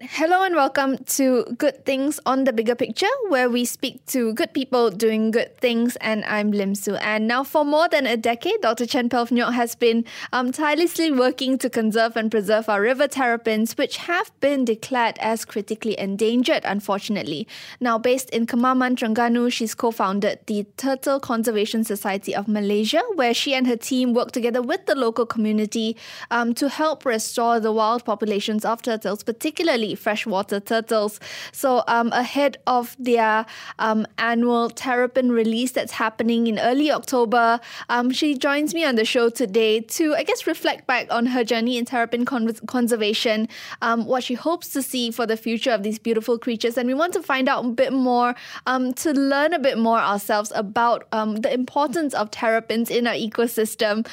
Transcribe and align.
Hello 0.00 0.44
and 0.44 0.54
welcome 0.54 0.96
to 1.04 1.44
Good 1.58 1.84
Things 1.84 2.20
on 2.24 2.44
the 2.44 2.52
Bigger 2.52 2.76
Picture, 2.76 3.08
where 3.30 3.50
we 3.50 3.64
speak 3.64 4.06
to 4.06 4.32
good 4.32 4.52
people 4.52 4.90
doing 4.90 5.32
good 5.32 5.56
things. 5.58 5.96
And 5.96 6.24
I'm 6.26 6.52
Lim 6.52 6.76
Su. 6.76 6.94
And 6.94 7.26
now, 7.26 7.42
for 7.42 7.64
more 7.64 7.88
than 7.88 8.06
a 8.06 8.16
decade, 8.16 8.60
Dr. 8.60 8.86
Chen 8.86 9.08
Pelf 9.08 9.30
Nyok 9.30 9.54
has 9.54 9.74
been 9.74 10.04
um, 10.32 10.52
tirelessly 10.52 11.10
working 11.10 11.58
to 11.58 11.68
conserve 11.68 12.16
and 12.16 12.30
preserve 12.30 12.68
our 12.68 12.80
river 12.80 13.08
terrapins, 13.08 13.76
which 13.76 13.96
have 13.96 14.30
been 14.38 14.64
declared 14.64 15.18
as 15.18 15.44
critically 15.44 15.98
endangered, 15.98 16.62
unfortunately. 16.64 17.48
Now, 17.80 17.98
based 17.98 18.30
in 18.30 18.46
Kemaman, 18.46 18.94
Terengganu, 18.94 19.50
she's 19.50 19.74
co 19.74 19.90
founded 19.90 20.38
the 20.46 20.64
Turtle 20.76 21.18
Conservation 21.18 21.82
Society 21.82 22.36
of 22.36 22.46
Malaysia, 22.46 23.02
where 23.16 23.34
she 23.34 23.52
and 23.52 23.66
her 23.66 23.76
team 23.76 24.14
work 24.14 24.30
together 24.30 24.62
with 24.62 24.86
the 24.86 24.94
local 24.94 25.26
community 25.26 25.96
um, 26.30 26.54
to 26.54 26.68
help 26.68 27.04
restore 27.04 27.58
the 27.58 27.72
wild 27.72 28.04
populations 28.04 28.64
of 28.64 28.80
turtles, 28.80 29.24
particularly 29.24 29.87
freshwater 29.94 30.60
turtles. 30.60 31.20
So, 31.52 31.82
um, 31.86 32.12
ahead 32.12 32.58
of 32.66 32.96
their 32.98 33.46
um, 33.78 34.06
annual 34.18 34.70
terrapin 34.70 35.30
release 35.32 35.72
that's 35.72 35.92
happening 35.92 36.46
in 36.46 36.58
early 36.58 36.90
October, 36.90 37.60
um, 37.88 38.10
she 38.10 38.36
joins 38.36 38.74
me 38.74 38.84
on 38.84 38.94
the 38.96 39.04
show 39.04 39.28
today 39.28 39.80
to, 39.80 40.14
I 40.14 40.22
guess, 40.22 40.46
reflect 40.46 40.86
back 40.86 41.06
on 41.10 41.26
her 41.26 41.44
journey 41.44 41.76
in 41.76 41.84
terrapin 41.84 42.24
con- 42.24 42.52
conservation, 42.66 43.48
um, 43.82 44.06
what 44.06 44.24
she 44.24 44.34
hopes 44.34 44.68
to 44.70 44.82
see 44.82 45.10
for 45.10 45.26
the 45.26 45.36
future 45.36 45.70
of 45.70 45.82
these 45.82 45.98
beautiful 45.98 46.38
creatures. 46.38 46.76
And 46.76 46.86
we 46.86 46.94
want 46.94 47.12
to 47.14 47.22
find 47.22 47.48
out 47.48 47.64
a 47.64 47.68
bit 47.68 47.92
more 47.92 48.34
um, 48.66 48.92
to 48.94 49.12
learn 49.12 49.52
a 49.52 49.58
bit 49.58 49.78
more 49.78 49.98
ourselves 49.98 50.52
about 50.54 51.06
um, 51.12 51.36
the 51.36 51.52
importance 51.52 52.14
of 52.14 52.30
terrapins 52.30 52.90
in 52.90 53.06
our 53.06 53.14
ecosystem. 53.14 54.06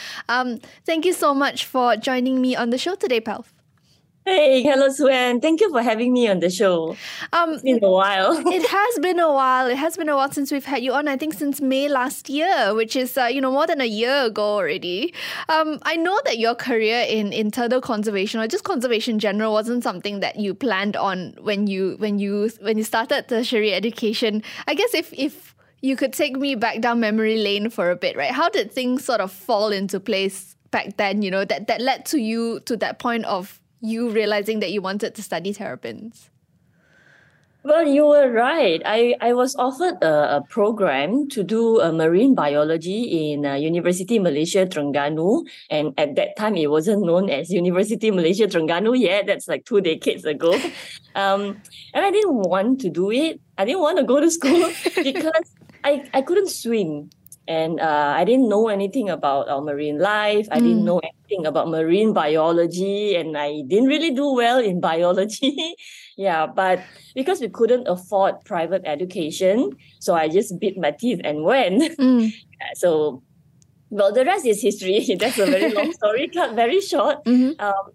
thank 0.85 1.05
you 1.05 1.13
so 1.13 1.33
much 1.33 1.65
for 1.65 1.95
joining 1.95 2.41
me 2.41 2.55
on 2.55 2.69
the 2.69 2.77
show 2.77 2.95
today, 2.95 3.19
Pelf. 3.21 3.54
Hey, 4.27 4.63
hello, 4.63 4.89
Suen. 4.89 5.39
Thank 5.39 5.61
you 5.61 5.69
for 5.69 5.83
having 5.83 6.11
me 6.11 6.27
on 6.27 6.39
the 6.39 6.49
show. 6.49 6.97
Um, 7.31 7.53
it's 7.53 7.61
been 7.61 7.83
a 7.83 7.91
while. 7.91 8.35
it 8.51 8.67
has 8.67 8.97
been 8.97 9.19
a 9.19 9.31
while. 9.31 9.67
It 9.67 9.77
has 9.77 9.97
been 9.97 10.09
a 10.09 10.15
while 10.15 10.31
since 10.31 10.51
we've 10.51 10.65
had 10.65 10.81
you 10.81 10.93
on. 10.93 11.07
I 11.07 11.15
think 11.15 11.35
since 11.35 11.61
May 11.61 11.87
last 11.89 12.27
year, 12.27 12.73
which 12.73 12.95
is 12.95 13.15
uh, 13.19 13.25
you 13.25 13.39
know 13.39 13.51
more 13.51 13.67
than 13.67 13.81
a 13.81 13.85
year 13.85 14.25
ago 14.25 14.41
already. 14.41 15.13
Um, 15.47 15.77
I 15.83 15.95
know 15.95 16.19
that 16.25 16.39
your 16.39 16.55
career 16.55 17.05
in 17.07 17.33
in 17.33 17.51
turtle 17.51 17.81
conservation 17.81 18.39
or 18.39 18.47
just 18.47 18.63
conservation 18.63 19.17
in 19.17 19.19
general 19.19 19.53
wasn't 19.53 19.83
something 19.83 20.21
that 20.21 20.39
you 20.39 20.55
planned 20.55 20.97
on 20.97 21.35
when 21.41 21.67
you 21.67 21.95
when 21.99 22.17
you 22.17 22.49
when 22.61 22.79
you 22.79 22.83
started 22.83 23.27
tertiary 23.27 23.75
education. 23.75 24.41
I 24.67 24.73
guess 24.73 24.95
if 24.95 25.13
if 25.13 25.53
you 25.81 25.95
could 25.95 26.13
take 26.13 26.35
me 26.35 26.55
back 26.55 26.81
down 26.81 26.99
memory 26.99 27.37
lane 27.37 27.69
for 27.69 27.91
a 27.91 27.95
bit, 27.95 28.17
right? 28.17 28.31
How 28.31 28.49
did 28.49 28.71
things 28.71 29.05
sort 29.05 29.21
of 29.21 29.31
fall 29.31 29.71
into 29.71 29.99
place 29.99 30.55
back 30.71 30.97
then? 30.97 31.21
You 31.21 31.29
know 31.29 31.45
that 31.45 31.67
that 31.67 31.79
led 31.79 32.07
to 32.07 32.17
you 32.17 32.59
to 32.61 32.75
that 32.77 32.97
point 32.97 33.25
of 33.25 33.61
you 33.81 34.09
realizing 34.09 34.59
that 34.59 34.71
you 34.71 34.81
wanted 34.81 35.15
to 35.15 35.23
study 35.23 35.53
terrapins? 35.53 36.29
Well, 37.65 37.87
you 37.87 38.05
were 38.05 38.29
right. 38.29 38.79
I, 38.85 39.15
I 39.19 39.33
was 39.33 39.55
offered 39.55 39.97
a, 40.03 40.37
a 40.37 40.41
program 40.47 41.27
to 41.29 41.43
do 41.43 41.81
a 41.81 41.91
marine 41.91 42.35
biology 42.35 43.33
in 43.33 43.43
uh, 43.43 43.55
University 43.55 44.19
Malaysia 44.19 44.67
Terengganu. 44.67 45.47
And 45.71 45.91
at 45.97 46.13
that 46.15 46.37
time, 46.37 46.57
it 46.57 46.69
wasn't 46.69 47.07
known 47.07 47.31
as 47.31 47.49
University 47.49 48.11
Malaysia 48.11 48.45
Terengganu 48.45 48.93
yet. 48.93 49.25
That's 49.25 49.47
like 49.47 49.65
two 49.65 49.81
decades 49.81 50.25
ago. 50.25 50.53
um, 51.15 51.57
and 51.95 52.05
I 52.05 52.11
didn't 52.11 52.35
want 52.35 52.81
to 52.81 52.89
do 52.91 53.09
it. 53.09 53.41
I 53.57 53.65
didn't 53.65 53.81
want 53.81 53.97
to 53.97 54.03
go 54.03 54.19
to 54.19 54.29
school 54.29 54.69
because 55.01 55.49
I, 55.83 56.07
I 56.13 56.21
couldn't 56.21 56.51
swim 56.51 57.09
and 57.47 57.79
uh, 57.79 58.13
I 58.15 58.23
didn't 58.23 58.49
know 58.49 58.69
anything 58.69 59.09
about 59.09 59.49
our 59.49 59.61
marine 59.61 59.99
life. 59.99 60.47
I 60.51 60.57
mm. 60.57 60.63
didn't 60.63 60.85
know 60.85 60.99
anything 60.99 61.45
about 61.45 61.69
marine 61.69 62.13
biology, 62.13 63.15
and 63.15 63.37
I 63.37 63.61
didn't 63.67 63.87
really 63.87 64.11
do 64.11 64.33
well 64.33 64.57
in 64.59 64.79
biology. 64.91 65.75
yeah, 66.17 66.47
but 66.47 66.79
because 67.13 67.41
we 67.41 67.49
couldn't 67.49 67.87
afford 67.87 68.43
private 68.45 68.81
education, 68.85 69.71
so 69.99 70.15
I 70.15 70.27
just 70.27 70.59
bit 70.59 70.77
my 70.77 70.91
teeth 70.91 71.21
and 71.23 71.43
went. 71.43 71.83
Mm. 72.05 72.31
so, 72.75 73.23
well, 73.89 74.11
the 74.11 74.25
rest 74.25 74.45
is 74.45 74.61
history. 74.61 74.99
That's 75.19 75.39
a 75.39 75.45
very 75.45 75.71
long 75.71 75.91
story, 75.93 76.27
cut 76.27 76.55
very 76.55 76.81
short. 76.81 77.23
Mm-hmm. 77.25 77.59
Um, 77.59 77.85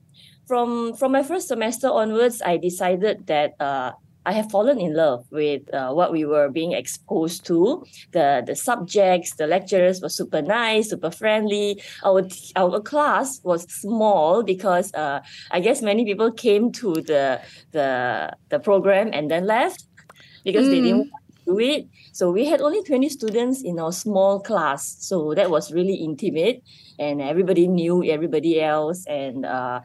from 0.47 0.94
from 0.94 1.12
my 1.12 1.22
first 1.22 1.49
semester 1.49 1.88
onwards, 1.88 2.43
I 2.43 2.56
decided 2.56 3.27
that. 3.27 3.55
Uh, 3.61 3.93
I 4.26 4.32
have 4.32 4.50
fallen 4.50 4.78
in 4.78 4.94
love 4.94 5.25
with 5.31 5.62
uh, 5.72 5.92
what 5.92 6.12
we 6.12 6.25
were 6.25 6.48
being 6.48 6.72
exposed 6.72 7.47
to. 7.47 7.84
The 8.12 8.42
the 8.47 8.54
subjects, 8.54 9.34
the 9.36 9.47
lecturers 9.47 10.00
were 10.03 10.10
super 10.10 10.42
nice, 10.42 10.91
super 10.91 11.10
friendly. 11.10 11.82
Our 12.04 12.28
our 12.56 12.81
class 12.81 13.41
was 13.44 13.62
small 13.72 14.42
because 14.42 14.92
uh, 14.94 15.20
I 15.50 15.60
guess 15.60 15.81
many 15.82 16.04
people 16.04 16.31
came 16.32 16.70
to 16.72 16.94
the 16.94 17.41
the 17.72 18.36
the 18.50 18.58
program 18.58 19.10
and 19.12 19.31
then 19.31 19.47
left 19.47 19.84
because 20.44 20.66
mm. 20.66 20.70
they 20.70 20.81
didn't 20.81 21.04
mm. 21.06 21.10
want 21.10 21.25
to 21.37 21.52
do 21.52 21.58
it. 21.58 21.88
So 22.12 22.31
we 22.31 22.44
had 22.44 22.60
only 22.60 22.82
20 22.82 23.08
students 23.08 23.62
in 23.62 23.78
our 23.78 23.92
small 23.92 24.41
class. 24.41 24.97
So 25.00 25.34
that 25.34 25.50
was 25.50 25.72
really 25.72 25.94
intimate 25.94 26.62
and 26.98 27.22
everybody 27.22 27.66
knew 27.66 28.04
everybody 28.04 28.60
else 28.60 29.06
and 29.06 29.47
uh, 29.47 29.81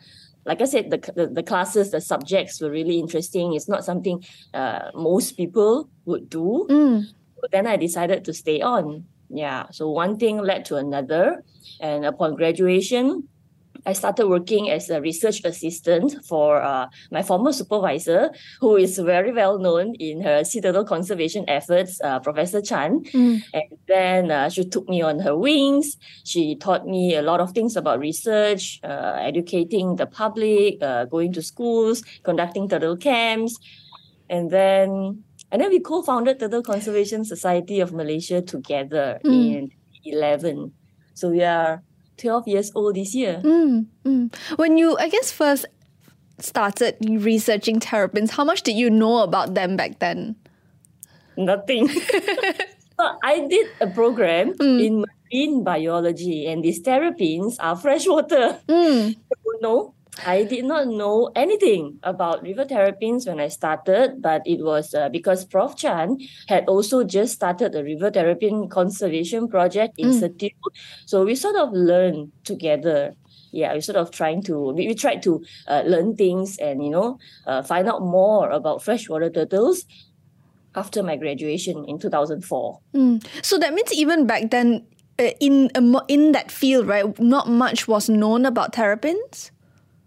like 0.46 0.62
I 0.62 0.66
said, 0.66 0.92
the, 0.92 0.98
the, 1.16 1.28
the 1.28 1.44
classes, 1.44 1.92
the 1.92 2.00
subjects 2.00 2.62
were 2.62 2.70
really 2.70 3.00
interesting. 3.00 3.54
It's 3.54 3.68
not 3.68 3.84
something 3.84 4.24
uh, 4.54 4.92
most 4.94 5.38
people 5.38 5.90
would 6.06 6.30
do. 6.30 6.68
Mm. 6.70 7.06
But 7.42 7.52
then 7.52 7.68
I 7.68 7.76
decided 7.78 8.24
to 8.26 8.34
stay 8.34 8.62
on. 8.62 9.06
Yeah. 9.30 9.66
So 9.72 9.90
one 9.90 10.18
thing 10.18 10.38
led 10.38 10.66
to 10.66 10.76
another. 10.76 11.44
And 11.82 12.06
upon 12.06 12.36
graduation, 12.36 13.28
I 13.86 13.94
started 13.94 14.28
working 14.28 14.70
as 14.70 14.90
a 14.90 15.00
research 15.00 15.44
assistant 15.46 16.26
for 16.26 16.62
uh, 16.62 16.88
my 17.12 17.22
former 17.22 17.54
supervisor, 17.54 18.32
who 18.60 18.76
is 18.76 18.98
very 18.98 19.32
well 19.32 19.60
known 19.60 19.96
in 19.96 20.22
her 20.22 20.44
sea 20.44 20.62
turtle 20.62 20.84
conservation 20.84 21.46
efforts, 21.48 22.02
uh, 22.04 22.20
Professor 22.20 22.62
Chan. 22.62 23.06
Mm. 23.14 23.44
And 23.54 23.64
then 23.88 24.32
uh, 24.32 24.50
she 24.50 24.66
took 24.66 24.90
me 24.90 25.02
on 25.02 25.20
her 25.20 25.38
wings. 25.38 25.98
She 26.24 26.56
taught 26.56 26.88
me 26.88 27.16
a 27.16 27.22
lot 27.22 27.40
of 27.40 27.52
things 27.52 27.76
about 27.76 28.00
research, 28.00 28.80
uh, 28.84 29.18
educating 29.22 29.98
the 29.98 30.08
public, 30.08 30.82
uh, 30.82 31.06
going 31.06 31.34
to 31.34 31.42
schools, 31.42 32.04
conducting 32.24 32.68
turtle 32.68 32.98
camps. 32.98 33.58
And 34.30 34.50
then 34.50 35.24
and 35.52 35.62
then 35.62 35.70
we 35.70 35.80
co-founded 35.80 36.40
Turtle 36.40 36.64
Conservation 36.64 37.24
Society 37.24 37.80
of 37.80 37.94
Malaysia 37.94 38.42
together 38.42 39.20
mm. 39.24 39.56
in 39.56 39.72
11. 40.04 40.74
So 41.14 41.30
we 41.30 41.44
are 41.44 41.82
12 42.18 42.48
years 42.48 42.72
old 42.76 42.96
this 42.96 43.14
year. 43.16 43.42
Mm, 43.44 43.86
mm. 44.06 44.36
When 44.58 44.78
you, 44.78 44.98
I 44.98 45.10
guess, 45.10 45.32
first 45.32 45.66
started 46.40 46.98
researching 47.02 47.80
terrapins, 47.80 48.32
how 48.32 48.44
much 48.44 48.64
did 48.64 48.76
you 48.76 48.90
know 48.90 49.20
about 49.20 49.54
them 49.54 49.76
back 49.76 50.00
then? 50.00 50.36
Nothing. 51.38 51.90
I 53.00 53.46
did 53.50 53.68
a 53.82 53.88
program 53.88 54.54
mm. 54.54 54.86
in 54.86 55.04
marine 55.04 55.64
biology, 55.64 56.46
and 56.48 56.64
these 56.64 56.82
terrapins 56.82 57.60
are 57.60 57.76
freshwater. 57.76 58.60
Mm. 58.68 59.18
No, 59.62 59.95
I 60.24 60.44
did 60.44 60.66
not 60.66 60.88
know 60.88 61.32
anything 61.36 62.00
about 62.04 62.44
river 62.44 62.66
terrapins 62.66 63.28
when 63.28 63.40
I 63.40 63.50
started, 63.50 64.22
but 64.22 64.42
it 64.46 64.64
was 64.64 64.94
uh, 64.94 65.10
because 65.10 65.46
Prof. 65.46 65.76
Chan 65.76 66.18
had 66.48 66.66
also 66.68 67.04
just 67.04 67.34
started 67.34 67.74
the 67.74 67.84
river 67.84 68.10
terrapin 68.10 68.70
conservation 68.70 69.48
project 69.48 69.96
in 69.98 70.10
mm. 70.12 70.50
So 71.06 71.26
we 71.26 71.36
sort 71.36 71.56
of 71.56 71.74
learned 71.74 72.32
together. 72.44 73.16
Yeah, 73.52 73.74
we 73.74 73.82
sort 73.82 73.98
of 73.98 74.12
trying 74.12 74.44
to 74.44 74.72
we, 74.74 74.88
we 74.88 74.96
tried 74.96 75.24
to 75.24 75.44
uh, 75.68 75.84
learn 75.86 76.16
things 76.16 76.58
and 76.58 76.84
you 76.84 76.90
know 76.90 77.20
uh, 77.48 77.64
find 77.64 77.88
out 77.88 78.02
more 78.02 78.50
about 78.50 78.84
freshwater 78.84 79.30
turtles 79.30 79.86
after 80.76 81.02
my 81.02 81.16
graduation 81.16 81.86
in 81.88 82.00
2004. 82.00 82.80
Mm. 82.94 83.26
So 83.42 83.58
that 83.58 83.74
means 83.74 83.94
even 83.94 84.28
back 84.28 84.52
then, 84.52 84.86
uh, 85.20 85.32
in 85.40 85.72
in 86.08 86.32
that 86.34 86.52
field, 86.52 86.88
right, 86.88 87.08
not 87.20 87.48
much 87.48 87.88
was 87.88 88.10
known 88.10 88.46
about 88.46 88.74
terrapins. 88.74 89.52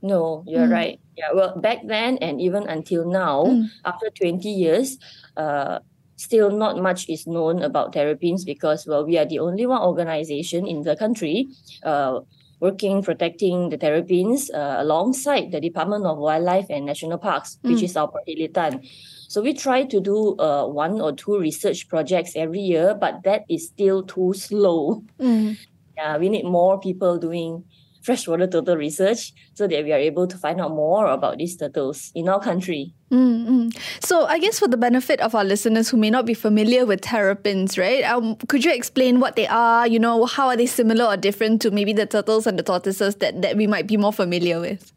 No, 0.02 0.44
you're 0.46 0.66
mm. 0.66 0.72
right. 0.72 1.00
Yeah, 1.16 1.32
well, 1.34 1.58
back 1.58 1.78
then 1.86 2.18
and 2.18 2.40
even 2.40 2.68
until 2.68 3.08
now, 3.08 3.44
mm. 3.46 3.66
after 3.84 4.10
20 4.10 4.48
years, 4.48 4.98
uh, 5.36 5.80
still 6.16 6.50
not 6.50 6.78
much 6.78 7.08
is 7.08 7.26
known 7.26 7.62
about 7.62 7.92
terrapins 7.92 8.44
because, 8.44 8.86
well, 8.86 9.04
we 9.04 9.18
are 9.18 9.26
the 9.26 9.38
only 9.38 9.66
one 9.66 9.82
organization 9.82 10.66
in 10.66 10.82
the 10.82 10.96
country 10.96 11.48
uh, 11.82 12.20
working 12.60 13.02
protecting 13.02 13.68
the 13.68 13.76
terrapins 13.76 14.50
uh, 14.50 14.76
alongside 14.78 15.52
the 15.52 15.60
Department 15.60 16.04
of 16.06 16.18
Wildlife 16.18 16.66
and 16.70 16.86
National 16.86 17.18
Parks, 17.18 17.58
mm. 17.62 17.72
which 17.72 17.82
is 17.82 17.96
our 17.96 18.10
Perhilitan. 18.10 18.86
So 19.28 19.42
we 19.42 19.54
try 19.54 19.84
to 19.84 20.00
do 20.00 20.36
uh, 20.38 20.66
one 20.66 21.00
or 21.00 21.12
two 21.12 21.38
research 21.38 21.88
projects 21.88 22.32
every 22.34 22.60
year, 22.60 22.94
but 22.94 23.22
that 23.24 23.44
is 23.48 23.68
still 23.68 24.02
too 24.02 24.32
slow. 24.34 25.04
Mm. 25.20 25.56
Yeah, 25.96 26.16
we 26.18 26.28
need 26.28 26.44
more 26.44 26.80
people 26.80 27.18
doing 27.18 27.64
freshwater 28.02 28.46
turtle 28.46 28.76
research 28.76 29.32
so 29.54 29.66
that 29.66 29.84
we 29.84 29.92
are 29.92 29.98
able 29.98 30.26
to 30.26 30.36
find 30.36 30.60
out 30.60 30.70
more 30.70 31.06
about 31.06 31.38
these 31.38 31.56
turtles 31.56 32.12
in 32.14 32.28
our 32.28 32.40
country. 32.40 32.92
Mm-hmm. 33.10 33.70
So, 34.00 34.26
I 34.26 34.38
guess 34.38 34.58
for 34.58 34.68
the 34.68 34.76
benefit 34.76 35.20
of 35.20 35.34
our 35.34 35.44
listeners 35.44 35.88
who 35.88 35.96
may 35.96 36.10
not 36.10 36.26
be 36.26 36.34
familiar 36.34 36.84
with 36.84 37.00
terrapins, 37.00 37.78
right? 37.78 38.04
Um, 38.04 38.36
could 38.48 38.64
you 38.64 38.72
explain 38.72 39.20
what 39.20 39.36
they 39.36 39.46
are? 39.46 39.86
You 39.86 39.98
know, 39.98 40.26
how 40.26 40.48
are 40.48 40.56
they 40.56 40.66
similar 40.66 41.06
or 41.06 41.16
different 41.16 41.62
to 41.62 41.70
maybe 41.70 41.92
the 41.92 42.06
turtles 42.06 42.46
and 42.46 42.58
the 42.58 42.62
tortoises 42.62 43.16
that, 43.16 43.40
that 43.42 43.56
we 43.56 43.66
might 43.66 43.86
be 43.86 43.96
more 43.96 44.12
familiar 44.12 44.60
with? 44.60 44.92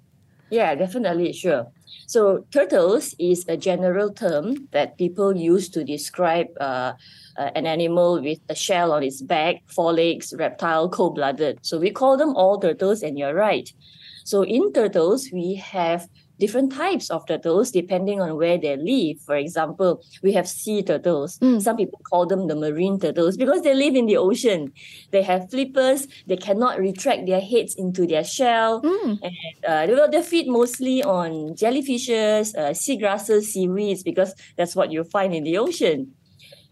Yeah, 0.49 0.75
definitely, 0.75 1.31
sure. 1.31 1.67
So, 2.07 2.45
turtles 2.51 3.15
is 3.17 3.45
a 3.47 3.55
general 3.55 4.11
term 4.11 4.67
that 4.71 4.97
people 4.97 5.35
use 5.35 5.69
to 5.69 5.85
describe 5.85 6.47
uh, 6.59 6.93
uh, 7.37 7.51
an 7.55 7.65
animal 7.65 8.21
with 8.21 8.39
a 8.49 8.55
shell 8.55 8.91
on 8.91 9.03
its 9.03 9.21
back, 9.21 9.63
four 9.67 9.93
legs, 9.93 10.33
reptile, 10.37 10.89
cold 10.89 11.15
blooded. 11.15 11.59
So, 11.61 11.79
we 11.79 11.91
call 11.91 12.17
them 12.17 12.35
all 12.35 12.59
turtles, 12.59 13.01
and 13.03 13.17
you're 13.17 13.35
right. 13.35 13.71
So, 14.23 14.43
in 14.43 14.73
turtles, 14.73 15.29
we 15.31 15.55
have 15.55 16.07
different 16.41 16.73
types 16.73 17.11
of 17.11 17.25
turtles 17.27 17.69
depending 17.69 18.19
on 18.19 18.35
where 18.35 18.57
they 18.57 18.75
live. 18.75 19.21
For 19.21 19.35
example, 19.35 20.01
we 20.23 20.33
have 20.33 20.49
sea 20.49 20.81
turtles. 20.81 21.37
Mm. 21.37 21.61
Some 21.61 21.77
people 21.77 22.01
call 22.09 22.25
them 22.25 22.47
the 22.47 22.55
marine 22.55 22.99
turtles 22.99 23.37
because 23.37 23.61
they 23.61 23.75
live 23.75 23.95
in 23.95 24.07
the 24.07 24.17
ocean. 24.17 24.73
They 25.11 25.21
have 25.21 25.51
flippers. 25.51 26.07
They 26.25 26.37
cannot 26.37 26.79
retract 26.79 27.27
their 27.27 27.39
heads 27.39 27.75
into 27.75 28.07
their 28.07 28.23
shell. 28.23 28.81
Mm. 28.81 29.19
And 29.21 29.91
uh, 29.91 30.07
they, 30.07 30.23
feed 30.23 30.47
mostly 30.47 31.03
on 31.03 31.53
jellyfishes, 31.55 32.57
uh, 32.57 32.73
seagrasses, 32.73 33.43
seaweeds 33.43 34.01
because 34.01 34.33
that's 34.57 34.75
what 34.75 34.91
you 34.91 35.03
find 35.03 35.35
in 35.35 35.43
the 35.43 35.57
ocean. 35.57 36.13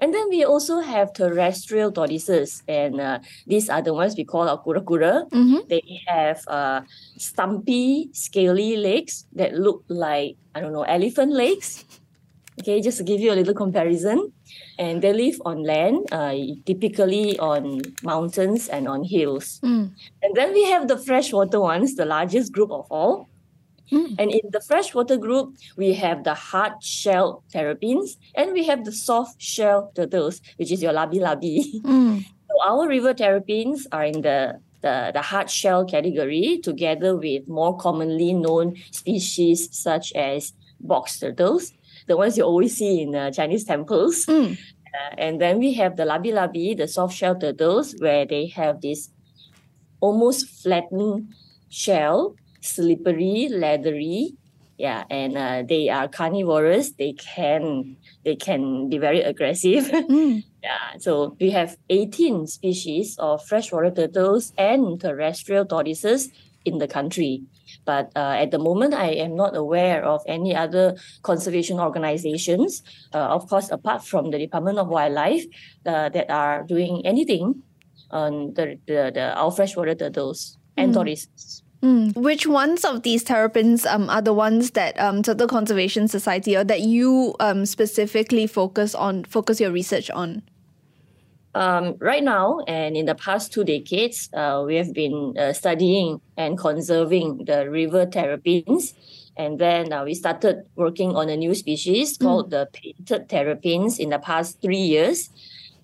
And 0.02 0.14
then 0.14 0.30
we 0.30 0.44
also 0.44 0.80
have 0.80 1.14
terrestrial 1.14 1.92
tortoises, 1.92 2.64
and 2.68 3.00
uh, 3.00 3.20
these 3.48 3.70
are 3.70 3.82
the 3.82 3.94
ones 3.94 4.16
we 4.18 4.24
call 4.24 4.50
our 4.50 4.58
kura 4.58 4.82
kura. 4.82 5.26
Mm-hmm. 5.32 5.68
They 5.68 6.02
have 6.08 6.44
uh, 6.48 6.82
stumpy, 7.18 8.10
scaly 8.14 8.78
legs 8.78 9.26
that 9.34 9.54
look 9.54 9.84
like, 9.88 10.38
I 10.56 10.60
don't 10.60 10.74
know, 10.74 10.84
elephant 10.84 11.34
legs. 11.34 11.86
Okay, 12.60 12.82
just 12.82 12.98
to 12.98 13.06
give 13.06 13.22
you 13.22 13.32
a 13.32 13.40
little 13.40 13.54
comparison. 13.54 14.34
And 14.78 15.02
they 15.02 15.14
live 15.14 15.42
on 15.46 15.64
land, 15.64 16.12
uh, 16.12 16.36
typically 16.66 17.40
on 17.40 17.82
mountains 18.04 18.68
and 18.68 18.88
on 18.88 19.04
hills. 19.04 19.62
Mm. 19.64 19.96
And 20.22 20.36
then 20.36 20.52
we 20.52 20.66
have 20.66 20.90
the 20.90 20.98
freshwater 20.98 21.62
ones, 21.62 21.96
the 21.96 22.04
largest 22.04 22.52
group 22.52 22.72
of 22.72 22.86
all. 22.92 23.29
Mm. 23.92 24.16
And 24.20 24.32
in 24.32 24.52
the 24.52 24.62
freshwater 24.62 25.18
group, 25.18 25.56
we 25.78 25.94
have 25.94 26.24
the 26.24 26.34
hard 26.34 26.84
shell 26.84 27.44
terrapins 27.52 28.18
and 28.36 28.54
we 28.54 28.66
have 28.66 28.86
the 28.86 28.92
soft 28.92 29.42
shell 29.42 29.92
turtles, 29.96 30.42
which 30.58 30.72
is 30.72 30.82
your 30.82 30.94
labi 30.94 31.20
labi. 31.20 31.82
Mm. 31.90 32.24
So 32.24 32.56
our 32.66 32.88
river 32.88 33.14
terrapins 33.14 33.88
are 33.92 34.04
in 34.04 34.22
the 34.22 34.60
the, 34.82 35.12
the 35.14 35.22
hard 35.22 35.50
shell 35.50 35.86
category 35.86 36.60
together 36.64 37.16
with 37.16 37.48
more 37.48 37.78
commonly 37.78 38.34
known 38.34 38.76
species 38.92 39.68
such 39.76 40.14
as 40.14 40.54
box 40.80 41.20
turtles, 41.20 41.74
the 42.08 42.16
ones 42.16 42.38
you 42.38 42.44
always 42.44 42.78
see 42.78 43.02
in 43.02 43.16
uh, 43.16 43.32
Chinese 43.32 43.66
temples. 43.66 44.26
Mm. 44.26 44.54
Uh, 44.54 45.16
and 45.18 45.42
then 45.42 45.60
we 45.60 45.74
have 45.74 45.98
the 45.98 46.04
labi 46.04 46.34
labi, 46.34 46.76
the 46.76 46.88
soft 46.88 47.16
shell 47.16 47.38
turtles, 47.38 47.94
where 48.00 48.26
they 48.26 48.48
have 48.48 48.82
this 48.82 49.10
almost 50.00 50.48
flattened 50.48 51.34
shell 51.70 52.36
slippery, 52.62 53.48
leathery. 53.50 54.34
Yeah, 54.78 55.04
and 55.10 55.38
uh, 55.38 55.64
they 55.68 55.90
are 55.90 56.08
carnivorous. 56.08 56.92
They 56.92 57.12
can 57.14 57.98
they 58.24 58.36
can 58.36 58.90
be 58.90 58.98
very 58.98 59.22
aggressive. 59.22 59.92
Mm. 60.10 60.44
yeah, 60.64 60.98
so 61.00 61.36
we 61.40 61.52
have 61.52 61.78
18 61.90 62.48
species 62.48 63.16
of 63.20 63.46
freshwater 63.46 63.92
turtles 63.92 64.54
and 64.58 65.00
terrestrial 65.00 65.66
tortoises 65.66 66.32
in 66.66 66.80
the 66.80 66.88
country. 66.88 67.44
But 67.86 68.12
uh, 68.16 68.36
at 68.40 68.52
the 68.52 68.60
moment, 68.60 68.94
I 68.94 69.10
am 69.12 69.36
not 69.36 69.56
aware 69.56 70.04
of 70.04 70.22
any 70.28 70.56
other 70.56 70.98
conservation 71.22 71.80
organizations, 71.80 72.84
uh, 73.14 73.36
of 73.36 73.48
course, 73.50 73.70
apart 73.72 74.04
from 74.04 74.32
the 74.32 74.38
Department 74.38 74.80
of 74.80 74.88
Wildlife, 74.88 75.46
uh, 75.86 76.10
that 76.10 76.30
are 76.30 76.64
doing 76.64 77.06
anything 77.06 77.64
on 78.12 78.54
the, 78.54 78.80
the, 78.88 79.12
the 79.14 79.34
our 79.36 79.52
freshwater 79.52 79.96
turtles 79.96 80.58
and 80.78 80.92
mm. 80.92 80.96
tortoises. 80.96 81.64
Mm. 81.82 82.16
Which 82.16 82.46
ones 82.46 82.84
of 82.84 83.04
these 83.04 83.24
terrapins 83.24 83.86
um, 83.86 84.10
are 84.10 84.22
the 84.22 84.34
ones 84.34 84.72
that 84.72 85.00
um, 85.00 85.24
Turtle 85.24 85.48
Conservation 85.48 86.08
Society 86.08 86.58
or 86.58 86.64
that 86.66 86.82
you 86.82 87.36
um, 87.40 87.66
specifically 87.66 88.48
focus 88.48 88.94
on, 88.94 89.24
focus 89.24 89.62
your 89.62 89.72
research 89.72 90.10
on? 90.12 90.44
Um, 91.56 91.96
right 92.00 92.24
now, 92.24 92.60
and 92.68 92.96
in 92.96 93.06
the 93.06 93.16
past 93.16 93.52
two 93.54 93.64
decades, 93.64 94.30
uh, 94.34 94.64
we 94.66 94.76
have 94.76 94.94
been 94.94 95.36
uh, 95.38 95.54
studying 95.54 96.22
and 96.38 96.58
conserving 96.58 97.46
the 97.46 97.70
river 97.70 98.06
terrapins. 98.06 98.94
And 99.38 99.58
then 99.58 99.94
uh, 99.94 100.04
we 100.04 100.14
started 100.14 100.66
working 100.76 101.16
on 101.16 101.30
a 101.30 101.38
new 101.38 101.56
species 101.56 102.18
mm. 102.18 102.26
called 102.26 102.52
the 102.52 102.68
painted 102.74 103.30
terrapins 103.30 104.00
in 104.00 104.10
the 104.10 104.20
past 104.20 104.62
three 104.62 104.78
years. 104.78 105.30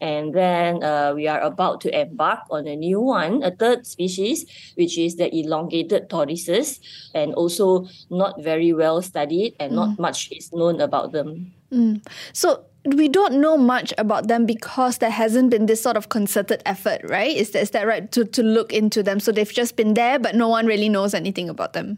And 0.01 0.33
then 0.33 0.83
uh, 0.83 1.13
we 1.15 1.27
are 1.27 1.39
about 1.41 1.81
to 1.81 1.99
embark 1.99 2.39
on 2.49 2.67
a 2.67 2.75
new 2.75 2.99
one, 2.99 3.43
a 3.43 3.51
third 3.51 3.85
species, 3.85 4.45
which 4.75 4.97
is 4.97 5.15
the 5.15 5.33
elongated 5.33 6.09
tortoises, 6.09 6.79
and 7.13 7.33
also 7.33 7.87
not 8.09 8.41
very 8.41 8.73
well 8.73 9.01
studied 9.01 9.55
and 9.59 9.71
mm. 9.71 9.75
not 9.75 9.99
much 9.99 10.31
is 10.31 10.51
known 10.53 10.81
about 10.81 11.11
them. 11.11 11.53
Mm. 11.71 12.05
So 12.33 12.65
we 12.85 13.09
don't 13.09 13.41
know 13.41 13.57
much 13.57 13.93
about 13.97 14.27
them 14.27 14.45
because 14.45 14.99
there 14.99 15.09
hasn't 15.09 15.49
been 15.49 15.65
this 15.65 15.81
sort 15.81 15.97
of 15.97 16.09
concerted 16.09 16.61
effort, 16.65 17.01
right? 17.05 17.35
Is 17.35 17.51
that, 17.51 17.61
is 17.61 17.71
that 17.71 17.87
right? 17.87 18.11
To, 18.11 18.25
to 18.25 18.43
look 18.43 18.73
into 18.73 19.01
them. 19.01 19.19
So 19.19 19.31
they've 19.31 19.51
just 19.51 19.75
been 19.75 19.95
there, 19.95 20.19
but 20.19 20.35
no 20.35 20.47
one 20.47 20.65
really 20.67 20.89
knows 20.89 21.13
anything 21.13 21.49
about 21.49 21.73
them. 21.73 21.97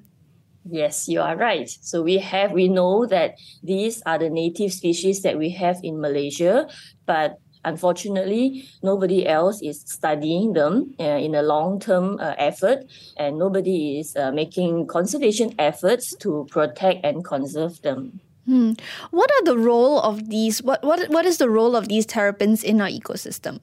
Yes, 0.69 1.07
you 1.07 1.21
are 1.21 1.35
right. 1.35 1.69
So 1.69 2.03
we 2.03 2.17
have 2.17 2.51
we 2.51 2.67
know 2.67 3.05
that 3.05 3.35
these 3.63 4.01
are 4.05 4.19
the 4.19 4.29
native 4.29 4.73
species 4.73 5.21
that 5.21 5.37
we 5.37 5.49
have 5.51 5.79
in 5.81 6.01
Malaysia, 6.01 6.67
but 7.05 7.39
Unfortunately, 7.67 8.63
nobody 8.81 9.27
else 9.27 9.61
is 9.61 9.83
studying 9.83 10.53
them 10.53 10.95
uh, 10.99 11.19
in 11.19 11.35
a 11.35 11.43
long 11.43 11.79
term 11.79 12.17
uh, 12.19 12.33
effort, 12.39 12.87
and 13.17 13.37
nobody 13.37 13.99
is 13.99 14.15
uh, 14.15 14.31
making 14.31 14.87
conservation 14.87 15.51
efforts 15.59 16.15
to 16.23 16.47
protect 16.49 17.03
and 17.03 17.25
conserve 17.27 17.81
them. 17.81 18.19
Hmm. 18.47 18.79
What 19.11 19.29
are 19.35 19.43
the 19.43 19.57
role 19.59 19.99
of 19.99 20.29
these? 20.29 20.63
What, 20.63 20.81
what, 20.81 21.09
what 21.09 21.25
is 21.25 21.37
the 21.37 21.49
role 21.49 21.75
of 21.75 21.89
these 21.89 22.05
terrapins 22.05 22.63
in 22.63 22.79
our 22.79 22.87
ecosystem? 22.87 23.59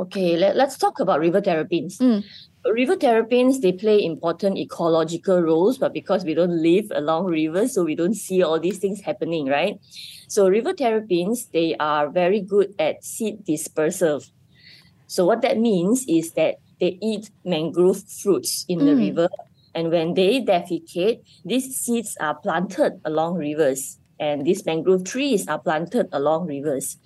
Okay, 0.00 0.36
let, 0.36 0.56
let's 0.56 0.78
talk 0.78 0.98
about 1.00 1.20
river 1.20 1.40
terrapins. 1.40 1.98
Mm 1.98 2.24
river 2.66 2.96
terrapins 2.96 3.60
they 3.60 3.72
play 3.72 4.04
important 4.04 4.58
ecological 4.58 5.40
roles 5.40 5.78
but 5.78 5.94
because 5.94 6.24
we 6.24 6.34
don't 6.34 6.62
live 6.62 6.86
along 6.94 7.24
rivers 7.24 7.74
so 7.74 7.84
we 7.84 7.94
don't 7.94 8.14
see 8.14 8.42
all 8.42 8.60
these 8.60 8.78
things 8.78 9.00
happening 9.00 9.46
right 9.46 9.80
so 10.28 10.48
river 10.48 10.72
terrapins 10.72 11.46
they 11.54 11.74
are 11.80 12.10
very 12.10 12.40
good 12.40 12.74
at 12.78 13.02
seed 13.02 13.42
dispersal 13.44 14.22
so 15.06 15.24
what 15.24 15.40
that 15.40 15.58
means 15.58 16.04
is 16.06 16.32
that 16.32 16.56
they 16.80 16.98
eat 17.00 17.30
mangrove 17.44 18.02
fruits 18.08 18.66
in 18.68 18.80
mm. 18.80 18.86
the 18.86 18.96
river 18.96 19.28
and 19.74 19.90
when 19.90 20.12
they 20.14 20.42
defecate 20.42 21.20
these 21.44 21.74
seeds 21.76 22.16
are 22.20 22.34
planted 22.34 23.00
along 23.06 23.36
rivers 23.36 23.98
and 24.18 24.44
these 24.44 24.66
mangrove 24.66 25.04
trees 25.04 25.48
are 25.48 25.58
planted 25.58 26.06
along 26.12 26.46
rivers 26.46 26.98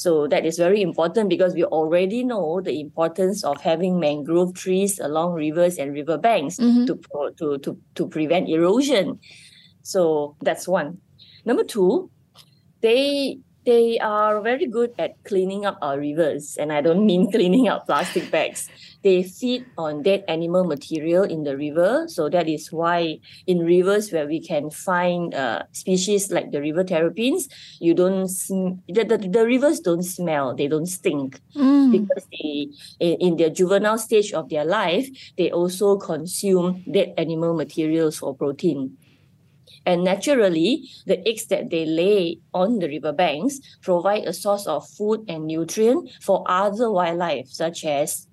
so 0.00 0.26
that 0.28 0.46
is 0.46 0.56
very 0.56 0.80
important 0.80 1.28
because 1.28 1.52
we 1.52 1.62
already 1.64 2.24
know 2.24 2.62
the 2.62 2.80
importance 2.80 3.44
of 3.44 3.60
having 3.60 4.00
mangrove 4.00 4.54
trees 4.54 4.98
along 4.98 5.34
rivers 5.34 5.76
and 5.76 5.92
river 5.92 6.16
banks 6.16 6.56
mm-hmm. 6.56 6.86
to, 6.86 6.98
to, 7.36 7.58
to, 7.58 7.78
to 7.96 8.08
prevent 8.08 8.48
erosion. 8.48 9.20
So 9.82 10.36
that's 10.40 10.66
one. 10.66 10.96
Number 11.44 11.64
two, 11.64 12.10
they 12.80 13.40
they 13.64 13.98
are 13.98 14.40
very 14.40 14.66
good 14.66 14.92
at 14.98 15.22
cleaning 15.24 15.66
up 15.66 15.78
our 15.82 15.98
rivers. 15.98 16.56
And 16.58 16.72
I 16.72 16.80
don't 16.80 17.04
mean 17.04 17.30
cleaning 17.32 17.68
up 17.68 17.86
plastic 17.86 18.30
bags. 18.30 18.68
They 19.02 19.22
feed 19.22 19.66
on 19.78 20.02
dead 20.02 20.24
animal 20.28 20.64
material 20.64 21.24
in 21.24 21.44
the 21.44 21.56
river. 21.56 22.04
So 22.08 22.28
that 22.28 22.48
is 22.48 22.72
why 22.72 23.18
in 23.46 23.60
rivers 23.60 24.12
where 24.12 24.26
we 24.26 24.40
can 24.40 24.70
find 24.70 25.34
uh, 25.34 25.62
species 25.72 26.30
like 26.30 26.52
the 26.52 26.60
river 26.60 26.84
terrapins, 26.84 27.48
you 27.80 27.94
don't 27.94 28.28
sm- 28.28 28.80
the, 28.88 29.04
the, 29.04 29.18
the 29.18 29.46
rivers 29.46 29.80
don't 29.80 30.02
smell, 30.02 30.54
they 30.54 30.68
don't 30.68 30.86
stink. 30.86 31.40
Mm. 31.56 31.92
Because 31.92 32.26
they 32.30 32.68
in, 32.98 33.16
in 33.20 33.36
their 33.36 33.50
juvenile 33.50 33.98
stage 33.98 34.32
of 34.32 34.48
their 34.48 34.64
life, 34.64 35.08
they 35.36 35.50
also 35.50 35.96
consume 35.96 36.84
dead 36.90 37.14
animal 37.16 37.54
materials 37.54 38.18
for 38.18 38.34
protein. 38.34 38.96
And 39.86 40.04
naturally, 40.04 40.90
the 41.06 41.26
eggs 41.26 41.46
that 41.46 41.70
they 41.70 41.86
lay 41.86 42.38
on 42.52 42.78
the 42.78 42.88
riverbanks 42.88 43.60
provide 43.82 44.24
a 44.24 44.32
source 44.32 44.66
of 44.66 44.88
food 44.88 45.24
and 45.28 45.46
nutrient 45.46 46.10
for 46.20 46.44
other 46.46 46.90
wildlife, 46.90 47.48
such 47.48 47.84
as 47.84 48.26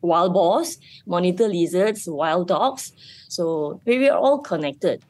wild 0.00 0.32
boars, 0.32 0.78
monitor 1.06 1.48
lizards, 1.48 2.08
wild 2.08 2.48
dogs. 2.48 2.92
So 3.28 3.80
we 3.84 4.08
are 4.08 4.16
all 4.16 4.38
connected. 4.38 5.02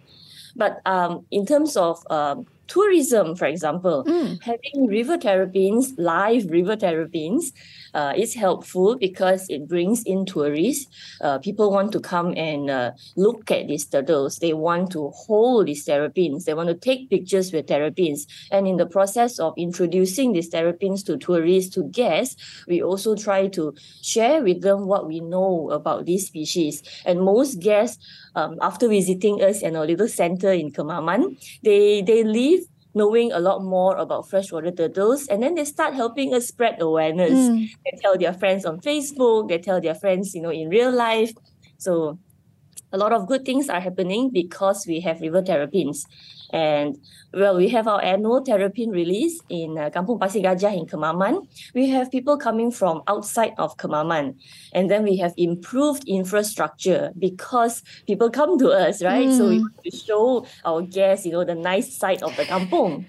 But 0.56 0.80
um, 0.86 1.26
in 1.30 1.46
terms 1.46 1.76
of 1.76 2.02
um, 2.10 2.46
tourism, 2.68 3.34
for 3.34 3.46
example, 3.46 4.04
mm. 4.06 4.40
having 4.42 4.86
river 4.86 5.16
terrapins, 5.16 5.92
live 5.98 6.48
river 6.50 6.76
terrapins, 6.76 7.52
uh, 7.94 8.12
is 8.16 8.34
helpful 8.34 8.96
because 8.96 9.46
it 9.48 9.66
brings 9.66 10.02
in 10.04 10.24
tourists. 10.26 10.86
Uh, 11.20 11.38
people 11.38 11.70
want 11.70 11.90
to 11.92 12.00
come 12.00 12.34
and 12.36 12.70
uh, 12.70 12.92
look 13.16 13.50
at 13.50 13.66
these 13.66 13.86
turtles. 13.86 14.38
They 14.38 14.52
want 14.52 14.90
to 14.92 15.10
hold 15.10 15.66
these 15.66 15.84
terrapins. 15.84 16.44
They 16.44 16.54
want 16.54 16.68
to 16.68 16.74
take 16.74 17.10
pictures 17.10 17.52
with 17.52 17.66
terrapins. 17.66 18.26
And 18.52 18.68
in 18.68 18.76
the 18.76 18.86
process 18.86 19.38
of 19.38 19.54
introducing 19.56 20.32
these 20.32 20.48
terrapins 20.48 21.02
to 21.04 21.16
tourists, 21.16 21.74
to 21.74 21.84
guests, 21.84 22.64
we 22.68 22.82
also 22.82 23.14
try 23.16 23.48
to 23.48 23.74
share 24.02 24.42
with 24.42 24.62
them 24.62 24.86
what 24.86 25.06
we 25.06 25.20
know 25.20 25.70
about 25.70 26.04
these 26.04 26.26
species. 26.26 26.82
And 27.04 27.20
most 27.20 27.60
guests, 27.60 28.04
um, 28.34 28.56
after 28.60 28.88
visiting 28.88 29.42
us 29.42 29.62
in 29.62 29.74
our 29.74 29.86
little 29.86 30.08
center 30.08 30.52
in 30.52 30.70
Kemaman, 30.70 31.36
they, 31.62 32.02
they 32.02 32.22
leave 32.22 32.57
knowing 32.94 33.32
a 33.32 33.38
lot 33.38 33.62
more 33.62 33.96
about 33.96 34.28
freshwater 34.28 34.70
turtles 34.72 35.26
and 35.28 35.42
then 35.42 35.54
they 35.54 35.64
start 35.64 35.94
helping 35.94 36.34
us 36.34 36.48
spread 36.48 36.80
awareness. 36.80 37.32
Mm. 37.32 37.68
they 37.84 37.98
tell 38.02 38.18
their 38.18 38.32
friends 38.32 38.64
on 38.64 38.80
facebook 38.80 39.48
they 39.48 39.58
tell 39.58 39.80
their 39.80 39.94
friends 39.94 40.34
you 40.34 40.42
know 40.42 40.50
in 40.50 40.68
real 40.68 40.90
life. 40.92 41.32
So 41.78 42.18
a 42.92 42.98
lot 42.98 43.12
of 43.12 43.26
good 43.26 43.44
things 43.44 43.68
are 43.68 43.80
happening 43.80 44.30
because 44.32 44.86
we 44.86 45.00
have 45.00 45.20
river 45.20 45.42
terrapins 45.42 46.04
and 46.52 46.96
well, 47.32 47.56
we 47.56 47.68
have 47.68 47.86
our 47.86 48.02
annual 48.02 48.42
terrapin 48.42 48.90
release 48.90 49.40
in 49.50 49.76
uh, 49.76 49.90
Kampung 49.90 50.18
Pasir 50.18 50.42
Gajah 50.42 50.72
in 50.72 50.86
Kemaman. 50.86 51.46
We 51.74 51.88
have 51.90 52.10
people 52.10 52.38
coming 52.38 52.70
from 52.70 53.02
outside 53.06 53.52
of 53.58 53.76
Kemaman. 53.76 54.34
And 54.72 54.90
then 54.90 55.04
we 55.04 55.18
have 55.18 55.34
improved 55.36 56.08
infrastructure 56.08 57.12
because 57.18 57.82
people 58.06 58.30
come 58.30 58.58
to 58.58 58.70
us, 58.70 59.02
right? 59.02 59.28
Mm. 59.28 59.36
So 59.36 59.48
we 59.48 59.58
mm. 59.58 59.60
want 59.60 59.84
to 59.84 59.90
show 59.90 60.46
our 60.64 60.82
guests, 60.82 61.26
you 61.26 61.32
know, 61.32 61.44
the 61.44 61.54
nice 61.54 61.94
side 61.96 62.22
of 62.22 62.34
the 62.36 62.44
kampung. 62.44 63.04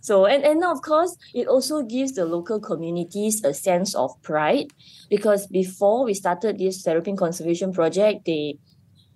So, 0.00 0.24
and, 0.24 0.42
and 0.44 0.64
of 0.64 0.80
course, 0.80 1.16
it 1.34 1.48
also 1.48 1.82
gives 1.82 2.12
the 2.12 2.24
local 2.24 2.60
communities 2.60 3.44
a 3.44 3.52
sense 3.52 3.94
of 3.94 4.10
pride 4.22 4.72
because 5.10 5.46
before 5.46 6.04
we 6.04 6.14
started 6.14 6.58
this 6.58 6.82
terrapin 6.82 7.16
conservation 7.16 7.74
project, 7.74 8.24
they 8.24 8.56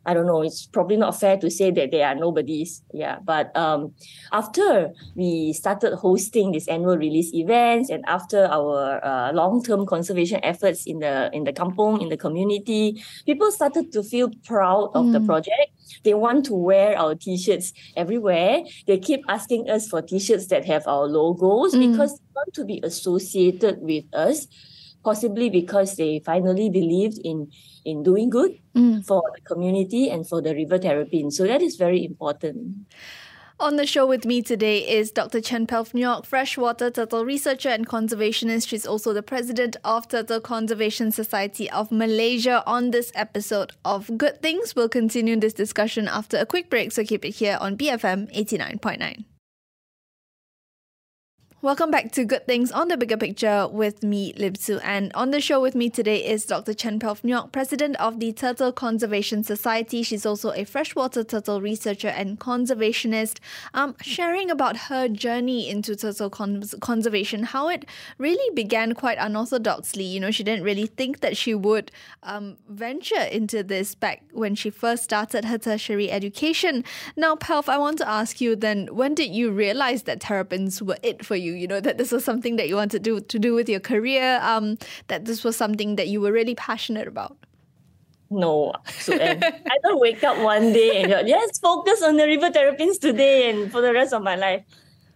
I 0.04 0.14
don't 0.14 0.26
know, 0.26 0.42
it's 0.42 0.66
probably 0.66 0.96
not 0.96 1.18
fair 1.18 1.36
to 1.38 1.50
say 1.50 1.70
that 1.70 1.90
they 1.90 2.02
are 2.02 2.14
nobodies. 2.14 2.82
Yeah. 2.92 3.18
But 3.22 3.56
um, 3.56 3.94
after 4.32 4.92
we 5.14 5.52
started 5.52 5.94
hosting 5.96 6.52
these 6.52 6.66
annual 6.66 6.96
release 6.96 7.32
events 7.32 7.88
and 7.88 8.04
after 8.08 8.46
our 8.46 9.04
uh, 9.04 9.32
long-term 9.32 9.86
conservation 9.86 10.40
efforts 10.42 10.86
in 10.86 10.98
the 10.98 11.30
in 11.32 11.44
the 11.44 11.52
kampong, 11.52 12.02
in 12.02 12.08
the 12.08 12.16
community, 12.16 13.02
people 13.26 13.50
started 13.52 13.92
to 13.92 14.02
feel 14.02 14.30
proud 14.44 14.90
of 14.94 15.06
mm. 15.06 15.12
the 15.12 15.20
project. 15.20 15.70
They 16.04 16.14
want 16.14 16.46
to 16.46 16.54
wear 16.54 16.98
our 16.98 17.14
t-shirts 17.14 17.72
everywhere. 17.96 18.62
They 18.86 18.98
keep 18.98 19.24
asking 19.28 19.70
us 19.70 19.88
for 19.88 20.02
t-shirts 20.02 20.46
that 20.48 20.64
have 20.64 20.86
our 20.86 21.06
logos 21.06 21.74
mm. 21.74 21.92
because 21.92 22.18
they 22.18 22.26
want 22.34 22.54
to 22.54 22.64
be 22.64 22.80
associated 22.82 23.78
with 23.80 24.04
us 24.12 24.48
possibly 25.04 25.50
because 25.50 25.96
they 25.96 26.20
finally 26.24 26.70
believed 26.70 27.18
in 27.24 27.50
in 27.84 28.02
doing 28.02 28.30
good 28.30 28.58
mm. 28.74 29.04
for 29.04 29.22
the 29.34 29.40
community 29.42 30.08
and 30.08 30.28
for 30.28 30.40
the 30.40 30.54
river 30.54 30.78
terrapin. 30.78 31.30
So 31.30 31.46
that 31.46 31.62
is 31.62 31.76
very 31.76 32.04
important. 32.04 32.86
On 33.62 33.76
the 33.76 33.86
show 33.86 34.06
with 34.08 34.24
me 34.24 34.42
today 34.42 34.78
is 34.78 35.12
Dr. 35.12 35.40
Chen 35.40 35.68
Pelf 35.68 35.92
Nyok, 35.92 36.26
freshwater 36.26 36.90
turtle 36.90 37.24
researcher 37.24 37.68
and 37.68 37.86
conservationist. 37.86 38.66
She's 38.66 38.84
also 38.84 39.12
the 39.12 39.22
president 39.22 39.76
of 39.84 40.08
Turtle 40.08 40.40
Conservation 40.40 41.12
Society 41.12 41.70
of 41.70 41.92
Malaysia. 41.92 42.64
On 42.66 42.90
this 42.90 43.12
episode 43.14 43.72
of 43.84 44.10
Good 44.18 44.42
Things, 44.42 44.74
we'll 44.74 44.88
continue 44.88 45.38
this 45.38 45.52
discussion 45.52 46.08
after 46.08 46.38
a 46.38 46.46
quick 46.46 46.70
break, 46.70 46.90
so 46.90 47.04
keep 47.04 47.24
it 47.24 47.36
here 47.36 47.56
on 47.60 47.76
BFM 47.76 48.34
89.9. 48.34 49.24
Welcome 51.62 51.92
back 51.92 52.10
to 52.14 52.24
Good 52.24 52.44
Things 52.44 52.72
on 52.72 52.88
the 52.88 52.96
Bigger 52.96 53.16
Picture 53.16 53.68
with 53.68 54.02
me, 54.02 54.34
Lim 54.36 54.56
Su. 54.56 54.80
And 54.80 55.12
on 55.14 55.30
the 55.30 55.40
show 55.40 55.60
with 55.60 55.76
me 55.76 55.90
today 55.90 56.16
is 56.16 56.44
Dr. 56.44 56.74
Chen 56.74 56.98
Pelf 56.98 57.22
Nyok, 57.22 57.52
president 57.52 57.94
of 58.00 58.18
the 58.18 58.32
Turtle 58.32 58.72
Conservation 58.72 59.44
Society. 59.44 60.02
She's 60.02 60.26
also 60.26 60.50
a 60.54 60.64
freshwater 60.64 61.22
turtle 61.22 61.60
researcher 61.60 62.08
and 62.08 62.40
conservationist, 62.40 63.38
um, 63.74 63.94
sharing 64.02 64.50
about 64.50 64.76
her 64.76 65.06
journey 65.06 65.70
into 65.70 65.94
turtle 65.94 66.30
con- 66.30 66.64
conservation, 66.80 67.44
how 67.44 67.68
it 67.68 67.86
really 68.18 68.52
began 68.56 68.92
quite 68.92 69.18
unorthodoxly. 69.18 70.10
You 70.10 70.18
know, 70.18 70.32
she 70.32 70.42
didn't 70.42 70.64
really 70.64 70.86
think 70.86 71.20
that 71.20 71.36
she 71.36 71.54
would 71.54 71.92
um, 72.24 72.56
venture 72.68 73.22
into 73.22 73.62
this 73.62 73.94
back 73.94 74.24
when 74.32 74.56
she 74.56 74.68
first 74.68 75.04
started 75.04 75.44
her 75.44 75.58
tertiary 75.58 76.10
education. 76.10 76.82
Now, 77.14 77.36
Pelf, 77.36 77.68
I 77.68 77.78
want 77.78 77.98
to 77.98 78.08
ask 78.08 78.40
you 78.40 78.56
then, 78.56 78.88
when 78.90 79.14
did 79.14 79.30
you 79.30 79.52
realize 79.52 80.02
that 80.02 80.20
terrapins 80.20 80.82
were 80.82 80.98
it 81.04 81.24
for 81.24 81.36
you? 81.36 81.51
You, 81.52 81.58
you 81.60 81.68
know, 81.68 81.80
that 81.80 81.98
this 81.98 82.10
was 82.12 82.24
something 82.24 82.56
that 82.56 82.68
you 82.68 82.76
wanted 82.76 83.04
to 83.04 83.10
do, 83.10 83.20
to 83.20 83.38
do 83.38 83.54
with 83.54 83.68
your 83.68 83.80
career, 83.80 84.40
um, 84.42 84.78
that 85.08 85.24
this 85.24 85.44
was 85.44 85.56
something 85.56 85.96
that 85.96 86.08
you 86.08 86.20
were 86.20 86.32
really 86.32 86.54
passionate 86.54 87.06
about? 87.06 87.36
No, 88.30 88.72
so 88.88 89.12
I 89.12 89.76
don't 89.82 90.00
wake 90.00 90.24
up 90.24 90.38
one 90.38 90.72
day 90.72 91.02
and 91.02 91.12
go, 91.12 91.20
yes, 91.20 91.58
focus 91.58 92.02
on 92.02 92.16
the 92.16 92.24
river 92.24 92.50
terrapins 92.50 92.96
today 92.96 93.50
and 93.50 93.70
for 93.70 93.82
the 93.82 93.92
rest 93.92 94.14
of 94.14 94.22
my 94.22 94.36
life. 94.36 94.64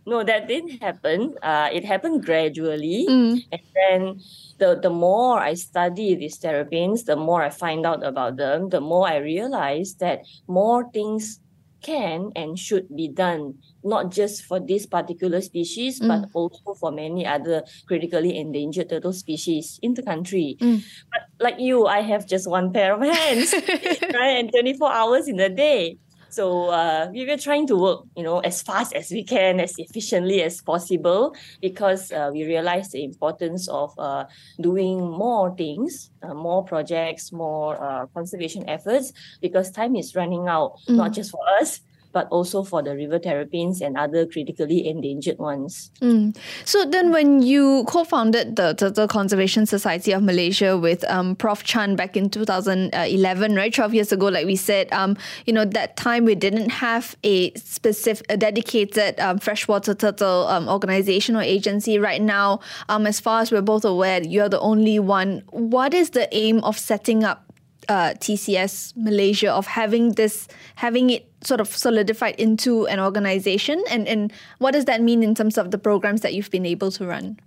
No, 0.05 0.23
that 0.23 0.47
didn't 0.47 0.83
happen. 0.83 1.35
Uh, 1.43 1.69
it 1.73 1.85
happened 1.85 2.25
gradually. 2.25 3.07
Mm. 3.09 3.43
And 3.51 3.63
then 3.75 4.21
the, 4.59 4.79
the 4.81 4.91
more 4.91 5.41
I 5.41 5.55
study 5.55 6.15
these 6.15 6.39
terrapins, 6.39 7.05
the 7.05 7.17
more 7.17 7.43
I 7.43 7.51
find 7.51 7.87
out 7.87 8.05
about 8.05 8.37
them, 8.37 8.69
the 8.69 8.81
more 8.81 9.09
I 9.09 9.17
realize 9.17 9.95
that 9.97 10.21
more 10.47 10.89
things 10.93 11.41
can 11.87 12.33
and 12.35 12.59
should 12.59 12.91
be 12.91 13.07
done 13.07 13.55
not 13.87 14.11
just 14.11 14.45
for 14.45 14.59
this 14.59 14.85
particular 14.85 15.41
species, 15.41 16.01
mm. 16.01 16.09
but 16.11 16.29
also 16.35 16.75
for 16.75 16.91
many 16.91 17.25
other 17.25 17.63
critically 17.87 18.37
endangered 18.37 18.91
turtle 18.91 19.13
species 19.13 19.79
in 19.81 19.95
the 19.95 20.03
country. 20.03 20.59
Mm. 20.61 20.83
But 21.13 21.23
like 21.39 21.61
you, 21.61 21.87
I 21.87 22.03
have 22.03 22.27
just 22.27 22.51
one 22.51 22.73
pair 22.73 22.95
of 22.95 23.03
hands, 23.07 23.55
right? 24.19 24.43
And 24.43 24.51
24 24.51 24.93
hours 24.93 25.29
in 25.29 25.39
a 25.39 25.49
day. 25.49 25.99
So 26.37 26.69
uh, 26.69 27.09
we 27.15 27.25
were 27.25 27.39
trying 27.39 27.67
to 27.69 27.77
work, 27.77 28.05
you 28.15 28.23
know, 28.23 28.41
as 28.41 28.61
fast 28.61 28.93
as 28.93 29.11
we 29.11 29.25
can, 29.25 29.59
as 29.59 29.73
efficiently 29.79 30.43
as 30.43 30.61
possible, 30.61 31.35
because 31.63 32.13
uh, 32.13 32.29
we 32.31 32.45
realized 32.45 32.93
the 32.93 33.05
importance 33.05 33.69
of 33.69 33.97
uh, 33.97 34.27
doing 34.61 35.01
more 35.01 35.57
things, 35.57 36.11
uh, 36.23 36.35
more 36.35 36.63
projects, 36.63 37.33
more 37.33 37.83
uh, 37.83 38.05
conservation 38.13 38.69
efforts, 38.69 39.15
because 39.41 39.71
time 39.71 39.97
is 39.97 40.15
running 40.15 40.47
out, 40.47 40.77
mm. 40.87 40.97
not 40.97 41.15
just 41.15 41.31
for 41.31 41.41
us, 41.59 41.81
but 42.17 42.29
also 42.31 42.65
for 42.65 42.83
the 42.83 42.97
river 42.97 43.19
terrapins 43.19 43.83
and 43.83 43.95
other 43.99 44.25
critically 44.25 44.89
endangered 44.89 45.37
ones. 45.37 45.91
Mm. 46.01 46.35
So 46.65 46.87
then, 46.87 47.13
when 47.13 47.43
you 47.43 47.85
co-founded 47.87 48.57
the 48.57 48.73
Turtle 48.73 49.07
Conservation 49.07 49.67
Society 49.67 50.13
of 50.13 50.23
Malaysia 50.23 50.79
with 50.79 51.05
um, 51.11 51.37
Prof 51.37 51.63
Chan 51.63 51.95
back 51.95 52.17
in 52.17 52.31
2011, 52.31 53.55
right, 53.55 53.75
12 53.75 53.93
years 53.93 54.13
ago, 54.13 54.29
like 54.29 54.47
we 54.47 54.57
said, 54.57 54.91
um, 54.95 55.15
you 55.45 55.53
know, 55.53 55.67
that 55.67 55.99
time 55.99 56.25
we 56.25 56.35
didn't 56.35 56.71
have 56.71 57.15
a 57.23 57.53
specific, 57.53 58.25
a 58.31 58.39
dedicated 58.39 59.21
um, 59.21 59.37
freshwater 59.39 59.93
turtle 59.93 60.47
um, 60.49 60.71
organization 60.71 61.37
or 61.37 61.43
agency. 61.43 61.99
Right 61.99 62.23
now, 62.23 62.61
um, 62.89 63.07
as 63.07 63.21
far 63.21 63.43
as 63.43 63.53
we're 63.53 63.61
both 63.61 63.85
aware, 63.85 64.23
you're 64.23 64.49
the 64.49 64.61
only 64.61 64.99
one. 64.99 65.43
What 65.51 65.93
is 65.93 66.17
the 66.17 66.35
aim 66.35 66.65
of 66.65 66.79
setting 66.79 67.25
up 67.25 67.46
uh, 67.89 68.15
TCS 68.19 68.97
Malaysia 68.97 69.53
of 69.53 69.67
having 69.67 70.13
this, 70.13 70.49
having 70.77 71.11
it 71.11 71.31
sort 71.45 71.61
of 71.61 71.69
solidified 71.69 72.35
into 72.39 72.87
an 72.87 73.01
organization, 73.01 73.83
and 73.91 74.09
and 74.09 74.33
what 74.59 74.73
does 74.73 74.87
that 74.87 75.03
mean 75.03 75.23
in 75.23 75.35
terms 75.35 75.59
of 75.59 75.71
the 75.71 75.79
programs 75.79 76.21
that 76.23 76.35
you've 76.35 76.51
been 76.51 76.67
able 76.67 76.91
to 76.93 77.07
run? 77.07 77.39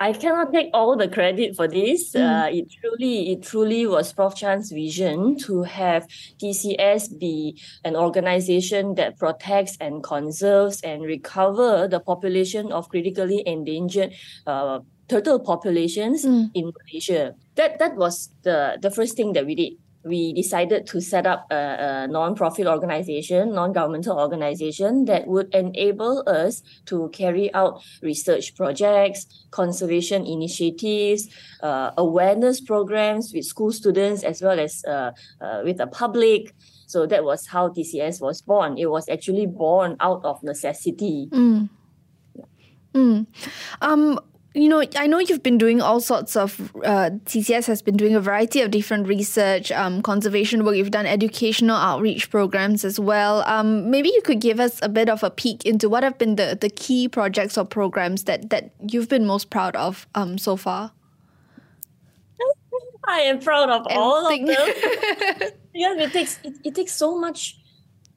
I 0.00 0.14
cannot 0.14 0.50
take 0.50 0.70
all 0.72 0.96
the 0.96 1.08
credit 1.08 1.54
for 1.54 1.68
this. 1.68 2.14
Mm. 2.14 2.24
Uh, 2.24 2.48
it 2.48 2.72
truly, 2.72 3.32
it 3.32 3.42
truly 3.42 3.86
was 3.86 4.14
Prof. 4.14 4.34
Chan's 4.34 4.72
vision 4.72 5.36
to 5.44 5.62
have 5.64 6.08
TCS 6.40 7.18
be 7.20 7.60
an 7.84 7.94
organization 7.94 8.94
that 8.94 9.18
protects 9.18 9.76
and 9.78 10.02
conserves 10.02 10.80
and 10.80 11.02
recover 11.02 11.86
the 11.86 12.00
population 12.00 12.72
of 12.72 12.88
critically 12.88 13.42
endangered 13.44 14.14
uh, 14.46 14.80
turtle 15.06 15.38
populations 15.38 16.24
mm. 16.24 16.48
in 16.54 16.72
Malaysia. 16.72 17.34
That 17.60 17.78
that 17.78 17.96
was 17.96 18.32
the 18.40 18.78
the 18.80 18.90
first 18.90 19.18
thing 19.18 19.34
that 19.34 19.44
we 19.44 19.54
did. 19.54 19.72
We 20.02 20.32
decided 20.32 20.86
to 20.96 21.00
set 21.02 21.26
up 21.26 21.44
a, 21.52 21.60
a 22.04 22.08
non-profit 22.08 22.66
organization, 22.66 23.52
non-governmental 23.52 24.18
organization 24.18 25.04
that 25.04 25.26
would 25.26 25.54
enable 25.54 26.24
us 26.26 26.62
to 26.86 27.10
carry 27.12 27.52
out 27.52 27.84
research 28.00 28.56
projects, 28.56 29.26
conservation 29.50 30.24
initiatives, 30.24 31.28
uh, 31.62 31.90
awareness 31.98 32.62
programs 32.62 33.34
with 33.34 33.44
school 33.44 33.72
students 33.72 34.24
as 34.24 34.40
well 34.40 34.58
as 34.58 34.82
uh, 34.88 35.12
uh, 35.44 35.60
with 35.66 35.76
the 35.76 35.86
public. 35.86 36.54
So 36.86 37.04
that 37.04 37.22
was 37.22 37.46
how 37.46 37.68
TCS 37.68 38.22
was 38.22 38.40
born. 38.40 38.78
It 38.78 38.88
was 38.88 39.06
actually 39.06 39.44
born 39.44 39.96
out 40.00 40.24
of 40.24 40.42
necessity. 40.42 41.28
Mm. 41.30 41.68
Mm. 42.94 43.26
Um, 43.82 44.18
you 44.54 44.68
know, 44.68 44.82
I 44.96 45.06
know 45.06 45.20
you've 45.20 45.42
been 45.42 45.58
doing 45.58 45.80
all 45.80 46.00
sorts 46.00 46.34
of, 46.36 46.74
uh, 46.84 47.10
TCS 47.24 47.66
has 47.66 47.82
been 47.82 47.96
doing 47.96 48.16
a 48.16 48.20
variety 48.20 48.60
of 48.62 48.72
different 48.72 49.06
research, 49.06 49.70
um, 49.70 50.02
conservation 50.02 50.64
work. 50.64 50.74
You've 50.74 50.90
done 50.90 51.06
educational 51.06 51.76
outreach 51.76 52.30
programs 52.30 52.84
as 52.84 52.98
well. 52.98 53.44
Um, 53.46 53.90
maybe 53.90 54.08
you 54.08 54.22
could 54.22 54.40
give 54.40 54.58
us 54.58 54.80
a 54.82 54.88
bit 54.88 55.08
of 55.08 55.22
a 55.22 55.30
peek 55.30 55.64
into 55.64 55.88
what 55.88 56.02
have 56.02 56.18
been 56.18 56.34
the, 56.34 56.58
the 56.60 56.68
key 56.68 57.06
projects 57.06 57.56
or 57.56 57.64
programs 57.64 58.24
that, 58.24 58.50
that 58.50 58.72
you've 58.88 59.08
been 59.08 59.24
most 59.24 59.50
proud 59.50 59.76
of 59.76 60.08
um, 60.16 60.36
so 60.36 60.56
far. 60.56 60.92
I 63.06 63.20
am 63.20 63.40
proud 63.40 63.70
of 63.70 63.86
all 63.90 64.26
of 64.26 64.46
them. 64.46 64.46
because 65.72 65.98
it 65.98 66.12
takes 66.12 66.38
it, 66.44 66.54
it 66.64 66.74
takes 66.74 66.92
so 66.92 67.18
much 67.18 67.56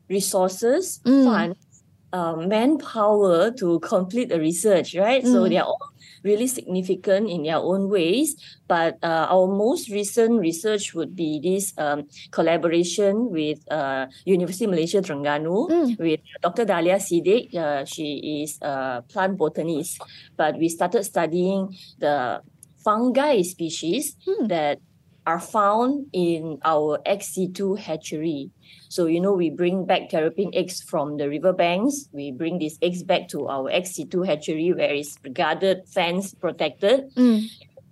resources, 0.10 1.00
mm. 1.06 1.26
funds, 1.26 1.84
um, 2.12 2.48
manpower 2.48 3.52
to 3.52 3.80
complete 3.80 4.30
the 4.30 4.40
research, 4.40 4.96
right? 4.96 5.24
Mm. 5.24 5.32
So 5.32 5.48
they 5.48 5.58
are 5.58 5.66
all 5.66 5.93
really 6.24 6.48
significant 6.48 7.30
in 7.30 7.44
their 7.44 7.60
own 7.60 7.90
ways. 7.90 8.36
But 8.68 8.98
uh, 9.04 9.28
our 9.30 9.48
most 9.48 9.90
recent 9.90 10.40
research 10.40 10.94
would 10.94 11.16
be 11.16 11.40
this 11.44 11.74
um, 11.78 12.08
collaboration 12.32 13.30
with 13.30 13.60
uh, 13.70 14.08
University 14.26 14.66
of 14.66 14.72
Malaysia 14.72 15.04
Terengganu 15.04 15.70
mm. 15.70 16.00
with 16.00 16.20
Dr. 16.42 16.66
Dahlia 16.66 16.98
Siddiq. 16.98 17.54
Uh, 17.54 17.86
she 17.86 18.42
is 18.44 18.58
a 18.62 19.04
plant 19.08 19.38
botanist, 19.38 20.02
but 20.36 20.58
we 20.58 20.70
started 20.70 21.04
studying 21.04 21.76
the 22.00 22.42
fungi 22.84 23.42
species 23.44 24.16
mm. 24.28 24.48
that 24.48 24.80
are 25.26 25.40
found 25.40 26.08
in 26.14 26.60
our 26.64 27.00
ex 27.06 27.34
situ 27.34 27.76
hatchery. 27.76 28.52
So, 28.90 29.06
you 29.08 29.20
know, 29.20 29.34
we 29.34 29.50
bring 29.50 29.86
back 29.86 30.10
terrapin 30.10 30.52
eggs 30.54 30.82
from 30.82 31.18
the 31.18 31.30
riverbanks. 31.30 32.10
We 32.12 32.32
bring 32.32 32.60
these 32.60 32.78
eggs 32.82 33.04
back 33.04 33.28
to 33.30 33.48
our 33.48 33.70
ex 33.70 33.96
situ 33.96 34.22
hatchery 34.22 34.74
where 34.74 34.94
it's 34.94 35.18
guarded, 35.34 35.88
fenced, 35.88 36.40
protected. 36.40 37.14
Mm. 37.16 37.50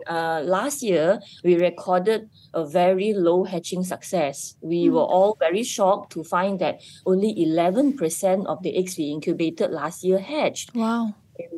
Uh, 0.08 0.42
last 0.44 0.82
year, 0.82 1.20
we 1.44 1.56
recorded 1.58 2.30
a 2.54 2.66
very 2.66 3.14
low 3.14 3.44
hatching 3.44 3.84
success. 3.84 4.56
We 4.62 4.88
mm. 4.88 4.94
were 4.94 5.06
all 5.06 5.38
very 5.40 5.64
shocked 5.64 6.12
to 6.14 6.24
find 6.24 6.60
that 6.60 6.82
only 7.06 7.36
11% 7.36 8.46
of 8.48 8.64
the 8.64 8.78
eggs 8.78 8.98
we 8.98 9.12
incubated 9.12 9.72
last 9.72 10.04
year 10.04 10.20
hatched. 10.20 10.76
Wow. 10.76 11.16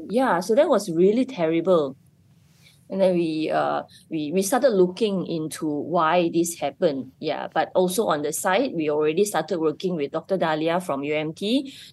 Yeah, 0.09 0.39
so 0.39 0.55
that 0.55 0.69
was 0.69 0.89
really 0.89 1.25
terrible 1.25 1.95
and 2.89 3.01
then 3.01 3.15
we 3.15 3.49
uh 3.49 3.83
we 4.09 4.31
we 4.31 4.41
started 4.41 4.69
looking 4.69 5.25
into 5.27 5.65
why 5.67 6.29
this 6.33 6.59
happened 6.59 7.11
yeah 7.19 7.47
but 7.53 7.71
also 7.75 8.07
on 8.07 8.21
the 8.21 8.33
side 8.33 8.71
we 8.73 8.89
already 8.89 9.25
started 9.25 9.59
working 9.59 9.95
with 9.95 10.11
dr 10.11 10.37
dahlia 10.37 10.79
from 10.79 11.01
umt 11.03 11.41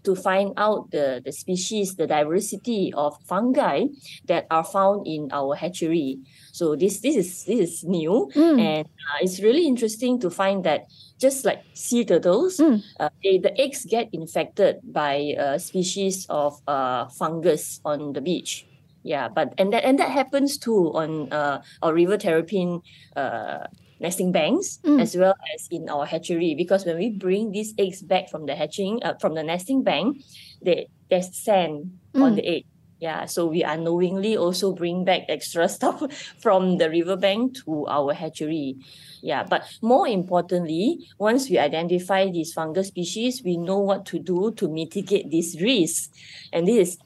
to 0.03 0.15
find 0.15 0.53
out 0.57 0.91
the 0.91 1.23
the 1.25 1.33
species 1.33 1.97
the 1.97 2.07
diversity 2.07 2.93
of 2.97 3.17
fungi 3.27 3.85
that 4.27 4.47
are 4.51 4.65
found 4.65 5.07
in 5.07 5.29
our 5.33 5.55
hatchery 5.55 6.19
so 6.53 6.77
this 6.77 7.01
this 7.01 7.17
is 7.17 7.45
this 7.45 7.61
is 7.61 7.85
new 7.85 8.31
mm. 8.35 8.61
and 8.61 8.87
uh, 8.87 9.19
it's 9.21 9.41
really 9.41 9.67
interesting 9.67 10.19
to 10.19 10.31
find 10.31 10.65
that 10.65 10.87
just 11.21 11.45
like 11.45 11.63
sea 11.75 12.05
turtles, 12.05 12.57
mm. 12.57 12.83
uh, 12.99 13.11
they, 13.23 13.37
the 13.37 13.53
eggs 13.61 13.85
get 13.85 14.09
infected 14.13 14.81
by 14.83 15.37
a 15.37 15.59
species 15.61 16.27
of 16.31 16.59
uh, 16.67 17.07
fungus 17.09 17.81
on 17.85 18.15
the 18.15 18.21
beach 18.23 18.67
yeah 19.03 19.29
but 19.29 19.55
and 19.59 19.73
that 19.73 19.85
and 19.85 19.99
that 19.99 20.11
happens 20.11 20.59
too 20.59 20.93
on 20.95 21.33
uh, 21.33 21.63
our 21.83 21.95
river 21.95 22.17
terrapin 22.17 22.83
uh, 23.17 23.65
nesting 24.01 24.33
banks 24.33 24.79
mm. 24.85 25.01
as 25.01 25.17
well 25.17 25.35
as 25.55 25.69
in 25.71 25.89
our 25.89 26.07
hatchery 26.07 26.55
because 26.55 26.85
when 26.85 26.97
we 26.97 27.11
bring 27.11 27.53
these 27.53 27.75
eggs 27.79 28.03
back 28.03 28.29
from 28.29 28.47
the 28.47 28.55
hatching 28.55 29.01
uh, 29.03 29.15
from 29.21 29.35
the 29.35 29.43
nesting 29.43 29.83
bank 29.83 30.19
they, 30.63 30.89
there's 31.09 31.35
sand 31.37 31.99
mm. 32.15 32.23
on 32.23 32.35
the 32.35 32.47
egg 32.47 32.65
yeah 32.99 33.25
so 33.25 33.47
we 33.47 33.63
unknowingly 33.63 34.37
also 34.37 34.73
bring 34.73 35.05
back 35.05 35.23
extra 35.29 35.69
stuff 35.77 36.01
from 36.39 36.79
the 36.79 36.89
riverbank 36.89 37.57
to 37.65 37.87
our 37.89 38.13
hatchery 38.13 38.77
yeah 39.23 39.43
but 39.43 39.65
more 39.83 40.09
importantly 40.09 40.99
once 41.19 41.49
we 41.49 41.59
identify 41.59 42.29
these 42.31 42.53
fungus 42.53 42.89
species 42.89 43.43
we 43.45 43.57
know 43.57 43.79
what 43.79 44.05
to 44.07 44.19
do 44.19 44.53
to 44.53 44.69
mitigate 44.69 45.31
this 45.31 45.61
risk 45.61 46.11
and 46.53 46.67
this 46.67 46.89
is 46.89 46.99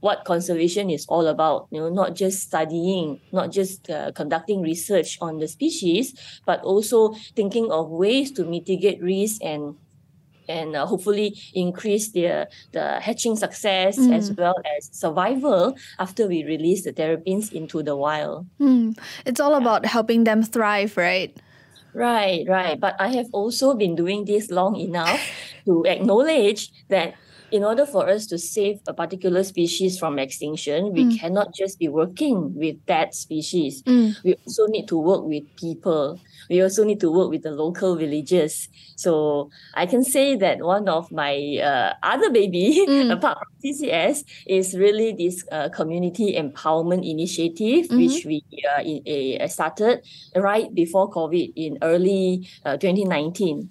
what 0.00 0.24
conservation 0.24 0.90
is 0.90 1.06
all 1.08 1.26
about 1.26 1.68
you 1.70 1.80
know 1.80 1.88
not 1.88 2.14
just 2.14 2.40
studying 2.40 3.20
not 3.32 3.52
just 3.52 3.88
uh, 3.90 4.10
conducting 4.12 4.62
research 4.62 5.18
on 5.20 5.38
the 5.38 5.48
species 5.48 6.14
but 6.46 6.60
also 6.62 7.14
thinking 7.36 7.70
of 7.70 7.88
ways 7.88 8.30
to 8.32 8.44
mitigate 8.44 9.00
risk 9.02 9.42
and 9.44 9.76
and 10.48 10.74
uh, 10.74 10.84
hopefully 10.84 11.38
increase 11.54 12.10
the 12.10 12.48
the 12.72 13.00
hatching 13.00 13.36
success 13.36 13.96
mm. 13.96 14.12
as 14.12 14.32
well 14.32 14.56
as 14.76 14.90
survival 14.92 15.76
after 15.98 16.26
we 16.26 16.44
release 16.44 16.82
the 16.82 16.92
terrapins 16.92 17.52
into 17.52 17.82
the 17.82 17.94
wild. 17.94 18.46
Mm. 18.60 18.98
It's 19.24 19.38
all 19.38 19.52
yeah. 19.52 19.62
about 19.62 19.86
helping 19.86 20.24
them 20.24 20.42
thrive, 20.42 20.96
right? 20.96 21.30
Right, 21.94 22.44
right. 22.48 22.78
But 22.78 22.96
I 23.00 23.08
have 23.14 23.26
also 23.32 23.74
been 23.74 23.94
doing 23.94 24.24
this 24.24 24.50
long 24.50 24.76
enough 24.76 25.20
to 25.66 25.84
acknowledge 25.86 26.70
that 26.88 27.14
in 27.52 27.64
order 27.64 27.86
for 27.86 28.08
us 28.08 28.26
to 28.26 28.38
save 28.38 28.80
a 28.86 28.94
particular 28.94 29.42
species 29.44 29.98
from 29.98 30.18
extinction, 30.18 30.92
we 30.92 31.04
mm. 31.04 31.18
cannot 31.18 31.54
just 31.54 31.78
be 31.78 31.88
working 31.88 32.54
with 32.54 32.76
that 32.86 33.14
species. 33.14 33.82
Mm. 33.82 34.16
We 34.24 34.34
also 34.46 34.66
need 34.66 34.88
to 34.88 34.98
work 34.98 35.24
with 35.24 35.44
people. 35.56 36.20
We 36.50 36.60
also 36.62 36.84
need 36.84 37.00
to 37.00 37.10
work 37.10 37.30
with 37.30 37.42
the 37.42 37.52
local 37.52 37.96
villagers. 37.96 38.68
So 38.96 39.50
I 39.74 39.86
can 39.86 40.04
say 40.04 40.36
that 40.36 40.60
one 40.60 40.88
of 40.88 41.10
my 41.10 41.58
uh, 41.62 41.94
other 42.02 42.30
baby, 42.30 42.84
mm. 42.88 43.12
apart 43.12 43.38
from 43.38 43.48
TCS, 43.62 44.24
is 44.46 44.74
really 44.76 45.12
this 45.12 45.44
uh, 45.52 45.68
community 45.70 46.34
empowerment 46.36 47.08
initiative, 47.08 47.86
mm-hmm. 47.86 47.96
which 47.96 48.26
we 48.26 48.44
uh, 48.76 48.82
in, 48.82 49.48
started 49.48 50.02
right 50.36 50.74
before 50.74 51.10
COVID 51.10 51.52
in 51.56 51.78
early 51.82 52.48
uh, 52.64 52.76
2019 52.76 53.70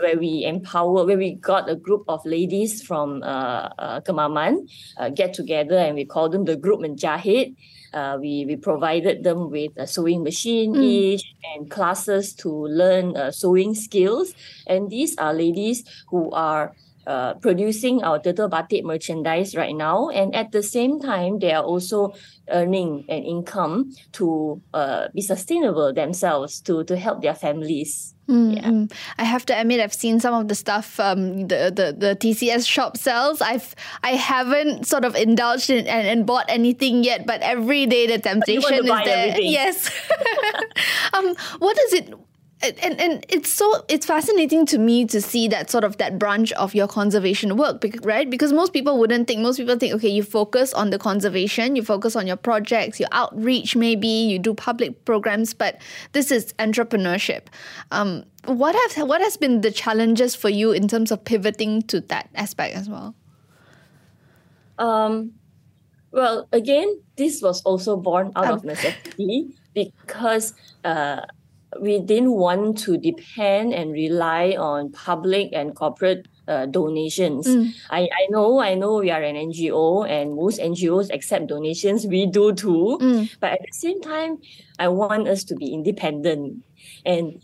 where 0.00 0.18
we 0.18 0.44
empower, 0.44 1.04
where 1.04 1.18
we 1.18 1.34
got 1.34 1.68
a 1.68 1.76
group 1.76 2.04
of 2.08 2.24
ladies 2.24 2.82
from 2.82 3.22
uh, 3.22 3.68
uh, 3.78 4.00
Kemaman 4.00 4.68
uh, 4.96 5.10
get 5.10 5.34
together 5.34 5.76
and 5.76 5.94
we 5.94 6.04
call 6.04 6.28
them 6.28 6.44
the 6.44 6.56
group 6.56 6.80
Menjahit. 6.80 7.54
Uh, 7.92 8.18
we, 8.20 8.44
we 8.46 8.56
provided 8.56 9.22
them 9.22 9.50
with 9.50 9.72
a 9.76 9.86
sewing 9.86 10.22
machine 10.22 10.74
mm. 10.74 10.82
each 10.82 11.34
and 11.54 11.70
classes 11.70 12.32
to 12.34 12.48
learn 12.48 13.16
uh, 13.16 13.30
sewing 13.30 13.74
skills. 13.74 14.34
And 14.66 14.90
these 14.90 15.16
are 15.18 15.34
ladies 15.34 15.84
who 16.08 16.30
are 16.32 16.74
uh, 17.06 17.34
producing 17.34 18.02
our 18.02 18.18
turtle 18.20 18.48
batik 18.48 18.84
merchandise 18.84 19.54
right 19.56 19.74
now 19.74 20.08
and 20.08 20.34
at 20.34 20.52
the 20.52 20.62
same 20.62 21.00
time 21.00 21.38
they 21.38 21.52
are 21.52 21.62
also 21.64 22.14
earning 22.50 23.04
an 23.08 23.22
income 23.22 23.90
to 24.12 24.60
uh, 24.74 25.08
be 25.14 25.20
sustainable 25.20 25.92
themselves 25.92 26.60
to 26.60 26.84
to 26.84 26.96
help 26.96 27.22
their 27.22 27.34
families 27.34 28.14
Mm-hmm. 28.28 28.80
Yeah. 28.80 28.96
I 29.18 29.24
have 29.24 29.44
to 29.46 29.60
admit, 29.60 29.80
I've 29.80 29.92
seen 29.92 30.20
some 30.20 30.34
of 30.34 30.48
the 30.48 30.54
stuff 30.54 31.00
um, 31.00 31.48
the, 31.48 31.72
the 31.74 31.94
the 31.96 32.16
TCS 32.16 32.68
shop 32.68 32.96
sells. 32.96 33.42
I've 33.42 33.74
I 34.02 34.10
haven't 34.10 34.86
sort 34.86 35.04
of 35.04 35.16
indulged 35.16 35.70
in 35.70 35.86
and, 35.86 36.06
and 36.06 36.26
bought 36.26 36.46
anything 36.48 37.04
yet, 37.04 37.26
but 37.26 37.42
every 37.42 37.86
day 37.86 38.06
the 38.06 38.18
temptation 38.18 38.74
is 38.74 38.86
there. 38.86 39.28
Everything. 39.28 39.52
Yes. 39.52 39.90
um, 41.12 41.34
what 41.58 41.76
does 41.76 41.92
it? 41.94 42.14
And 42.62 43.00
and 43.00 43.26
it's 43.28 43.50
so 43.50 43.84
it's 43.88 44.06
fascinating 44.06 44.64
to 44.66 44.78
me 44.78 45.04
to 45.06 45.20
see 45.20 45.48
that 45.48 45.70
sort 45.70 45.84
of 45.84 45.96
that 45.96 46.18
branch 46.18 46.52
of 46.52 46.74
your 46.74 46.86
conservation 46.86 47.56
work 47.56 47.84
right? 48.04 48.30
Because 48.30 48.52
most 48.52 48.72
people 48.72 48.98
wouldn't 48.98 49.26
think 49.26 49.40
most 49.40 49.56
people 49.56 49.76
think 49.76 49.94
okay 49.94 50.08
you 50.08 50.22
focus 50.22 50.72
on 50.72 50.90
the 50.90 50.98
conservation 50.98 51.74
you 51.76 51.82
focus 51.82 52.14
on 52.14 52.26
your 52.26 52.36
projects 52.36 53.00
your 53.00 53.08
outreach 53.12 53.74
maybe 53.74 54.06
you 54.06 54.38
do 54.38 54.54
public 54.54 55.04
programs 55.04 55.54
but 55.54 55.80
this 56.12 56.30
is 56.30 56.52
entrepreneurship. 56.54 57.46
Um, 57.90 58.24
what 58.46 58.74
have 58.74 59.08
what 59.08 59.20
has 59.20 59.36
been 59.36 59.60
the 59.60 59.70
challenges 59.70 60.34
for 60.34 60.48
you 60.48 60.72
in 60.72 60.88
terms 60.88 61.10
of 61.10 61.24
pivoting 61.24 61.82
to 61.82 62.00
that 62.02 62.28
aspect 62.34 62.76
as 62.76 62.88
well? 62.88 63.14
Um, 64.78 65.32
well 66.12 66.48
again 66.52 67.00
this 67.16 67.42
was 67.42 67.62
also 67.62 67.96
born 67.96 68.32
out 68.36 68.46
um, 68.46 68.52
of 68.54 68.64
necessity 68.72 69.56
because 69.74 70.54
uh, 70.84 71.22
we 71.80 72.00
didn't 72.00 72.32
want 72.32 72.78
to 72.78 72.98
depend 72.98 73.72
and 73.72 73.92
rely 73.92 74.56
on 74.58 74.92
public 74.92 75.50
and 75.52 75.74
corporate 75.74 76.26
uh, 76.48 76.66
donations. 76.66 77.46
Mm. 77.46 77.72
I, 77.90 78.00
I 78.02 78.26
know, 78.30 78.60
I 78.60 78.74
know 78.74 78.96
we 78.96 79.10
are 79.10 79.22
an 79.22 79.36
NGO 79.36 80.08
and 80.08 80.34
most 80.34 80.60
NGOs 80.60 81.12
accept 81.12 81.46
donations. 81.46 82.06
We 82.06 82.26
do 82.26 82.52
too. 82.52 82.98
Mm. 83.00 83.30
But 83.40 83.52
at 83.52 83.60
the 83.60 83.72
same 83.72 84.00
time, 84.00 84.38
I 84.78 84.88
want 84.88 85.28
us 85.28 85.44
to 85.44 85.56
be 85.56 85.72
independent. 85.72 86.64
And 87.06 87.40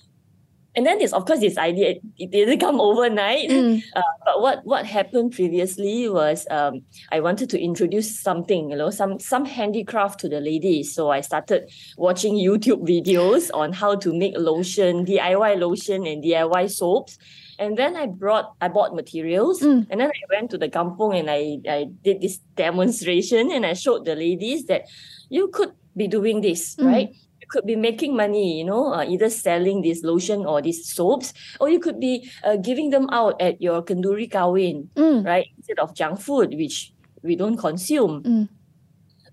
and 0.78 0.86
then 0.86 0.98
this, 0.98 1.12
of 1.12 1.26
course, 1.26 1.40
this 1.40 1.58
idea 1.58 1.96
it 2.18 2.30
didn't 2.30 2.60
come 2.60 2.80
overnight. 2.80 3.50
Mm. 3.50 3.82
Uh, 3.96 4.02
but 4.24 4.40
what 4.40 4.64
what 4.64 4.86
happened 4.86 5.32
previously 5.32 6.08
was 6.08 6.46
um, 6.52 6.82
I 7.10 7.18
wanted 7.18 7.50
to 7.50 7.60
introduce 7.60 8.20
something, 8.20 8.70
you 8.70 8.76
know, 8.76 8.90
some 8.90 9.18
some 9.18 9.44
handicraft 9.44 10.20
to 10.20 10.28
the 10.28 10.38
ladies. 10.38 10.94
So 10.94 11.10
I 11.10 11.20
started 11.20 11.68
watching 11.96 12.36
YouTube 12.36 12.86
videos 12.86 13.50
on 13.52 13.72
how 13.72 13.96
to 13.96 14.16
make 14.16 14.38
lotion, 14.38 15.04
DIY 15.04 15.58
lotion, 15.58 16.06
and 16.06 16.22
DIY 16.22 16.70
soaps. 16.70 17.18
And 17.58 17.76
then 17.76 17.96
I 17.96 18.06
brought 18.06 18.54
I 18.60 18.68
bought 18.68 18.94
materials 18.94 19.60
mm. 19.60 19.84
and 19.90 20.00
then 20.00 20.12
I 20.14 20.22
went 20.30 20.52
to 20.52 20.58
the 20.58 20.68
kampong 20.68 21.18
and 21.18 21.28
I, 21.28 21.58
I 21.68 21.90
did 22.04 22.20
this 22.20 22.38
demonstration 22.54 23.50
and 23.50 23.66
I 23.66 23.72
showed 23.72 24.04
the 24.04 24.14
ladies 24.14 24.66
that 24.66 24.82
you 25.28 25.48
could 25.48 25.72
be 25.96 26.06
doing 26.06 26.40
this, 26.40 26.76
mm. 26.76 26.86
right? 26.86 27.10
Could 27.48 27.64
be 27.64 27.76
making 27.76 28.16
money, 28.16 28.58
you 28.58 28.64
know, 28.64 28.92
uh, 28.92 29.04
either 29.08 29.30
selling 29.30 29.80
this 29.80 30.04
lotion 30.04 30.44
or 30.44 30.61
these 30.61 30.84
soaps, 30.84 31.32
or 31.61 31.68
you 31.68 31.80
could 31.80 31.98
be 31.98 32.28
uh, 32.44 32.56
giving 32.56 32.90
them 32.90 33.08
out 33.11 33.40
at 33.40 33.61
your 33.62 33.82
kenduri 33.82 34.28
kawin, 34.30 34.88
mm. 34.94 35.24
right? 35.24 35.48
Instead 35.56 35.78
of 35.78 35.94
junk 35.94 36.20
food, 36.20 36.52
which 36.52 36.92
we 37.22 37.37
don't 37.37 37.56
consume. 37.56 38.22
Mm. 38.22 38.48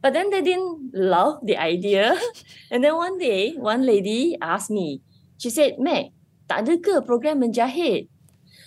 But 0.02 0.14
then 0.14 0.30
they 0.30 0.42
didn't 0.42 0.94
love 0.94 1.40
the 1.44 1.58
idea. 1.58 2.16
and 2.72 2.84
then 2.84 2.96
one 2.96 3.18
day, 3.18 3.54
one 3.58 3.86
lady 3.86 4.38
asked 4.42 4.70
me, 4.70 5.02
she 5.38 5.50
said, 5.50 5.80
Meg, 5.80 6.14
tak 6.48 6.64
ada 6.64 6.78
ke 6.78 7.02
program 7.04 7.42
menjahit? 7.42 8.08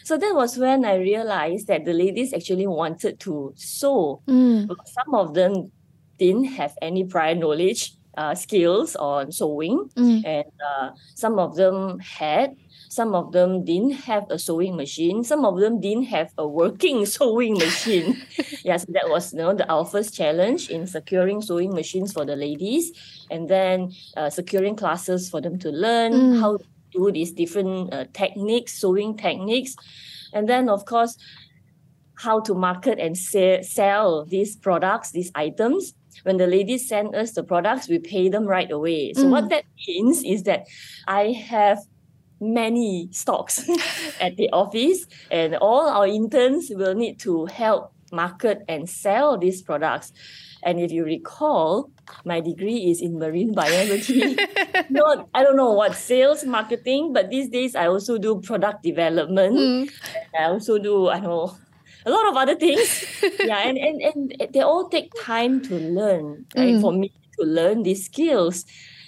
So 0.02 0.16
that 0.16 0.34
was 0.34 0.56
when 0.56 0.88
I 0.88 0.96
realized 0.96 1.68
that 1.68 1.84
the 1.84 1.92
ladies 1.92 2.32
actually 2.32 2.66
wanted 2.66 3.20
to 3.28 3.52
sew. 3.54 4.24
Mm. 4.26 4.72
Some 4.88 5.12
of 5.14 5.34
them 5.34 5.70
didn't 6.18 6.56
have 6.58 6.74
any 6.80 7.04
prior 7.04 7.36
knowledge, 7.36 7.94
uh, 8.18 8.34
skills 8.34 8.96
on 8.96 9.30
sewing, 9.30 9.88
mm. 9.96 10.26
and 10.26 10.52
uh, 10.60 10.90
some 11.14 11.38
of 11.38 11.54
them 11.54 11.98
had. 12.00 12.56
Some 12.90 13.14
of 13.14 13.32
them 13.32 13.66
didn't 13.66 14.08
have 14.08 14.24
a 14.30 14.38
sewing 14.38 14.74
machine. 14.74 15.22
Some 15.22 15.44
of 15.44 15.60
them 15.60 15.78
didn't 15.78 16.04
have 16.04 16.32
a 16.38 16.48
working 16.48 17.06
sewing 17.14 17.54
machine. 17.54 18.20
yes, 18.64 18.86
that 18.88 19.08
was 19.08 19.32
you 19.32 19.38
know 19.38 19.54
the 19.54 19.68
our 19.70 19.84
first 19.84 20.14
challenge 20.14 20.68
in 20.68 20.86
securing 20.86 21.40
sewing 21.42 21.72
machines 21.72 22.12
for 22.12 22.24
the 22.24 22.34
ladies, 22.34 22.90
and 23.30 23.48
then 23.48 23.92
uh, 24.16 24.30
securing 24.30 24.74
classes 24.74 25.30
for 25.30 25.40
them 25.40 25.58
to 25.60 25.70
learn 25.70 26.12
mm. 26.12 26.40
how 26.40 26.58
do 26.90 27.12
these 27.12 27.30
different 27.32 27.94
uh, 27.94 28.06
techniques, 28.12 28.80
sewing 28.80 29.16
techniques, 29.16 29.76
and 30.32 30.48
then 30.48 30.68
of 30.68 30.84
course 30.84 31.16
how 32.18 32.40
to 32.40 32.54
market 32.54 32.98
and 32.98 33.16
say, 33.16 33.62
sell 33.62 34.24
these 34.24 34.56
products, 34.56 35.12
these 35.12 35.30
items. 35.34 35.94
When 36.22 36.36
the 36.36 36.46
ladies 36.46 36.88
send 36.88 37.14
us 37.14 37.32
the 37.32 37.42
products, 37.42 37.88
we 37.88 37.98
pay 37.98 38.28
them 38.28 38.44
right 38.44 38.70
away. 38.70 39.12
So 39.14 39.24
mm. 39.24 39.30
what 39.30 39.48
that 39.50 39.64
means 39.86 40.22
is 40.24 40.44
that 40.44 40.66
I 41.06 41.32
have 41.32 41.78
many 42.40 43.08
stocks 43.10 43.68
at 44.20 44.36
the 44.36 44.50
office, 44.50 45.06
and 45.30 45.56
all 45.56 45.88
our 45.88 46.06
interns 46.06 46.70
will 46.70 46.94
need 46.94 47.18
to 47.20 47.46
help 47.46 47.92
market 48.12 48.62
and 48.68 48.88
sell 48.88 49.36
these 49.36 49.62
products. 49.62 50.12
And 50.62 50.80
if 50.80 50.90
you 50.90 51.04
recall, 51.04 51.90
my 52.24 52.40
degree 52.40 52.90
is 52.90 53.00
in 53.00 53.18
marine 53.18 53.54
biology. 53.54 54.36
Not, 54.90 55.28
I 55.34 55.42
don't 55.42 55.56
know 55.56 55.72
what 55.72 55.94
sales, 55.94 56.44
marketing, 56.44 57.12
but 57.12 57.30
these 57.30 57.48
days 57.48 57.76
I 57.76 57.86
also 57.86 58.18
do 58.18 58.40
product 58.40 58.82
development. 58.82 59.56
Mm. 59.56 59.92
I 60.38 60.44
also 60.44 60.78
do, 60.78 61.08
I 61.08 61.20
know, 61.20 61.56
a 62.06 62.10
lot 62.10 62.28
of 62.28 62.36
other 62.36 62.54
things. 62.54 63.04
yeah, 63.44 63.68
and, 63.68 63.78
and, 63.78 64.02
and 64.02 64.52
they 64.52 64.60
all 64.60 64.88
take 64.88 65.12
time 65.20 65.60
to 65.62 65.74
learn, 65.78 66.46
right? 66.56 66.74
Mm. 66.74 66.80
For 66.80 66.92
me 66.92 67.12
to 67.38 67.44
learn 67.44 67.82
these 67.82 68.04
skills. 68.04 68.64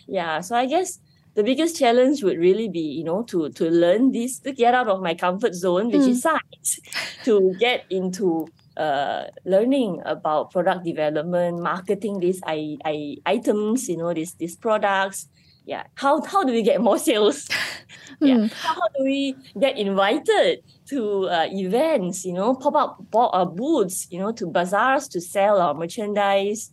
Yeah, 0.06 0.40
so 0.40 0.56
I 0.56 0.66
guess 0.66 0.98
the 1.34 1.42
biggest 1.42 1.78
challenge 1.78 2.22
would 2.22 2.38
really 2.38 2.68
be, 2.68 2.80
you 2.80 3.04
know, 3.04 3.22
to 3.24 3.48
to 3.50 3.70
learn 3.70 4.12
this, 4.12 4.38
to 4.40 4.52
get 4.52 4.74
out 4.74 4.88
of 4.88 5.00
my 5.00 5.14
comfort 5.14 5.54
zone, 5.54 5.86
which 5.88 6.02
mm. 6.02 6.08
is 6.08 6.22
science, 6.22 6.80
to 7.24 7.54
get 7.58 7.84
into 7.90 8.48
uh, 8.76 9.24
learning 9.44 10.02
about 10.04 10.50
product 10.50 10.84
development, 10.84 11.62
marketing 11.62 12.20
these 12.20 12.40
I, 12.46 12.78
I, 12.84 13.16
items, 13.26 13.88
you 13.88 13.96
know, 13.96 14.12
these 14.14 14.34
these 14.34 14.56
products. 14.56 15.28
Yeah, 15.64 15.84
how 15.94 16.22
how 16.22 16.44
do 16.44 16.52
we 16.52 16.62
get 16.62 16.80
more 16.80 16.98
sales? 16.98 17.48
yeah, 18.20 18.36
mm. 18.36 18.52
how, 18.52 18.74
do 18.96 19.04
we 19.04 19.36
get 19.58 19.78
invited 19.78 20.62
to 20.86 21.28
uh, 21.28 21.46
events? 21.50 22.24
You 22.24 22.32
know, 22.32 22.54
pop 22.54 22.74
up 22.74 22.98
bo- 23.10 23.28
uh, 23.28 23.44
booths. 23.44 24.06
You 24.10 24.18
know, 24.20 24.32
to 24.32 24.46
bazaars 24.46 25.08
to 25.08 25.20
sell 25.20 25.60
our 25.60 25.74
merchandise. 25.74 26.72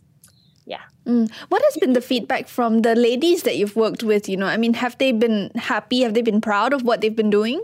Yeah. 0.66 0.82
Mm. 1.06 1.30
What 1.48 1.62
has 1.64 1.76
been 1.76 1.94
the 1.94 2.00
feedback 2.00 2.48
from 2.48 2.82
the 2.82 2.94
ladies 2.94 3.44
that 3.44 3.56
you've 3.56 3.76
worked 3.76 4.02
with? 4.02 4.28
You 4.28 4.36
know, 4.36 4.46
I 4.46 4.56
mean, 4.56 4.74
have 4.74 4.98
they 4.98 5.12
been 5.12 5.50
happy? 5.56 6.02
Have 6.02 6.14
they 6.14 6.22
been 6.22 6.40
proud 6.40 6.72
of 6.72 6.82
what 6.82 7.00
they've 7.00 7.14
been 7.14 7.30
doing? 7.30 7.62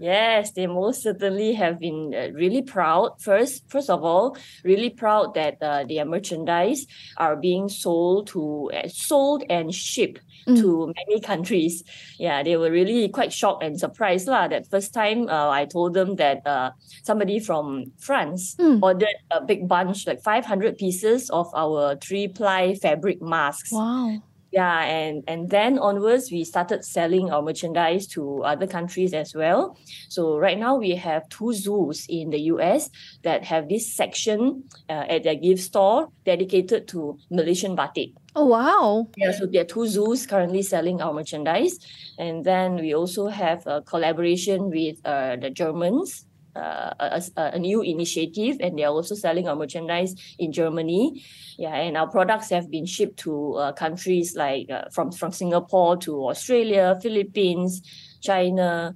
Yes, 0.00 0.52
they 0.52 0.66
most 0.66 1.02
certainly 1.02 1.52
have 1.52 1.78
been 1.78 2.14
uh, 2.16 2.32
really 2.32 2.62
proud. 2.62 3.20
First, 3.20 3.68
first 3.68 3.90
of 3.90 4.02
all, 4.02 4.34
really 4.64 4.88
proud 4.88 5.34
that 5.34 5.58
uh, 5.60 5.84
their 5.84 6.06
merchandise 6.06 6.86
are 7.18 7.36
being 7.36 7.68
sold 7.68 8.28
to 8.28 8.70
uh, 8.72 8.88
sold 8.88 9.44
and 9.50 9.74
shipped 9.74 10.22
mm. 10.48 10.56
to 10.56 10.94
many 10.96 11.20
countries. 11.20 11.84
Yeah, 12.18 12.42
they 12.42 12.56
were 12.56 12.70
really 12.70 13.10
quite 13.10 13.30
shocked 13.30 13.62
and 13.62 13.78
surprised 13.78 14.26
lah. 14.26 14.48
That 14.48 14.70
first 14.70 14.94
time, 14.94 15.28
uh, 15.28 15.50
I 15.50 15.66
told 15.66 15.92
them 15.92 16.16
that 16.16 16.46
uh, 16.46 16.70
somebody 17.04 17.38
from 17.38 17.92
France 17.98 18.56
mm. 18.56 18.80
ordered 18.82 19.20
a 19.30 19.44
big 19.44 19.68
bunch, 19.68 20.06
like 20.06 20.22
five 20.22 20.46
hundred 20.46 20.78
pieces 20.78 21.28
of 21.28 21.52
our 21.54 21.94
three 21.96 22.26
ply 22.26 22.72
fabric 22.72 23.20
masks. 23.20 23.70
Wow 23.70 24.22
yeah 24.50 24.82
and 24.84 25.24
and 25.28 25.50
then 25.50 25.78
onwards 25.78 26.30
we 26.30 26.44
started 26.44 26.84
selling 26.84 27.30
our 27.30 27.42
merchandise 27.42 28.06
to 28.08 28.42
other 28.42 28.66
countries 28.66 29.12
as 29.14 29.34
well. 29.34 29.76
So 30.08 30.38
right 30.38 30.58
now 30.58 30.76
we 30.76 30.96
have 30.96 31.28
two 31.28 31.52
zoos 31.52 32.06
in 32.08 32.30
the 32.30 32.38
us 32.38 32.90
that 33.22 33.44
have 33.44 33.68
this 33.68 33.92
section 33.92 34.64
uh, 34.88 35.04
at 35.08 35.24
their 35.24 35.36
gift 35.36 35.62
store 35.62 36.08
dedicated 36.24 36.88
to 36.88 37.18
malaysian 37.30 37.76
batik. 37.76 38.12
Oh 38.36 38.46
wow! 38.46 39.08
Yeah, 39.16 39.32
so 39.32 39.46
there 39.46 39.62
are 39.62 39.64
two 39.64 39.88
zoos 39.88 40.24
currently 40.24 40.62
selling 40.62 41.02
our 41.02 41.12
merchandise, 41.12 41.78
and 42.16 42.44
then 42.44 42.76
we 42.76 42.94
also 42.94 43.26
have 43.26 43.66
a 43.66 43.82
collaboration 43.82 44.70
with 44.70 45.02
uh, 45.04 45.34
the 45.34 45.50
Germans 45.50 46.26
uh, 46.56 46.90
a, 46.98 47.22
a, 47.36 47.58
new 47.58 47.82
initiative 47.82 48.56
and 48.60 48.78
they 48.78 48.84
are 48.84 48.92
also 48.92 49.14
selling 49.14 49.48
our 49.48 49.56
merchandise 49.56 50.14
in 50.38 50.52
Germany. 50.52 51.22
Yeah, 51.58 51.74
and 51.74 51.96
our 51.96 52.08
products 52.08 52.50
have 52.50 52.70
been 52.70 52.86
shipped 52.86 53.18
to 53.20 53.54
uh, 53.54 53.72
countries 53.72 54.34
like 54.34 54.70
uh, 54.70 54.84
from 54.92 55.12
from 55.12 55.32
Singapore 55.32 55.96
to 55.98 56.28
Australia, 56.28 56.98
Philippines, 57.02 57.82
China. 58.20 58.94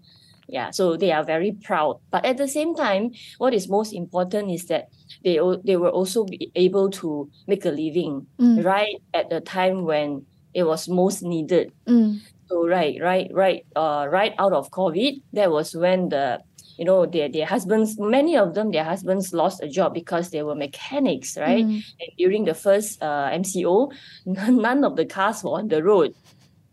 Yeah, 0.49 0.71
so 0.71 0.97
they 0.97 1.13
are 1.13 1.25
very 1.25 1.53
proud. 1.53 2.01
But 2.11 2.25
at 2.25 2.37
the 2.37 2.49
same 2.49 2.75
time, 2.75 3.13
what 3.39 3.55
is 3.55 3.69
most 3.69 3.93
important 3.93 4.51
is 4.51 4.67
that 4.67 4.89
they 5.25 5.39
they 5.65 5.77
were 5.77 5.91
also 5.91 6.25
be 6.25 6.51
able 6.55 6.91
to 7.03 7.31
make 7.47 7.65
a 7.65 7.71
living 7.71 8.27
mm. 8.39 8.65
right 8.65 8.97
at 9.15 9.31
the 9.31 9.41
time 9.41 9.85
when 9.85 10.27
it 10.55 10.65
was 10.65 10.89
most 10.89 11.23
needed. 11.23 11.73
Mm. 11.87 12.21
So 12.47 12.69
right, 12.69 12.97
right, 13.01 13.31
right, 13.33 13.65
uh, 13.75 14.07
right 14.11 14.35
out 14.39 14.53
of 14.53 14.71
COVID, 14.71 15.23
that 15.33 15.51
was 15.51 15.75
when 15.75 16.11
the 16.11 16.41
you 16.77 16.85
know 16.85 17.07
their 17.07 17.29
their 17.29 17.47
husbands 17.47 17.99
many 17.99 18.37
of 18.37 18.55
them 18.55 18.71
their 18.71 18.85
husbands 18.85 19.33
lost 19.33 19.63
a 19.63 19.69
job 19.69 19.95
because 19.95 20.31
they 20.31 20.43
were 20.43 20.55
mechanics 20.55 21.37
right? 21.37 21.65
Mm. 21.65 21.83
and 22.01 22.11
during 22.19 22.45
the 22.45 22.55
first 22.55 23.03
uh, 23.03 23.31
mco 23.31 23.93
none 24.27 24.85
of 24.85 24.97
the 24.97 25.07
cars 25.07 25.43
were 25.45 25.59
on 25.59 25.69
the 25.69 25.83
road. 25.83 26.15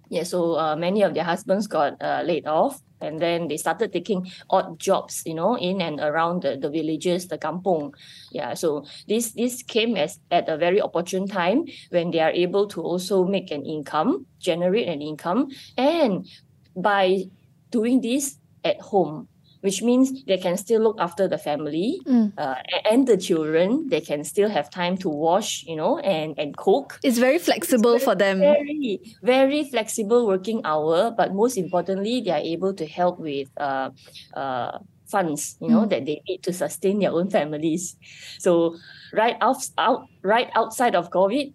Yeah 0.10 0.24
so 0.24 0.60
uh, 0.60 0.76
many 0.76 1.04
of 1.04 1.14
their 1.14 1.24
husbands 1.24 1.68
got 1.68 2.02
uh, 2.02 2.22
laid 2.26 2.46
off 2.46 2.82
and 3.02 3.20
then 3.20 3.48
they 3.48 3.58
started 3.58 3.92
taking 3.92 4.32
odd 4.50 4.80
jobs 4.80 5.24
you 5.26 5.34
know 5.34 5.58
in 5.58 5.82
and 5.82 6.00
around 6.00 6.44
the, 6.44 6.58
the 6.58 6.70
villages 6.70 7.28
the 7.28 7.38
kampong 7.38 7.94
yeah 8.32 8.54
so 8.54 8.86
this 9.08 9.32
this 9.34 9.64
came 9.64 9.98
as 9.98 10.20
at 10.30 10.48
a 10.48 10.58
very 10.58 10.82
opportune 10.82 11.28
time 11.28 11.66
when 11.90 12.12
they 12.12 12.20
are 12.20 12.32
able 12.32 12.68
to 12.68 12.82
also 12.82 13.26
make 13.26 13.52
an 13.52 13.66
income 13.66 14.26
generate 14.40 14.88
an 14.88 15.02
income 15.02 15.50
and 15.78 16.28
by 16.76 17.24
doing 17.72 18.02
this 18.02 18.38
at 18.64 18.80
home 18.80 19.28
which 19.62 19.82
means 19.82 20.24
they 20.26 20.38
can 20.38 20.58
still 20.58 20.82
look 20.82 20.98
after 21.00 21.28
the 21.28 21.38
family 21.38 22.02
mm. 22.06 22.34
uh, 22.38 22.56
and 22.90 23.08
the 23.08 23.18
children. 23.18 23.90
They 23.90 24.02
can 24.02 24.24
still 24.24 24.50
have 24.50 24.70
time 24.70 24.98
to 24.98 25.10
wash, 25.10 25.64
you 25.66 25.76
know, 25.76 26.00
and, 26.00 26.38
and 26.38 26.56
cook. 26.58 27.00
It's 27.04 27.18
very 27.18 27.40
flexible 27.40 27.96
it's 27.96 28.04
very, 28.04 28.14
for 28.14 28.18
them. 28.18 28.40
Very, 28.40 29.02
very 29.22 29.64
flexible 29.64 30.28
working 30.28 30.62
hour. 30.66 31.12
But 31.12 31.34
most 31.34 31.58
importantly, 31.58 32.22
they 32.22 32.32
are 32.32 32.44
able 32.44 32.74
to 32.74 32.86
help 32.86 33.20
with 33.20 33.50
uh, 33.58 33.92
uh, 34.36 34.80
funds, 35.08 35.58
you 35.62 35.70
know, 35.70 35.82
mm. 35.82 35.90
that 35.90 36.06
they 36.06 36.22
need 36.28 36.42
to 36.44 36.54
sustain 36.54 37.00
their 37.00 37.12
own 37.12 37.30
families. 37.30 37.96
So 38.40 38.78
right 39.14 39.38
out, 39.42 39.58
out 39.78 40.08
right 40.24 40.50
outside 40.56 40.96
of 40.96 41.12
COVID, 41.12 41.54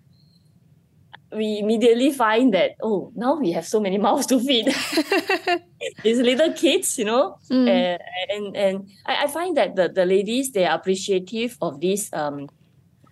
we 1.33 1.59
immediately 1.59 2.13
find 2.13 2.55
that 2.55 2.73
oh 2.83 3.13
now 3.17 3.35
we 3.35 3.53
have 3.53 3.67
so 3.67 3.81
many 3.81 3.99
mouths 4.07 4.27
to 4.27 4.39
feed 4.39 4.67
these 6.03 6.19
little 6.19 6.53
kids 6.53 6.99
you 6.99 7.05
know 7.05 7.39
mm. 7.51 7.69
and 7.69 8.01
and, 8.31 8.57
and 8.57 8.75
I, 9.05 9.25
I 9.25 9.27
find 9.27 9.57
that 9.57 9.77
the, 9.77 9.89
the 9.89 10.07
ladies 10.07 10.53
they 10.53 10.65
are 10.65 10.77
appreciative 10.77 11.57
of 11.61 11.81
this 11.81 12.13
um 12.13 12.49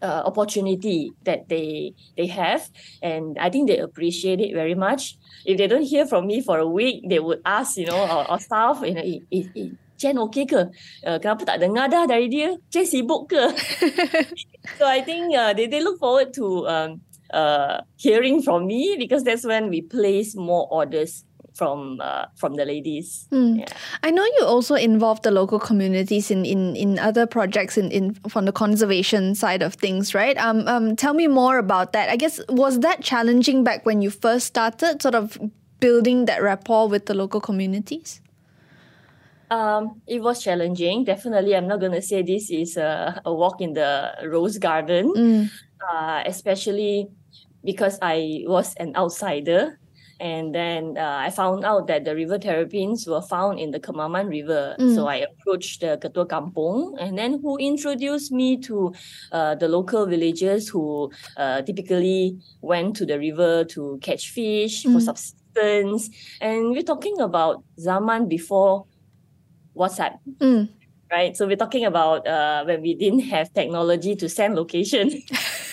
uh, 0.03 0.22
opportunity 0.27 1.12
that 1.24 1.48
they 1.48 1.94
they 2.16 2.27
have 2.27 2.68
and 3.00 3.38
I 3.38 3.48
think 3.48 3.68
they 3.68 3.79
appreciate 3.79 4.40
it 4.40 4.53
very 4.53 4.74
much 4.74 5.16
if 5.46 5.57
they 5.57 5.66
don't 5.66 5.83
hear 5.83 6.07
from 6.07 6.27
me 6.27 6.42
for 6.42 6.59
a 6.59 6.68
week 6.68 7.09
they 7.09 7.18
would 7.18 7.40
ask 7.44 7.79
you 7.79 7.87
know 7.87 8.05
our, 8.05 8.38
staff 8.38 8.83
you 8.85 8.94
know 8.94 9.00
eh, 9.00 9.20
eh, 9.33 9.44
eh, 9.57 9.70
Jen 9.96 10.18
okay 10.18 10.44
ke? 10.44 10.68
Uh, 11.07 11.16
kenapa 11.22 11.46
tak 11.46 11.62
dengar 11.62 11.87
dah 11.87 12.05
dari 12.05 12.27
dia? 12.27 12.59
Jen 12.68 12.83
sibuk 12.83 13.31
ke? 13.31 13.40
so 14.79 14.85
I 14.85 15.00
think 15.07 15.31
uh, 15.33 15.55
they, 15.55 15.70
they 15.70 15.79
look 15.79 16.03
forward 16.03 16.35
to 16.35 16.66
um, 16.66 17.00
uh, 17.32 17.80
hearing 17.96 18.42
from 18.42 18.66
me 18.66 18.96
because 18.98 19.24
that's 19.24 19.44
when 19.44 19.70
we 19.70 19.82
place 19.82 20.37
more 20.37 20.68
orders 20.70 21.24
from 21.54 22.00
uh, 22.00 22.26
from 22.34 22.54
the 22.54 22.64
ladies. 22.64 23.28
Mm. 23.30 23.60
Yeah. 23.60 23.66
I 24.02 24.10
know 24.10 24.24
you 24.24 24.44
also 24.44 24.74
involve 24.74 25.22
the 25.22 25.30
local 25.30 25.58
communities 25.58 26.30
in, 26.30 26.44
in, 26.44 26.74
in 26.76 26.98
other 26.98 27.26
projects 27.26 27.78
in, 27.78 27.90
in 27.90 28.14
from 28.28 28.44
the 28.44 28.52
conservation 28.52 29.34
side 29.34 29.62
of 29.62 29.74
things, 29.74 30.14
right? 30.14 30.37
Um, 30.37 30.66
um, 30.66 30.96
tell 30.96 31.14
me 31.14 31.28
more 31.28 31.58
about 31.58 31.92
that. 31.92 32.10
I 32.10 32.16
guess 32.16 32.40
was 32.48 32.80
that 32.80 33.02
challenging 33.02 33.62
back 33.64 33.87
when 33.87 34.02
you 34.02 34.10
first 34.10 34.46
started, 34.46 35.00
sort 35.00 35.14
of 35.14 35.38
building 35.80 36.24
that 36.26 36.42
rapport 36.42 36.88
with 36.88 37.06
the 37.06 37.14
local 37.14 37.40
communities? 37.40 38.20
Um, 39.50 40.00
it 40.06 40.22
was 40.22 40.42
challenging. 40.42 41.04
Definitely, 41.04 41.54
I'm 41.54 41.68
not 41.68 41.78
going 41.78 41.92
to 41.92 42.02
say 42.02 42.22
this 42.22 42.50
is 42.50 42.76
a, 42.76 43.20
a 43.24 43.32
walk 43.32 43.60
in 43.60 43.74
the 43.74 44.12
rose 44.24 44.58
garden, 44.58 45.12
Mm. 45.14 45.50
Uh, 45.90 46.23
especially 46.27 47.09
because 47.64 47.99
I 48.03 48.44
was 48.47 48.75
an 48.77 48.94
outsider. 48.97 49.79
And 50.20 50.55
then 50.55 50.97
uh, 50.97 51.18
I 51.27 51.31
found 51.31 51.64
out 51.64 51.88
that 51.88 52.05
the 52.05 52.14
river 52.14 52.38
terrapins 52.38 53.05
were 53.07 53.20
found 53.20 53.59
in 53.59 53.73
the 53.73 53.81
Kemaman 53.81 54.31
River. 54.31 54.77
So 54.94 55.09
I 55.09 55.16
approached 55.27 55.81
the 55.81 55.99
Ketua 56.01 56.27
Kampung, 56.29 56.94
and 57.01 57.18
then 57.18 57.40
who 57.42 57.59
introduced 57.59 58.31
me 58.31 58.57
to 58.62 58.94
uh, 59.33 59.57
the 59.57 59.66
local 59.68 60.07
villagers 60.07 60.68
who 60.68 61.11
uh, 61.37 61.62
typically 61.62 62.38
went 62.62 62.94
to 62.97 63.05
the 63.05 63.18
river 63.18 63.64
to 63.75 63.99
catch 64.03 64.31
fish 64.31 64.85
for 64.85 65.01
subsistence. 65.01 66.09
And 66.40 66.70
we're 66.70 66.87
talking 66.87 67.20
about 67.20 67.64
Zaman 67.79 68.29
before 68.29 68.87
WhatsApp 69.77 70.18
Mm. 70.40 70.68
right? 71.11 71.37
So 71.37 71.47
we're 71.47 71.57
talking 71.57 71.85
about 71.85 72.27
uh, 72.27 72.64
when 72.64 72.83
we 72.83 72.94
didn't 72.94 73.27
have 73.35 73.53
technology 73.53 74.14
to 74.16 74.29
send 74.29 74.55
location, 74.55 75.11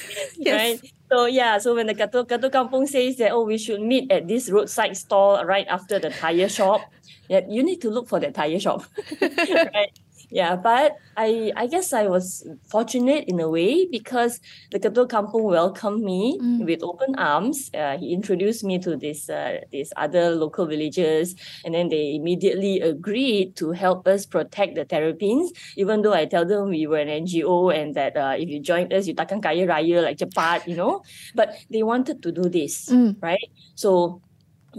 Right? 0.45 0.81
So 1.11 1.25
yeah, 1.25 1.57
so 1.57 1.75
when 1.75 1.87
the 1.87 1.93
Ketua, 1.93 2.25
Ketua 2.25 2.49
Kampung 2.51 2.87
says 2.87 3.17
that, 3.17 3.31
oh, 3.31 3.43
we 3.43 3.57
should 3.57 3.81
meet 3.81 4.11
at 4.11 4.27
this 4.27 4.49
roadside 4.49 4.95
stall 4.95 5.43
right 5.45 5.67
after 5.67 5.99
the 5.99 6.09
tire 6.09 6.47
shop, 6.47 6.81
yeah, 7.29 7.41
you 7.47 7.63
need 7.63 7.81
to 7.81 7.89
look 7.89 8.07
for 8.07 8.19
that 8.19 8.33
tire 8.33 8.59
shop, 8.59 8.83
right? 9.21 9.91
Yeah, 10.31 10.55
but 10.55 10.95
I 11.19 11.51
I 11.59 11.67
guess 11.67 11.91
I 11.91 12.07
was 12.07 12.47
fortunate 12.71 13.27
in 13.27 13.43
a 13.43 13.51
way 13.51 13.83
because 13.91 14.39
the 14.71 14.79
Ketua 14.79 15.11
Kampung 15.11 15.43
welcomed 15.43 15.99
me 16.07 16.39
with 16.63 16.79
open 16.87 17.19
arms. 17.19 17.67
Uh, 17.75 17.99
he 17.99 18.15
introduced 18.15 18.63
me 18.63 18.79
to 18.79 18.95
this 18.95 19.27
uh, 19.27 19.59
these 19.75 19.91
other 19.99 20.31
local 20.31 20.63
villagers, 20.71 21.35
and 21.67 21.75
then 21.75 21.91
they 21.91 22.15
immediately 22.15 22.79
agreed 22.79 23.59
to 23.59 23.75
help 23.75 24.07
us 24.07 24.23
protect 24.25 24.79
the 24.79 24.87
terrapins. 24.87 25.51
Even 25.75 25.99
though 26.01 26.15
I 26.15 26.23
tell 26.31 26.47
them 26.47 26.71
we 26.71 26.87
were 26.87 27.03
an 27.03 27.11
NGO 27.11 27.75
and 27.75 27.91
that 27.99 28.15
uh, 28.15 28.39
if 28.39 28.47
you 28.47 28.63
joined 28.63 28.95
us, 28.95 29.11
you 29.11 29.13
takkan 29.13 29.43
kaya 29.43 29.67
raya 29.67 29.99
like 29.99 30.15
cepat, 30.15 30.63
you 30.63 30.79
know. 30.79 31.03
But 31.35 31.59
they 31.67 31.83
wanted 31.83 32.23
to 32.23 32.31
do 32.31 32.47
this, 32.47 32.87
Mm. 32.87 33.19
right? 33.19 33.51
So 33.75 34.23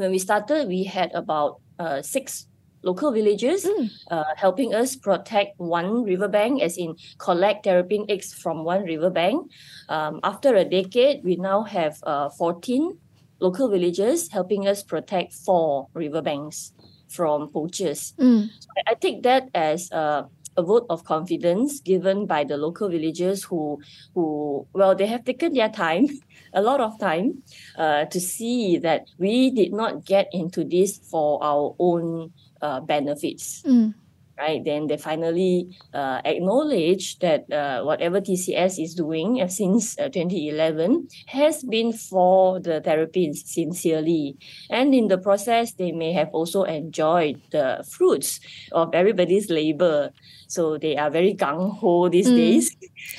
when 0.01 0.09
we 0.11 0.19
started, 0.19 0.65
we 0.69 0.89
had 0.89 1.13
about 1.13 1.61
uh, 1.77 2.01
six 2.01 2.49
local 2.83 3.13
villagers 3.13 3.67
uh, 4.11 4.25
helping 4.37 4.75
us 4.75 4.97
protect 4.97 5.59
one 5.59 6.03
riverbank, 6.05 6.63
as 6.63 6.77
in 6.77 6.97
collect 7.19 7.65
terrapin 7.65 8.07
eggs 8.09 8.35
from 8.35 8.65
one 8.65 8.83
riverbank. 8.85 9.51
Um, 9.89 10.21
after 10.23 10.55
a 10.57 10.65
decade, 10.65 11.25
we 11.25 11.37
now 11.37 11.63
have 11.63 11.99
uh, 12.03 12.29
14 12.31 12.99
local 13.41 13.69
villagers 13.69 14.31
helping 14.31 14.69
us 14.69 14.83
protect 14.83 15.33
four 15.33 15.89
riverbanks 15.95 16.73
from 17.09 17.49
poachers. 17.51 18.15
Mm. 18.19 18.49
I- 18.77 18.93
I 18.93 18.95
take 18.95 19.23
that 19.23 19.49
as 19.55 19.91
a, 19.93 20.27
a 20.57 20.63
vote 20.63 20.87
of 20.91 21.05
confidence 21.05 21.81
given 21.81 22.27
by 22.27 22.45
the 22.45 22.57
local 22.57 22.89
villagers 22.89 23.45
who, 23.45 23.81
who 24.15 24.67
well, 24.73 24.95
they 24.95 25.07
have 25.07 25.25
taken 25.25 25.53
their 25.55 25.69
time, 25.69 26.09
a 26.55 26.63
lot 26.63 26.81
of 26.81 26.99
time, 26.99 27.43
uh, 27.77 28.05
to 28.07 28.21
see 28.21 28.79
that 28.79 29.07
we 29.19 29.51
did 29.51 29.73
not 29.73 30.05
get 30.05 30.29
into 30.33 30.65
this 30.65 30.99
for 31.11 31.43
our 31.43 31.75
own 31.79 32.33
uh, 32.63 32.81
benefits 32.81 33.63
Mm. 33.67 33.95
Right? 34.39 34.63
Then 34.65 34.87
they 34.87 34.97
finally 34.97 35.69
uh, 35.93 36.21
acknowledge 36.25 37.19
that 37.19 37.51
uh, 37.53 37.83
whatever 37.85 38.21
TCS 38.21 38.79
is 38.79 38.95
doing 38.95 39.41
uh, 39.41 39.49
since 39.49 39.99
uh, 39.99 40.09
2011 40.09 41.07
has 41.29 41.63
been 41.65 41.93
for 41.93 42.61
the 42.61 42.81
terrapins 42.81 43.43
sincerely. 43.47 44.37
And 44.71 44.95
in 44.95 45.09
the 45.09 45.19
process, 45.19 45.75
they 45.75 45.93
may 45.93 46.13
have 46.13 46.29
also 46.33 46.65
enjoyed 46.65 47.41
the 47.51 47.85
fruits 47.97 48.41
of 48.73 48.95
everybody's 48.95 49.51
labor. 49.51 50.11
So 50.49 50.79
they 50.79 50.97
are 50.97 51.11
very 51.11 51.35
gung 51.35 51.79
ho 51.79 52.09
these 52.09 52.33
Mm. 52.33 52.37
days, 52.37 52.77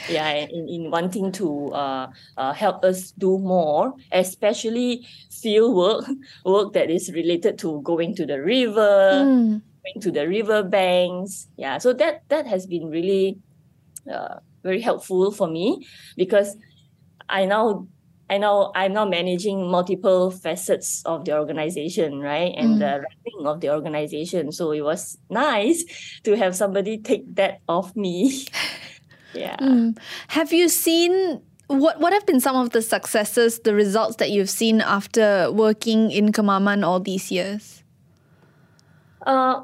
yeah, 0.08 0.32
in, 0.34 0.67
in 0.69 0.91
wanting 0.91 1.32
to 1.34 1.71
uh, 1.73 2.08
uh, 2.38 2.54
help 2.54 2.84
us 2.84 3.12
do 3.17 3.38
more, 3.39 3.93
especially 4.12 5.08
field 5.32 5.76
work, 5.76 6.06
work 6.45 6.73
that 6.73 6.89
is 6.89 7.12
related 7.13 7.58
to 7.60 7.82
going 7.84 8.15
to 8.15 8.26
the 8.26 8.41
river, 8.41 9.30
Mm. 9.30 9.62
To 10.01 10.11
the 10.11 10.27
river 10.27 10.63
banks. 10.63 11.47
Yeah, 11.57 11.77
so 11.77 11.93
that 11.93 12.23
that 12.29 12.47
has 12.47 12.65
been 12.65 12.89
really 12.89 13.37
uh, 14.11 14.39
very 14.63 14.81
helpful 14.81 15.31
for 15.31 15.47
me 15.47 15.85
because 16.15 16.55
I 17.29 17.45
now 17.45 17.87
I 18.29 18.37
know 18.37 18.71
I'm 18.73 18.93
now 18.93 19.05
managing 19.05 19.69
multiple 19.69 20.31
facets 20.31 21.03
of 21.05 21.25
the 21.25 21.37
organization, 21.37 22.19
right? 22.19 22.53
And 22.57 22.81
the 22.81 23.03
running 23.03 23.47
of 23.47 23.61
the 23.61 23.69
organization. 23.69 24.51
So 24.51 24.71
it 24.71 24.81
was 24.81 25.17
nice 25.29 25.83
to 26.23 26.35
have 26.35 26.55
somebody 26.55 26.97
take 26.97 27.35
that 27.35 27.59
off 27.67 27.95
me. 27.95 28.47
yeah. 29.33 29.57
Mm. 29.57 29.97
Have 30.29 30.53
you 30.53 30.69
seen 30.69 31.41
what 31.67 31.99
what 31.99 32.13
have 32.13 32.25
been 32.25 32.39
some 32.39 32.55
of 32.55 32.71
the 32.71 32.81
successes, 32.81 33.59
the 33.59 33.75
results 33.75 34.15
that 34.17 34.31
you've 34.31 34.49
seen 34.49 34.81
after 34.81 35.51
working 35.51 36.09
in 36.09 36.31
Kemaman 36.31 36.83
all 36.85 36.99
these 36.99 37.31
years? 37.31 37.83
Uh, 39.25 39.63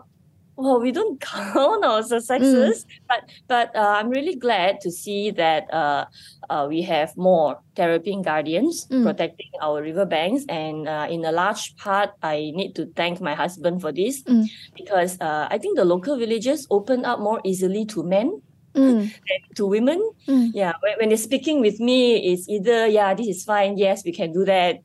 well, 0.60 0.80
we 0.82 0.92
don't 0.92 1.20
count 1.24 1.86
our 1.86 2.04
successes, 2.04 2.86
but 3.08 3.22
but 3.48 3.76
uh, 3.76 3.96
I'm 3.98 4.10
really 4.10 4.36
glad 4.36 4.82
to 4.82 4.92
see 4.92 5.32
that 5.32 5.72
uh, 5.74 6.06
uh, 6.50 6.68
we 6.68 6.82
have 6.84 7.16
more 7.16 7.60
terrapin 7.76 8.22
guardians 8.22 8.86
Mm. 8.92 9.04
protecting 9.08 9.52
our 9.62 9.82
riverbanks, 9.82 10.44
and 10.50 10.88
uh, 10.88 11.08
in 11.10 11.24
a 11.24 11.32
large 11.32 11.76
part, 11.78 12.12
I 12.22 12.52
need 12.54 12.76
to 12.76 12.86
thank 12.96 13.22
my 13.22 13.34
husband 13.36 13.80
for 13.82 13.92
this 13.92 14.22
Mm. 14.28 14.46
because 14.76 15.16
uh, 15.22 15.48
I 15.50 15.58
think 15.58 15.78
the 15.80 15.86
local 15.86 16.18
villages 16.20 16.68
open 16.70 17.06
up 17.06 17.20
more 17.20 17.40
easily 17.44 17.86
to 17.96 18.04
men 18.04 18.42
Mm. 18.76 19.10
than 19.28 19.42
to 19.58 19.66
women. 19.66 19.98
Mm. 20.28 20.52
Yeah, 20.54 20.74
when, 20.84 20.94
when 21.00 21.08
they're 21.10 21.18
speaking 21.18 21.58
with 21.60 21.80
me, 21.80 22.22
it's 22.32 22.46
either 22.48 22.86
yeah, 22.86 23.16
this 23.18 23.28
is 23.28 23.44
fine, 23.44 23.78
yes, 23.82 24.04
we 24.06 24.12
can 24.14 24.30
do 24.32 24.46
that. 24.46 24.78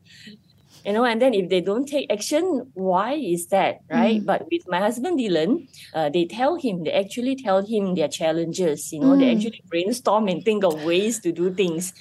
You 0.85 0.93
know, 0.93 1.05
and 1.05 1.21
then 1.23 1.33
if 1.35 1.49
they 1.49 1.61
don't 1.63 1.87
take 1.89 2.13
action, 2.13 2.71
why 2.75 3.15
is 3.15 3.47
that, 3.49 3.77
right? 3.91 4.21
But 4.25 4.43
with 4.53 4.63
my 4.69 4.81
husband 4.81 5.19
Dylan, 5.19 5.67
uh, 5.95 6.11
they 6.11 6.27
tell 6.27 6.57
him, 6.57 6.85
they 6.85 6.93
actually 6.93 7.37
tell 7.37 7.65
him 7.67 7.95
their 7.95 8.09
challenges. 8.09 8.89
You 8.93 9.01
know, 9.01 9.17
they 9.17 9.27
Mm. 9.27 9.33
actually 9.37 9.61
brainstorm 9.71 10.29
and 10.29 10.45
think 10.45 10.63
of 10.65 10.83
ways 10.85 11.21
to 11.21 11.33
do 11.33 11.55
things. 11.55 11.93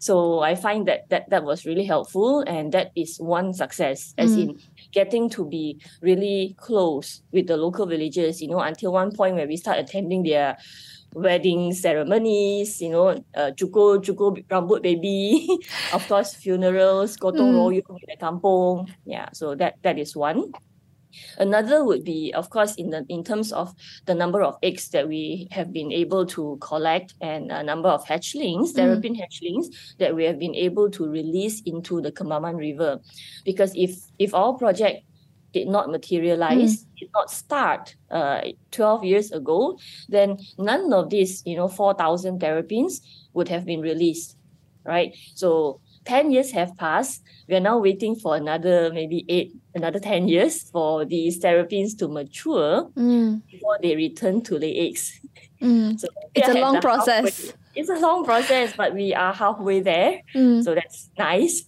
So 0.00 0.40
I 0.40 0.54
find 0.54 0.86
that 0.88 1.02
that 1.10 1.30
that 1.30 1.44
was 1.44 1.64
really 1.64 1.84
helpful, 1.86 2.40
and 2.46 2.72
that 2.72 2.90
is 2.96 3.16
one 3.18 3.54
success, 3.54 4.12
as 4.18 4.36
Mm. 4.36 4.42
in 4.42 4.58
getting 4.92 5.30
to 5.30 5.46
be 5.48 5.80
really 6.02 6.54
close 6.58 7.22
with 7.32 7.46
the 7.46 7.56
local 7.56 7.86
villagers. 7.86 8.40
You 8.42 8.48
know, 8.48 8.60
until 8.60 8.92
one 8.92 9.12
point 9.12 9.36
where 9.36 9.46
we 9.48 9.56
start 9.56 9.78
attending 9.78 10.22
their 10.24 10.56
wedding 11.14 11.72
ceremonies, 11.72 12.80
you 12.82 12.90
know, 12.90 13.14
uh, 13.34 13.50
cukur 13.56 14.02
cukur 14.02 14.42
rambut 14.50 14.82
baby, 14.82 15.46
of 15.94 16.06
course 16.08 16.34
funerals, 16.34 17.16
gotong 17.16 17.54
Mm. 17.54 17.56
royong 17.56 17.96
in 18.02 18.08
the 18.10 18.18
kampung. 18.18 18.90
Yeah, 19.06 19.30
so 19.32 19.54
that 19.54 19.74
that 19.82 19.98
is 19.98 20.16
one. 20.16 20.52
Another 21.38 21.84
would 21.86 22.02
be, 22.02 22.34
of 22.34 22.50
course, 22.50 22.74
in 22.74 22.90
the 22.90 23.06
in 23.08 23.22
terms 23.22 23.52
of 23.54 23.70
the 24.06 24.14
number 24.18 24.42
of 24.42 24.58
eggs 24.66 24.90
that 24.90 25.06
we 25.06 25.46
have 25.54 25.70
been 25.72 25.92
able 25.94 26.26
to 26.34 26.58
collect 26.60 27.14
and 27.22 27.52
a 27.54 27.62
number 27.62 27.88
of 27.88 28.02
hatchlings, 28.04 28.74
terrapin 28.74 29.14
hatchlings 29.14 29.70
that 30.02 30.10
we 30.14 30.24
have 30.26 30.38
been 30.42 30.54
able 30.58 30.90
to 30.90 31.06
release 31.06 31.62
into 31.66 32.02
the 32.02 32.10
Kemaman 32.10 32.58
River, 32.58 32.98
because 33.46 33.70
if 33.78 33.94
if 34.18 34.34
our 34.34 34.54
project 34.58 35.06
did 35.54 35.68
not 35.68 35.88
materialize, 35.90 36.82
did 36.98 37.08
not 37.14 37.30
start 37.30 37.94
uh, 38.10 38.40
12 38.72 39.04
years 39.04 39.30
ago, 39.32 39.78
then 40.08 40.36
none 40.58 40.92
of 40.92 41.08
these, 41.10 41.42
you 41.46 41.56
know, 41.56 41.68
4,000 41.68 42.40
terrapins 42.40 43.00
would 43.32 43.48
have 43.48 43.64
been 43.64 43.80
released, 43.80 44.36
right? 44.84 45.14
So 45.34 45.80
10 46.04 46.32
years 46.32 46.50
have 46.52 46.76
passed. 46.76 47.22
We 47.48 47.54
are 47.54 47.60
now 47.60 47.78
waiting 47.78 48.16
for 48.16 48.36
another 48.36 48.90
maybe 48.92 49.24
eight, 49.28 49.54
another 49.74 50.00
10 50.00 50.28
years 50.28 50.68
for 50.70 51.04
these 51.06 51.38
terrapins 51.38 51.94
to 51.96 52.08
mature 52.08 52.90
Mm. 52.96 53.40
before 53.50 53.78
they 53.80 53.94
return 53.96 54.42
to 54.42 54.58
lay 54.58 54.74
eggs. 54.88 55.20
Mm. 55.62 55.98
So 55.98 56.08
It's 56.34 56.48
a 56.48 56.54
long 56.60 56.80
the 56.80 56.88
halfway- 56.88 57.20
process. 57.22 57.52
It's 57.76 57.88
a 57.90 57.98
long 57.98 58.24
process, 58.24 58.72
but 58.76 58.92
we 58.94 59.14
are 59.14 59.32
halfway 59.32 59.80
there. 59.80 60.20
Mm. 60.34 60.62
So 60.62 60.74
that's 60.74 61.10
nice. 61.18 61.64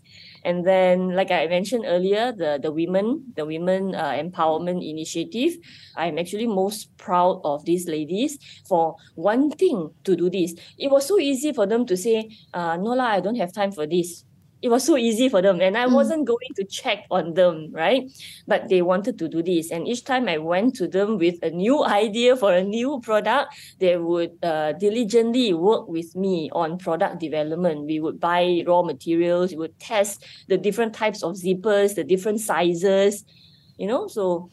And 0.46 0.62
then, 0.64 1.10
like 1.18 1.30
I 1.34 1.46
mentioned 1.50 1.84
earlier, 1.86 2.30
the 2.30 2.60
the 2.62 2.70
women, 2.70 3.34
the 3.34 3.44
women 3.44 3.94
uh, 3.96 4.14
empowerment 4.14 4.86
initiative. 4.86 5.58
I'm 5.96 6.18
actually 6.22 6.46
most 6.46 6.94
proud 6.98 7.40
of 7.42 7.64
these 7.66 7.88
ladies 7.88 8.38
for 8.68 8.94
wanting 9.16 9.90
to 10.04 10.14
do 10.16 10.30
this. 10.30 10.54
It 10.78 10.90
was 10.94 11.06
so 11.06 11.18
easy 11.18 11.52
for 11.52 11.66
them 11.66 11.86
to 11.90 11.96
say, 11.96 12.30
uh, 12.54 12.76
"No 12.78 12.94
lah, 12.94 13.18
I 13.18 13.20
don't 13.20 13.40
have 13.42 13.52
time 13.52 13.72
for 13.72 13.86
this." 13.90 14.25
It 14.62 14.70
was 14.70 14.84
so 14.84 14.96
easy 14.96 15.28
for 15.28 15.42
them 15.42 15.60
and 15.60 15.76
i 15.76 15.86
mm. 15.86 15.92
wasn't 15.92 16.24
going 16.26 16.52
to 16.56 16.64
check 16.64 17.04
on 17.10 17.34
them 17.34 17.68
right? 17.72 18.10
But 18.46 18.68
they 18.68 18.82
wanted 18.82 19.18
to 19.18 19.28
do 19.28 19.42
this 19.42 19.70
and 19.70 19.86
each 19.86 20.04
time 20.04 20.28
i 20.28 20.38
went 20.38 20.74
to 20.76 20.88
them 20.88 21.18
with 21.18 21.42
a 21.42 21.50
new 21.50 21.84
idea 22.02 22.36
for 22.36 22.52
a 22.52 22.64
new 22.64 23.00
product 23.00 23.54
they 23.78 23.96
would 23.96 24.32
uh, 24.42 24.72
diligently 24.72 25.52
work 25.52 25.88
with 25.88 26.14
me 26.16 26.50
on 26.52 26.78
product 26.78 27.20
development. 27.20 27.86
We 27.86 28.00
would 28.00 28.18
buy 28.18 28.64
raw 28.66 28.82
materials 28.82 29.50
we 29.50 29.58
would 29.58 29.78
test 29.78 30.24
the 30.48 30.56
different 30.56 30.94
types 30.94 31.22
of 31.22 31.34
zippers 31.34 31.94
the 31.94 32.04
different 32.04 32.40
sizes 32.40 33.24
you 33.76 33.86
know 33.86 34.08
so 34.08 34.50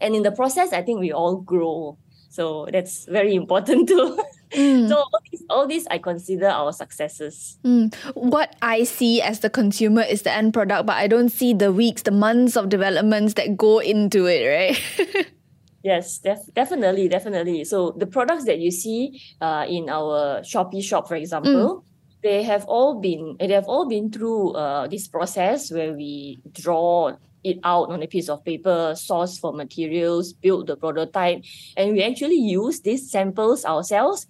and 0.00 0.14
in 0.14 0.22
the 0.22 0.32
process 0.32 0.72
i 0.72 0.82
think 0.82 1.00
we 1.00 1.12
all 1.12 1.36
grow. 1.36 1.98
So 2.30 2.68
that's 2.70 3.06
very 3.06 3.34
important 3.34 3.88
too 3.92 4.18
Mm. 4.50 4.88
So 4.88 4.96
all 4.96 5.20
these, 5.30 5.44
all 5.50 5.66
these 5.66 5.86
I 5.88 5.98
consider 5.98 6.48
our 6.48 6.72
successes. 6.72 7.58
Mm. 7.64 7.94
What 8.14 8.56
I 8.62 8.84
see 8.84 9.20
as 9.20 9.40
the 9.40 9.50
consumer 9.50 10.02
is 10.02 10.22
the 10.22 10.32
end 10.32 10.54
product, 10.54 10.86
but 10.86 10.96
I 10.96 11.06
don't 11.06 11.30
see 11.30 11.52
the 11.52 11.72
weeks, 11.72 12.02
the 12.02 12.10
months 12.10 12.56
of 12.56 12.68
developments 12.68 13.34
that 13.34 13.56
go 13.56 13.78
into 13.78 14.26
it, 14.26 14.46
right? 14.46 15.26
Yes, 15.82 16.18
def- 16.18 16.52
definitely, 16.54 17.08
definitely. 17.08 17.64
So 17.64 17.92
the 17.92 18.06
products 18.06 18.44
that 18.44 18.58
you 18.58 18.70
see 18.70 19.22
uh, 19.40 19.64
in 19.68 19.88
our 19.88 20.40
Shopee 20.42 20.82
shop, 20.82 21.06
for 21.06 21.14
example, 21.14 21.80
mm. 21.80 21.82
they 22.22 22.42
have 22.42 22.64
all 22.66 23.00
been 23.00 23.36
they 23.38 23.54
have 23.54 23.66
all 23.66 23.88
been 23.88 24.10
through 24.10 24.52
uh, 24.52 24.88
this 24.88 25.06
process 25.06 25.70
where 25.70 25.94
we 25.94 26.40
draw 26.52 27.16
it 27.44 27.58
out 27.64 27.90
on 27.90 28.02
a 28.02 28.06
piece 28.06 28.28
of 28.28 28.44
paper, 28.44 28.94
source 28.96 29.38
for 29.38 29.52
materials, 29.52 30.32
build 30.32 30.66
the 30.66 30.76
prototype, 30.76 31.42
and 31.76 31.92
we 31.92 32.02
actually 32.02 32.36
use 32.36 32.80
these 32.80 33.10
samples 33.10 33.64
ourselves. 33.64 34.26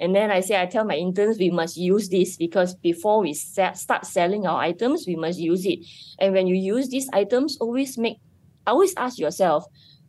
And 0.00 0.14
then 0.14 0.30
I 0.30 0.40
say, 0.40 0.60
I 0.60 0.66
tell 0.66 0.84
my 0.84 0.96
interns, 0.96 1.38
we 1.38 1.50
must 1.50 1.76
use 1.76 2.08
this 2.08 2.36
because 2.36 2.74
before 2.74 3.20
we 3.20 3.32
start 3.32 4.04
selling 4.04 4.46
our 4.46 4.60
items, 4.60 5.06
we 5.06 5.16
must 5.16 5.38
use 5.38 5.64
it. 5.64 5.80
And 6.18 6.34
when 6.34 6.46
you 6.46 6.54
use 6.54 6.88
these 6.88 7.08
items, 7.12 7.56
always 7.58 7.96
make, 7.96 8.18
always 8.66 8.92
ask 8.96 9.18
yourself, 9.18 9.64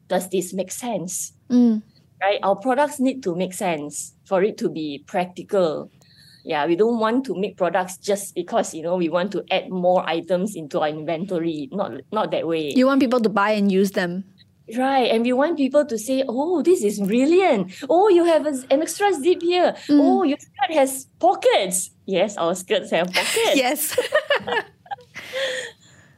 does 0.07 0.29
this 0.29 0.53
make 0.53 0.71
sense? 0.71 1.33
Mm. 1.49 1.83
Right? 2.21 2.39
Our 2.43 2.55
products 2.55 2.99
need 2.99 3.23
to 3.23 3.35
make 3.35 3.53
sense 3.53 4.13
for 4.25 4.43
it 4.43 4.57
to 4.57 4.69
be 4.69 5.03
practical 5.07 5.89
yeah 6.47 6.65
we 6.65 6.75
don't 6.75 6.99
want 6.99 7.25
to 7.27 7.35
make 7.35 7.57
products 7.57 7.97
just 7.97 8.33
because 8.33 8.73
you 8.73 8.81
know 8.81 8.95
we 8.95 9.09
want 9.09 9.31
to 9.31 9.43
add 9.51 9.69
more 9.69 10.01
items 10.09 10.55
into 10.55 10.79
our 10.79 10.87
inventory 10.89 11.67
not 11.71 11.91
not 12.11 12.31
that 12.31 12.47
way 12.47 12.71
you 12.73 12.87
want 12.87 12.99
people 13.03 13.19
to 13.19 13.29
buy 13.29 13.51
and 13.51 13.71
use 13.71 13.91
them 13.91 14.23
Right, 14.75 15.07
and 15.11 15.23
we 15.23 15.31
want 15.31 15.55
people 15.55 15.85
to 15.85 15.97
say, 15.97 16.25
"Oh, 16.27 16.61
this 16.61 16.83
is 16.83 16.99
brilliant! 16.99 17.71
Oh, 17.87 18.09
you 18.09 18.25
have 18.25 18.43
a, 18.45 18.51
an 18.69 18.81
extra 18.83 19.13
zip 19.13 19.41
here. 19.41 19.71
Mm. 19.87 19.99
Oh, 20.03 20.23
your 20.27 20.35
skirt 20.37 20.75
has 20.75 21.07
pockets. 21.23 21.91
Yes, 22.05 22.35
our 22.35 22.53
skirts 22.53 22.91
have 22.91 23.07
pockets. 23.13 23.55
yes. 23.55 23.95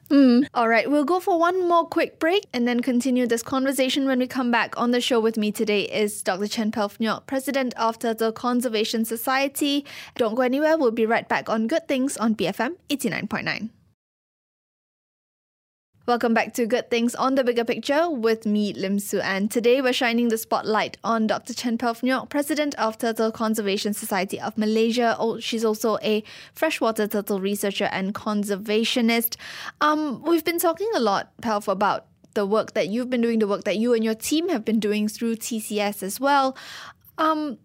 Mm. 0.09 0.47
All 0.55 0.67
right, 0.67 0.89
we'll 0.89 1.05
go 1.05 1.19
for 1.19 1.39
one 1.39 1.67
more 1.67 1.85
quick 1.85 2.19
break 2.19 2.47
and 2.51 2.67
then 2.67 2.79
continue 2.79 3.27
this 3.27 3.43
conversation 3.43 4.07
when 4.07 4.19
we 4.19 4.27
come 4.27 4.49
back. 4.51 4.75
On 4.77 4.91
the 4.91 5.01
show 5.01 5.19
with 5.19 5.37
me 5.37 5.51
today 5.51 5.83
is 5.83 6.23
Dr. 6.23 6.47
Chen 6.47 6.71
Pelf 6.71 6.97
Nyok, 6.97 7.27
President 7.27 7.73
of 7.75 7.99
Turtle 7.99 8.31
Conservation 8.31 9.05
Society. 9.05 9.85
Don't 10.15 10.35
go 10.35 10.41
anywhere, 10.41 10.77
we'll 10.77 10.91
be 10.91 11.05
right 11.05 11.27
back 11.27 11.47
on 11.47 11.67
Good 11.67 11.87
Things 11.87 12.17
on 12.17 12.35
BFM 12.35 12.75
89.9. 12.89 13.69
Welcome 16.09 16.33
back 16.33 16.55
to 16.55 16.65
Good 16.65 16.89
Things 16.89 17.13
on 17.13 17.35
the 17.35 17.43
Bigger 17.43 17.63
Picture 17.63 18.09
with 18.09 18.43
me, 18.47 18.73
Lim 18.73 18.97
Sue 18.97 19.19
Ann 19.19 19.47
Today 19.47 19.79
we're 19.79 19.93
shining 19.93 20.29
the 20.29 20.39
spotlight 20.39 20.97
on 21.03 21.27
Dr. 21.27 21.53
Chen 21.53 21.77
Pelf 21.77 22.01
Nyok, 22.01 22.29
President 22.29 22.73
of 22.79 22.97
Turtle 22.97 23.31
Conservation 23.31 23.93
Society 23.93 24.41
of 24.41 24.57
Malaysia. 24.57 25.15
Oh, 25.19 25.39
she's 25.39 25.63
also 25.63 25.99
a 26.01 26.23
freshwater 26.51 27.05
turtle 27.05 27.39
researcher 27.39 27.89
and 27.91 28.15
conservationist. 28.15 29.35
Um, 29.81 30.23
we've 30.23 30.43
been 30.43 30.57
talking 30.57 30.89
a 30.95 30.99
lot, 30.99 31.31
Pelf, 31.43 31.67
about 31.67 32.07
the 32.33 32.43
work 32.43 32.73
that 32.73 32.87
you've 32.87 33.11
been 33.11 33.21
doing, 33.21 33.37
the 33.37 33.47
work 33.47 33.65
that 33.65 33.77
you 33.77 33.93
and 33.93 34.03
your 34.03 34.15
team 34.15 34.49
have 34.49 34.65
been 34.65 34.79
doing 34.79 35.07
through 35.09 35.35
TCS 35.35 36.01
as 36.01 36.19
well. 36.19 36.57
Um, 37.19 37.59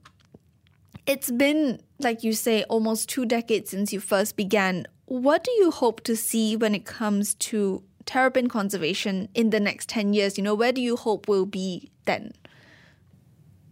it's 1.07 1.31
been, 1.31 1.81
like 1.99 2.23
you 2.23 2.35
say, 2.35 2.65
almost 2.65 3.09
two 3.09 3.25
decades 3.25 3.71
since 3.71 3.91
you 3.91 4.01
first 4.01 4.37
began. 4.37 4.87
What 5.07 5.45
do 5.45 5.51
you 5.53 5.71
hope 5.71 6.03
to 6.03 6.15
see 6.15 6.57
when 6.57 6.75
it 6.75 6.85
comes 6.85 7.33
to 7.37 7.83
terrapin 8.07 8.49
conservation 8.49 9.29
in 9.35 9.51
the 9.51 9.61
next 9.61 9.89
10 9.89 10.13
years? 10.13 10.39
You 10.39 10.45
know, 10.45 10.55
where 10.55 10.73
do 10.73 10.81
you 10.81 10.97
hope 10.97 11.29
we'll 11.29 11.47
be 11.47 11.91
then? 12.05 12.33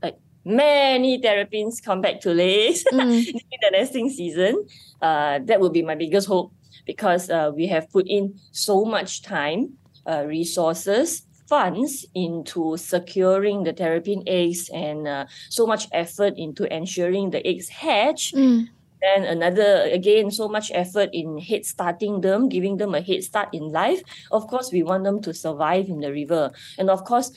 Like 0.03 0.19
many 0.45 1.21
terrapins 1.21 1.81
come 1.81 2.01
back 2.01 2.21
to 2.23 2.33
lay 2.33 2.73
mm. 2.93 3.27
in 3.27 3.59
the 3.63 3.71
nesting 3.71 4.11
season. 4.11 4.67
Uh, 5.01 5.41
that 5.45 5.61
would 5.61 5.73
be 5.73 5.83
my 5.83 5.95
biggest 5.95 6.29
hope 6.29 6.53
because 6.87 7.31
uh, 7.31 7.51
we 7.55 7.67
have 7.67 7.91
put 7.91 8.07
in 8.09 8.39
so 8.51 8.85
much 8.85 9.23
time, 9.23 9.75
uh, 10.07 10.25
resources, 10.27 11.27
funds 11.49 12.07
into 12.15 12.77
securing 12.77 13.63
the 13.63 13.73
terrapin 13.73 14.23
eggs 14.27 14.71
and 14.71 15.07
uh, 15.07 15.27
so 15.51 15.67
much 15.67 15.87
effort 15.93 16.35
into 16.37 16.65
ensuring 16.75 17.31
the 17.31 17.47
eggs 17.47 17.69
hatch. 17.69 18.33
Mm 18.33 18.69
then 19.03 19.25
another 19.25 19.89
again 19.93 20.31
so 20.31 20.49
much 20.49 20.71
effort 20.75 21.11
in 21.13 21.39
head 21.39 21.67
starting 21.67 22.21
them 22.21 22.49
giving 22.49 22.77
them 22.77 22.95
a 22.95 23.01
head 23.01 23.23
start 23.23 23.49
in 23.53 23.69
life. 23.71 24.03
Of 24.31 24.47
course 24.47 24.71
we 24.73 24.83
want 24.83 25.05
them 25.05 25.21
to 25.23 25.35
survive 25.35 25.89
in 25.89 26.01
the 26.01 26.13
river. 26.13 26.53
And 26.79 26.91
of 26.91 27.05
course 27.05 27.33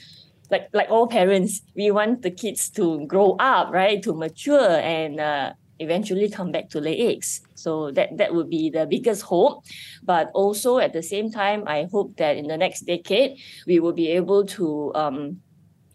like 0.50 0.68
like 0.72 0.88
all 0.90 1.06
parents 1.06 1.62
we 1.74 1.90
want 1.90 2.22
the 2.22 2.30
kids 2.30 2.70
to 2.70 3.04
grow 3.06 3.36
up 3.40 3.72
right 3.72 4.02
to 4.02 4.14
mature 4.14 4.78
and 4.78 5.18
uh, 5.18 5.52
eventually 5.80 6.30
come 6.30 6.52
back 6.52 6.70
to 6.70 6.80
lay 6.80 6.96
eggs. 7.12 7.40
So 7.54 7.90
that 7.92 8.16
that 8.16 8.34
would 8.34 8.48
be 8.48 8.70
the 8.70 8.86
biggest 8.86 9.22
hope. 9.22 9.64
But 10.04 10.30
also 10.34 10.78
at 10.78 10.92
the 10.92 11.02
same 11.02 11.30
time 11.30 11.64
i 11.66 11.88
hope 11.90 12.16
that 12.16 12.36
in 12.36 12.46
the 12.46 12.56
next 12.56 12.86
decade 12.86 13.38
we 13.66 13.80
will 13.80 13.92
be 13.92 14.08
able 14.08 14.46
to 14.58 14.92
um, 14.94 15.42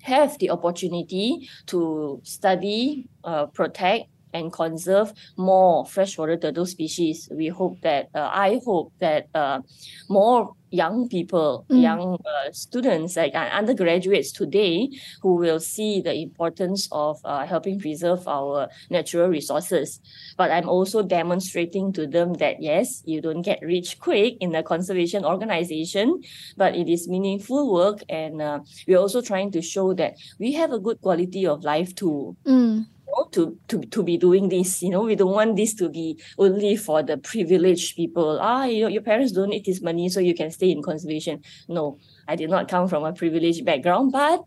have 0.02 0.38
the 0.40 0.50
opportunity 0.50 1.50
to 1.68 2.20
study, 2.24 3.08
uh, 3.24 3.46
protect, 3.48 4.10
and 4.34 4.52
conserve 4.52 5.14
more 5.38 5.86
freshwater 5.86 6.38
turtle 6.38 6.66
species. 6.66 7.30
We 7.32 7.48
hope 7.48 7.82
that 7.82 8.10
uh, 8.16 8.30
I 8.32 8.60
hope 8.66 8.94
that 9.00 9.28
uh, 9.34 9.62
more 10.10 10.56
young 10.72 11.08
people, 11.10 11.66
mm. 11.70 11.82
young 11.82 12.18
uh, 12.26 12.52
students, 12.52 13.16
like 13.16 13.36
uh, 13.36 13.50
undergraduates 13.52 14.32
today, 14.32 14.90
who 15.22 15.36
will 15.36 15.60
see 15.60 16.02
the 16.02 16.14
importance 16.16 16.88
of 16.92 17.20
uh, 17.26 17.46
helping 17.46 17.80
preserve 17.80 18.28
our 18.28 18.70
natural 18.90 19.28
resources. 19.28 20.00
But 20.38 20.50
I'm 20.50 20.68
also 20.68 21.04
demonstrating 21.04 21.94
to 21.94 22.08
them 22.08 22.34
that 22.36 22.62
yes, 22.62 23.04
you 23.06 23.22
don't 23.22 23.42
get 23.42 23.60
rich 23.62 24.00
quick 24.00 24.38
in 24.40 24.56
a 24.56 24.64
conservation 24.64 25.26
organization, 25.26 26.22
but 26.58 26.76
it 26.76 26.88
is 26.90 27.08
meaningful 27.08 27.72
work, 27.72 28.00
and 28.10 28.42
uh, 28.42 28.60
we're 28.88 28.98
also 28.98 29.22
trying 29.22 29.52
to 29.52 29.62
show 29.62 29.94
that 29.94 30.16
we 30.40 30.54
have 30.54 30.72
a 30.72 30.80
good 30.80 31.02
quality 31.02 31.46
of 31.46 31.64
life 31.64 31.94
too. 31.94 32.36
Mm 32.46 32.88
to, 33.32 33.58
to, 33.68 33.82
to 33.82 34.04
be 34.04 34.18
doing 34.18 34.50
this. 34.50 34.82
You 34.82 34.90
know, 34.90 35.04
we 35.04 35.16
don't 35.16 35.32
want 35.32 35.56
this 35.56 35.74
to 35.76 35.90
be 35.90 36.20
only 36.38 36.76
for 36.76 37.04
the 37.04 37.18
privileged 37.18 37.96
people. 37.96 38.40
Ah, 38.42 38.66
you 38.66 38.84
know, 38.84 38.88
your 38.88 39.02
parents 39.02 39.32
don't 39.32 39.50
need 39.50 39.66
this 39.66 39.82
money, 39.82 40.10
so 40.10 40.20
you 40.20 40.34
can 40.34 40.52
stay 40.52 40.72
in 40.72 40.82
conservation. 40.82 41.42
No, 41.68 41.98
I 42.28 42.36
did 42.36 42.50
not 42.50 42.68
come 42.68 42.88
from 42.88 43.04
a 43.04 43.14
privileged 43.14 43.66
background, 43.66 44.12
but 44.12 44.44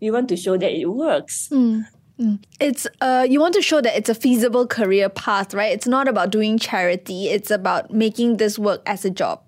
we 0.00 0.10
want 0.10 0.28
to 0.30 0.36
show 0.36 0.56
that 0.56 0.72
it 0.72 0.86
works. 0.86 1.48
Mm. 1.52 1.84
It's 2.60 2.86
uh 3.00 3.26
you 3.28 3.40
want 3.40 3.54
to 3.54 3.62
show 3.62 3.80
that 3.80 3.96
it's 3.96 4.08
a 4.08 4.14
feasible 4.14 4.66
career 4.66 5.08
path, 5.08 5.54
right? 5.54 5.72
It's 5.72 5.86
not 5.86 6.06
about 6.08 6.30
doing 6.30 6.58
charity, 6.58 7.28
it's 7.28 7.50
about 7.50 7.90
making 7.90 8.36
this 8.36 8.58
work 8.58 8.82
as 8.86 9.04
a 9.04 9.10
job. 9.10 9.42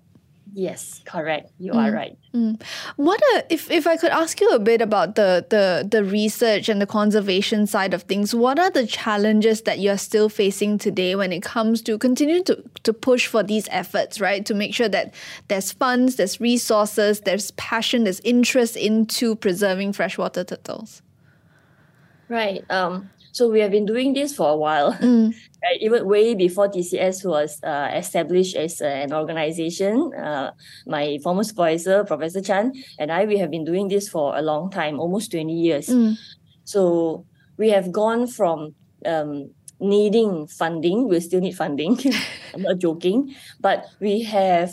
Yes, 0.57 1.01
correct. 1.03 1.51
You 1.59 1.73
mm. 1.73 1.75
are 1.75 1.91
right. 1.91 2.17
Mm. 2.33 2.61
What 2.95 3.19
a, 3.35 3.43
if 3.49 3.69
if 3.69 3.85
I 3.85 3.97
could 3.97 4.11
ask 4.11 4.39
you 4.39 4.49
a 4.51 4.57
bit 4.57 4.81
about 4.81 5.15
the 5.15 5.45
the 5.49 5.85
the 5.85 6.01
research 6.01 6.69
and 6.69 6.81
the 6.81 6.85
conservation 6.85 7.67
side 7.67 7.93
of 7.93 8.03
things, 8.03 8.33
what 8.33 8.57
are 8.57 8.71
the 8.71 8.87
challenges 8.87 9.63
that 9.63 9.79
you're 9.79 9.97
still 9.97 10.29
facing 10.29 10.77
today 10.77 11.13
when 11.13 11.33
it 11.33 11.43
comes 11.43 11.81
to 11.81 11.97
continue 11.97 12.41
to 12.43 12.63
to 12.83 12.93
push 12.93 13.27
for 13.27 13.43
these 13.43 13.67
efforts, 13.69 14.21
right? 14.21 14.45
To 14.45 14.53
make 14.53 14.73
sure 14.73 14.87
that 14.87 15.13
there's 15.49 15.73
funds, 15.73 16.15
there's 16.15 16.39
resources, 16.39 17.19
there's 17.19 17.51
passion, 17.51 18.05
there's 18.05 18.21
interest 18.21 18.77
into 18.77 19.35
preserving 19.35 19.91
freshwater 19.91 20.45
turtles. 20.45 21.01
Right. 22.29 22.63
Um 22.71 23.09
so 23.35 23.49
we 23.49 23.59
have 23.59 23.71
been 23.71 23.85
doing 23.85 24.13
this 24.13 24.33
for 24.33 24.47
a 24.49 24.55
while, 24.55 24.93
mm. 25.03 25.27
right? 25.61 25.81
even 25.81 26.07
way 26.07 26.35
before 26.35 26.69
TCS 26.69 27.25
was 27.27 27.61
uh, 27.63 27.91
established 27.93 28.55
as 28.55 28.81
uh, 28.81 28.85
an 28.85 29.11
organization. 29.11 30.13
Uh, 30.15 30.51
my 30.87 31.19
former 31.21 31.43
supervisor, 31.43 32.05
Professor 32.05 32.39
Chan, 32.39 32.71
and 32.97 33.11
I, 33.11 33.25
we 33.25 33.37
have 33.39 33.51
been 33.51 33.65
doing 33.65 33.89
this 33.89 34.07
for 34.07 34.37
a 34.37 34.41
long 34.41 34.71
time, 34.71 35.01
almost 35.01 35.31
20 35.31 35.51
years. 35.51 35.87
Mm. 35.87 36.15
So 36.63 37.25
we 37.57 37.71
have 37.71 37.91
gone 37.91 38.27
from 38.27 38.73
um, 39.05 39.51
needing 39.81 40.47
funding, 40.47 41.09
we 41.09 41.19
still 41.19 41.41
need 41.41 41.57
funding. 41.57 41.99
I'm 42.53 42.61
not 42.61 42.79
joking, 42.79 43.35
but 43.59 43.83
we 43.99 44.23
have 44.23 44.71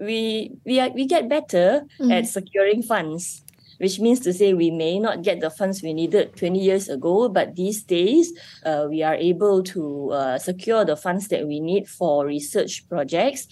we 0.00 0.56
we 0.64 0.80
are, 0.80 0.88
we 0.88 1.04
get 1.04 1.28
better 1.28 1.84
mm. 2.00 2.10
at 2.10 2.26
securing 2.26 2.82
funds 2.82 3.43
which 3.78 4.00
means 4.00 4.20
to 4.20 4.32
say 4.32 4.54
we 4.54 4.70
may 4.70 4.98
not 4.98 5.22
get 5.22 5.40
the 5.40 5.50
funds 5.50 5.82
we 5.82 5.92
needed 5.92 6.36
20 6.36 6.58
years 6.58 6.88
ago, 6.88 7.28
but 7.28 7.56
these 7.56 7.82
days 7.82 8.32
uh, 8.64 8.86
we 8.88 9.02
are 9.02 9.14
able 9.14 9.62
to 9.62 10.10
uh, 10.12 10.38
secure 10.38 10.84
the 10.84 10.96
funds 10.96 11.28
that 11.28 11.46
we 11.46 11.60
need 11.60 11.88
for 11.88 12.26
research 12.26 12.88
projects. 12.88 13.46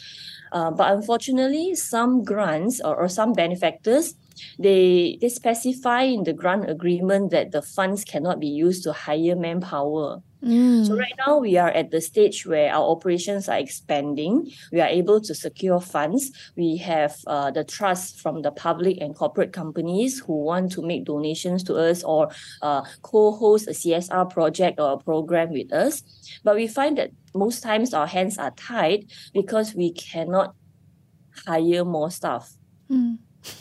Uh, 0.52 0.70
but 0.70 0.92
unfortunately, 0.92 1.74
some 1.74 2.22
grants 2.24 2.80
or, 2.80 2.94
or 2.96 3.08
some 3.08 3.32
benefactors 3.32 4.14
they 4.59 5.18
they 5.20 5.28
specify 5.28 6.03
in 6.03 6.24
the 6.24 6.32
grant 6.32 6.68
agreement 6.68 7.30
that 7.30 7.53
the 7.53 7.62
funds 7.62 8.05
cannot 8.05 8.40
be 8.40 8.49
used 8.49 8.82
to 8.84 8.93
hire 8.93 9.36
manpower. 9.36 10.22
Mm. 10.45 10.86
So 10.86 10.97
right 10.97 11.14
now 11.24 11.38
we 11.38 11.57
are 11.57 11.70
at 11.70 11.90
the 11.90 12.01
stage 12.01 12.45
where 12.45 12.72
our 12.72 12.82
operations 12.90 13.49
are 13.49 13.59
expanding. 13.59 14.51
We 14.72 14.80
are 14.80 14.88
able 14.88 15.20
to 15.20 15.34
secure 15.34 15.80
funds. 15.80 16.32
We 16.57 16.76
have 16.78 17.16
uh, 17.26 17.53
the 17.53 17.62
trust 17.62 18.20
from 18.20 18.43
the 18.43 18.51
public 18.51 18.99
and 19.01 19.14
corporate 19.14 19.53
companies 19.53 20.18
who 20.18 20.43
want 20.43 20.72
to 20.72 20.82
make 20.82 21.05
donations 21.05 21.62
to 21.64 21.76
us 21.76 22.03
or 22.03 22.30
uh, 22.61 22.82
co-host 23.03 23.68
a 23.68 23.70
CSR 23.70 24.30
project 24.30 24.80
or 24.80 24.95
a 24.95 24.99
program 24.99 25.53
with 25.53 25.72
us. 25.72 26.03
But 26.43 26.57
we 26.57 26.66
find 26.66 26.99
that 26.99 27.11
most 27.34 27.62
times 27.62 27.95
our 27.95 28.07
hands 28.07 28.36
are 28.36 28.51
tied 28.53 29.07
because 29.32 29.74
we 29.74 29.93
cannot 29.93 30.55
hire 31.47 31.84
more 31.84 32.11
staff. 32.11 32.53
Mm. 32.90 33.18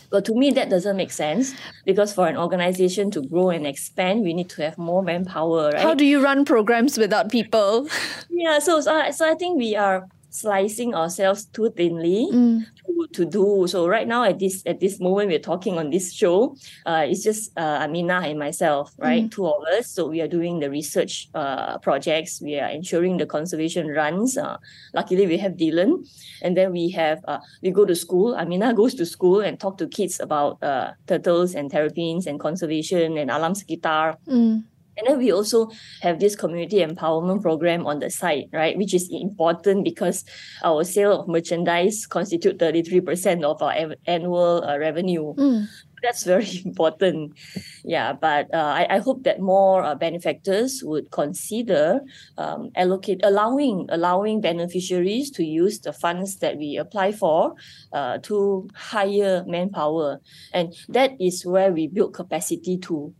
But 0.10 0.26
to 0.26 0.36
me, 0.36 0.52
that 0.52 0.70
doesn't 0.70 0.98
make 0.98 1.12
sense 1.12 1.54
because 1.86 2.14
for 2.14 2.28
an 2.28 2.38
organization 2.38 3.12
to 3.12 3.22
grow 3.22 3.50
and 3.50 3.66
expand, 3.66 4.24
we 4.24 4.34
need 4.34 4.50
to 4.52 4.62
have 4.64 4.78
more 4.78 5.02
manpower, 5.02 5.72
right? 5.72 5.82
How 5.82 5.94
do 5.94 6.06
you 6.06 6.22
run 6.22 6.46
programs 6.46 6.98
without 6.98 7.32
people? 7.32 7.88
yeah, 8.30 8.60
so, 8.60 8.82
so, 8.82 9.12
so 9.12 9.30
I 9.30 9.36
think 9.36 9.58
we 9.58 9.76
are 9.76 10.08
slicing 10.32 10.96
ourselves 10.96 11.46
too 11.52 11.70
thinly 11.76 12.32
Mm. 12.32 12.64
to, 12.88 13.08
to 13.14 13.24
do. 13.28 13.68
So 13.68 13.86
right 13.88 14.08
now 14.08 14.24
at 14.24 14.40
this 14.40 14.64
at 14.66 14.80
this 14.80 15.00
moment 15.00 15.28
we're 15.30 15.44
talking 15.44 15.78
on 15.78 15.92
this 15.92 16.14
show, 16.16 16.56
uh, 16.88 17.04
it's 17.04 17.22
just 17.24 17.52
uh, 17.60 17.84
Amina 17.84 18.24
and 18.24 18.40
myself, 18.40 18.96
right? 18.98 19.28
Two 19.30 19.46
of 19.46 19.60
us. 19.76 19.92
So 19.92 20.08
we 20.08 20.22
are 20.24 20.32
doing 20.32 20.60
the 20.64 20.70
research 20.72 21.28
uh, 21.36 21.78
projects. 21.84 22.40
We 22.42 22.56
are 22.60 22.72
ensuring 22.72 23.18
the 23.20 23.28
conservation 23.28 23.92
runs. 23.92 24.38
Uh, 24.40 24.58
luckily 24.96 25.28
we 25.28 25.36
have 25.38 25.60
Dylan, 25.60 26.08
and 26.42 26.56
then 26.56 26.72
we 26.72 26.90
have 26.96 27.20
uh, 27.28 27.40
we 27.62 27.72
go 27.76 27.84
to 27.86 27.96
school. 27.96 28.34
Amina 28.40 28.74
goes 28.74 28.96
to 28.96 29.06
school 29.06 29.42
and 29.44 29.60
talk 29.60 29.78
to 29.84 29.88
kids 29.88 30.20
about 30.24 30.64
uh, 30.64 30.96
turtles 31.08 31.54
and 31.56 31.70
terrapins 31.70 32.26
and 32.26 32.40
conservation 32.40 33.20
and 33.20 33.30
alam 33.30 33.52
sekitar. 33.54 34.16
Mm. 34.24 34.64
And 34.98 35.08
then 35.08 35.18
we 35.18 35.32
also 35.32 35.70
have 36.02 36.20
this 36.20 36.36
community 36.36 36.80
empowerment 36.80 37.42
program 37.42 37.88
on 37.88 38.00
the 38.00 38.10
side, 38.10 38.50
right? 38.52 38.78
Which 38.78 38.94
is 38.94 39.10
important 39.12 39.84
because 39.84 40.26
our 40.64 40.84
sale 40.84 41.22
of 41.22 41.28
merchandise 41.28 42.06
constitute 42.06 42.60
33% 42.60 43.44
of 43.44 43.62
our 43.62 43.96
annual 44.06 44.64
uh, 44.64 44.78
revenue. 44.78 45.34
Mm. 45.36 45.68
That's 46.04 46.24
very 46.24 46.50
important. 46.66 47.34
Yeah, 47.84 48.14
but 48.14 48.54
uh, 48.54 48.58
I, 48.58 48.88
I 48.90 49.00
hope 49.00 49.24
that 49.24 49.40
more 49.40 49.84
uh, 49.84 49.96
benefactors 49.96 50.84
would 50.84 51.12
consider 51.12 52.02
um, 52.38 52.72
allocate 52.76 53.22
allowing 53.24 53.88
allowing 53.90 54.42
beneficiaries 54.42 55.30
to 55.32 55.44
use 55.44 55.80
the 55.80 55.94
funds 55.94 56.38
that 56.38 56.58
we 56.58 56.78
apply 56.78 57.12
for 57.12 57.54
uh, 57.94 58.18
to 58.24 58.68
hire 58.74 59.44
manpower, 59.48 60.22
and 60.54 60.74
that 60.90 61.12
is 61.20 61.46
where 61.46 61.72
we 61.72 61.88
build 61.88 62.14
capacity 62.14 62.78
to 62.80 63.14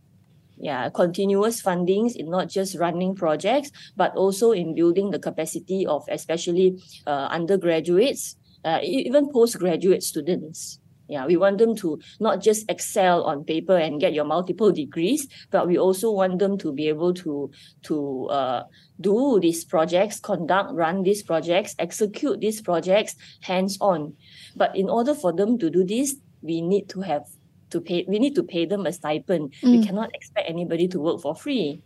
yeah 0.62 0.88
continuous 0.88 1.60
fundings 1.60 2.16
in 2.16 2.30
not 2.30 2.48
just 2.48 2.78
running 2.78 3.14
projects 3.14 3.70
but 3.96 4.14
also 4.16 4.52
in 4.52 4.74
building 4.74 5.10
the 5.10 5.18
capacity 5.18 5.84
of 5.84 6.06
especially 6.08 6.80
uh, 7.06 7.28
undergraduates 7.30 8.36
uh, 8.64 8.78
even 8.82 9.30
postgraduate 9.32 10.02
students. 10.02 10.78
Yeah 11.08 11.26
we 11.26 11.36
want 11.36 11.58
them 11.58 11.74
to 11.76 11.98
not 12.20 12.40
just 12.40 12.70
excel 12.70 13.24
on 13.24 13.44
paper 13.44 13.76
and 13.76 14.00
get 14.00 14.14
your 14.14 14.24
multiple 14.24 14.72
degrees 14.72 15.26
but 15.50 15.66
we 15.66 15.76
also 15.76 16.10
want 16.12 16.38
them 16.38 16.56
to 16.58 16.72
be 16.72 16.88
able 16.88 17.12
to 17.14 17.50
to 17.82 18.28
uh, 18.30 18.62
do 19.00 19.38
these 19.42 19.64
projects 19.64 20.20
conduct 20.20 20.72
run 20.72 21.02
these 21.02 21.22
projects 21.22 21.74
execute 21.78 22.40
these 22.40 22.62
projects 22.62 23.16
hands 23.42 23.76
on 23.80 24.14
but 24.56 24.74
in 24.76 24.88
order 24.88 25.12
for 25.12 25.34
them 25.34 25.58
to 25.58 25.68
do 25.68 25.84
this 25.84 26.16
we 26.40 26.62
need 26.62 26.88
to 26.88 27.00
have 27.02 27.26
to 27.72 27.80
pay 27.80 28.04
we 28.08 28.18
need 28.18 28.34
to 28.34 28.42
pay 28.54 28.64
them 28.66 28.86
a 28.86 28.92
stipend 28.92 29.52
we 29.62 29.78
Mm. 29.78 29.86
cannot 29.86 30.10
expect 30.14 30.48
anybody 30.48 30.86
to 30.88 31.00
work 31.00 31.20
for 31.20 31.34
free 31.34 31.80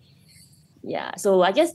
yeah 0.82 1.10
so 1.16 1.42
i 1.42 1.52
guess 1.52 1.72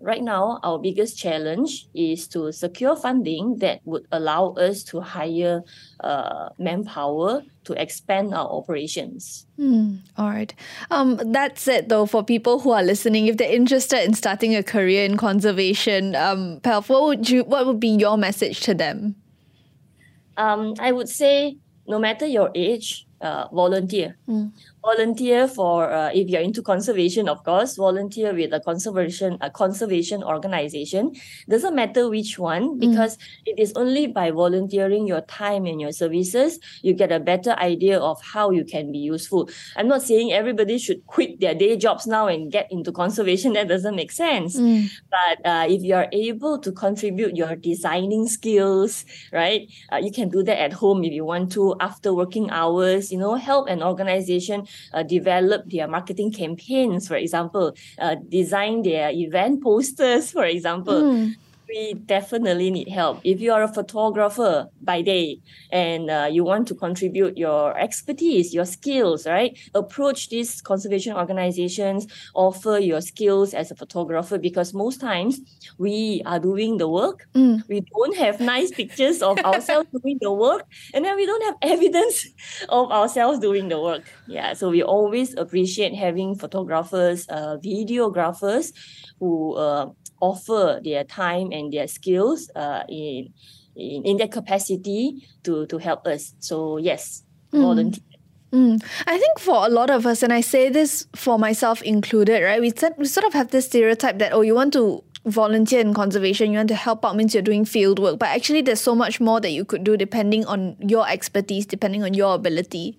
right 0.00 0.22
now 0.22 0.60
our 0.62 0.78
biggest 0.78 1.16
challenge 1.18 1.88
is 1.94 2.28
to 2.28 2.52
secure 2.52 2.94
funding 2.94 3.56
that 3.64 3.80
would 3.84 4.04
allow 4.12 4.52
us 4.66 4.84
to 4.84 5.00
hire 5.00 5.62
uh, 6.04 6.50
manpower 6.58 7.42
to 7.64 7.72
expand 7.80 8.34
our 8.34 8.48
operations 8.60 9.46
Hmm. 9.56 10.04
All 10.18 10.28
right. 10.28 10.52
Um, 10.90 11.16
that's 11.32 11.66
it 11.66 11.88
though 11.88 12.04
for 12.04 12.22
people 12.22 12.60
who 12.60 12.72
are 12.76 12.82
listening. 12.84 13.26
If 13.26 13.38
they're 13.38 13.50
interested 13.62 14.04
in 14.04 14.12
starting 14.12 14.54
a 14.54 14.62
career 14.62 15.02
in 15.08 15.16
conservation, 15.16 16.14
um, 16.14 16.60
Pelf, 16.62 16.90
what 16.90 17.02
would 17.04 17.30
you 17.30 17.40
what 17.44 17.64
would 17.64 17.80
be 17.80 17.88
your 17.96 18.18
message 18.18 18.60
to 18.68 18.74
them? 18.74 19.16
um, 20.36 20.74
i 20.78 20.92
would 20.92 21.08
say 21.08 21.56
no 21.88 21.98
matter 21.98 22.26
your 22.26 22.50
age 22.54 23.05
uh, 23.20 23.48
volunteer. 23.52 24.16
Mm. 24.28 24.52
volunteer 24.86 25.48
for 25.48 25.90
uh, 25.90 26.10
if 26.14 26.28
you're 26.28 26.40
into 26.40 26.62
conservation 26.62 27.28
of 27.28 27.42
course 27.42 27.74
volunteer 27.76 28.32
with 28.32 28.52
a 28.52 28.60
conservation 28.60 29.36
a 29.40 29.50
conservation 29.50 30.22
organization. 30.22 31.12
Doesn't 31.48 31.74
matter 31.74 32.08
which 32.08 32.38
one 32.38 32.78
because 32.78 33.18
it 33.44 33.58
is 33.58 33.72
only 33.74 34.06
by 34.06 34.30
volunteering 34.30 35.06
your 35.06 35.22
time 35.22 35.66
and 35.66 35.80
your 35.80 35.92
services 35.92 36.60
you 36.82 36.94
get 36.94 37.10
a 37.10 37.18
better 37.18 37.52
idea 37.58 37.98
of 37.98 38.22
how 38.22 38.50
you 38.50 38.64
can 38.64 38.92
be 38.92 38.98
useful. 38.98 39.48
I'm 39.76 39.88
not 39.88 40.02
saying 40.02 40.32
everybody 40.32 40.78
should 40.78 41.04
quit 41.06 41.40
their 41.40 41.54
day 41.54 41.76
jobs 41.76 42.06
now 42.06 42.28
and 42.28 42.52
get 42.52 42.70
into 42.70 42.92
conservation. 42.92 43.52
That 43.56 43.68
doesn't 43.68 43.96
make 43.96 44.12
sense. 44.12 44.56
Mm. 44.56 44.90
but 45.10 45.46
uh, 45.46 45.66
if 45.68 45.82
you 45.82 45.94
are 45.94 46.08
able 46.12 46.58
to 46.58 46.70
contribute 46.72 47.36
your 47.36 47.56
designing 47.56 48.28
skills 48.28 49.04
right 49.32 49.68
uh, 49.92 49.96
you 49.96 50.12
can 50.12 50.28
do 50.28 50.42
that 50.42 50.60
at 50.60 50.72
home 50.72 51.02
if 51.04 51.12
you 51.12 51.24
want 51.24 51.50
to 51.52 51.74
after 51.80 52.12
working 52.12 52.50
hours 52.50 53.05
you 53.10 53.18
know 53.18 53.34
help 53.34 53.68
an 53.68 53.82
organization 53.82 54.66
uh, 54.92 55.02
develop 55.02 55.68
their 55.70 55.88
marketing 55.88 56.32
campaigns 56.32 57.08
for 57.08 57.16
example 57.16 57.74
uh, 57.98 58.16
design 58.28 58.82
their 58.82 59.10
event 59.10 59.62
posters 59.62 60.30
for 60.30 60.44
example 60.44 61.02
Mm. 61.06 61.36
We 61.68 61.94
definitely 61.94 62.70
need 62.70 62.88
help. 62.88 63.20
If 63.24 63.40
you 63.40 63.52
are 63.52 63.62
a 63.62 63.72
photographer 63.72 64.68
by 64.82 65.02
day 65.02 65.40
and 65.70 66.10
uh, 66.10 66.28
you 66.30 66.44
want 66.44 66.68
to 66.68 66.74
contribute 66.74 67.36
your 67.36 67.76
expertise, 67.78 68.54
your 68.54 68.64
skills, 68.64 69.26
right? 69.26 69.58
Approach 69.74 70.28
these 70.28 70.60
conservation 70.60 71.16
organizations, 71.16 72.06
offer 72.34 72.78
your 72.78 73.00
skills 73.00 73.54
as 73.54 73.70
a 73.70 73.74
photographer 73.74 74.38
because 74.38 74.74
most 74.74 75.00
times 75.00 75.40
we 75.78 76.22
are 76.26 76.38
doing 76.38 76.78
the 76.78 76.88
work. 76.88 77.28
Mm. 77.34 77.66
We 77.68 77.80
don't 77.80 78.16
have 78.16 78.40
nice 78.40 78.70
pictures 78.70 79.22
of 79.22 79.38
ourselves 79.38 79.88
doing 80.02 80.18
the 80.20 80.32
work, 80.32 80.66
and 80.94 81.04
then 81.04 81.16
we 81.16 81.26
don't 81.26 81.44
have 81.44 81.56
evidence 81.62 82.26
of 82.68 82.90
ourselves 82.90 83.38
doing 83.38 83.68
the 83.68 83.80
work. 83.80 84.04
Yeah, 84.26 84.54
so 84.54 84.70
we 84.70 84.82
always 84.82 85.34
appreciate 85.36 85.94
having 85.94 86.36
photographers, 86.36 87.26
uh, 87.28 87.58
videographers 87.62 88.72
who 89.18 89.54
uh, 89.54 89.88
offer 90.20 90.80
their 90.82 91.04
time 91.04 91.52
and 91.52 91.72
their 91.72 91.86
skills 91.88 92.50
uh, 92.56 92.82
in, 92.88 93.32
in 93.76 94.04
in 94.04 94.16
their 94.16 94.28
capacity 94.28 95.26
to 95.44 95.66
to 95.66 95.78
help 95.78 96.06
us. 96.06 96.34
So 96.40 96.78
yes, 96.78 97.22
Mm. 97.52 97.60
volunteer. 97.62 98.02
Mm. 98.52 98.82
I 99.06 99.18
think 99.18 99.38
for 99.38 99.66
a 99.66 99.68
lot 99.68 99.90
of 99.90 100.06
us, 100.06 100.22
and 100.22 100.32
I 100.32 100.40
say 100.40 100.68
this 100.68 101.06
for 101.14 101.38
myself 101.38 101.82
included, 101.82 102.42
right? 102.42 102.60
We, 102.60 102.70
said, 102.70 102.94
we 102.96 103.04
sort 103.06 103.26
of 103.26 103.32
have 103.34 103.50
this 103.50 103.66
stereotype 103.66 104.18
that, 104.18 104.32
oh, 104.32 104.40
you 104.40 104.54
want 104.54 104.72
to 104.74 105.02
volunteer 105.26 105.80
in 105.80 105.92
conservation, 105.94 106.52
you 106.52 106.58
want 106.58 106.68
to 106.68 106.74
help 106.76 107.04
out 107.04 107.16
means 107.16 107.34
you're 107.34 107.42
doing 107.42 107.64
field 107.64 107.98
work. 107.98 108.18
But 108.18 108.28
actually, 108.30 108.62
there's 108.62 108.80
so 108.80 108.94
much 108.94 109.20
more 109.20 109.40
that 109.40 109.50
you 109.50 109.64
could 109.64 109.84
do 109.84 109.96
depending 109.96 110.44
on 110.46 110.76
your 110.80 111.08
expertise, 111.08 111.66
depending 111.66 112.02
on 112.02 112.14
your 112.14 112.34
ability. 112.34 112.98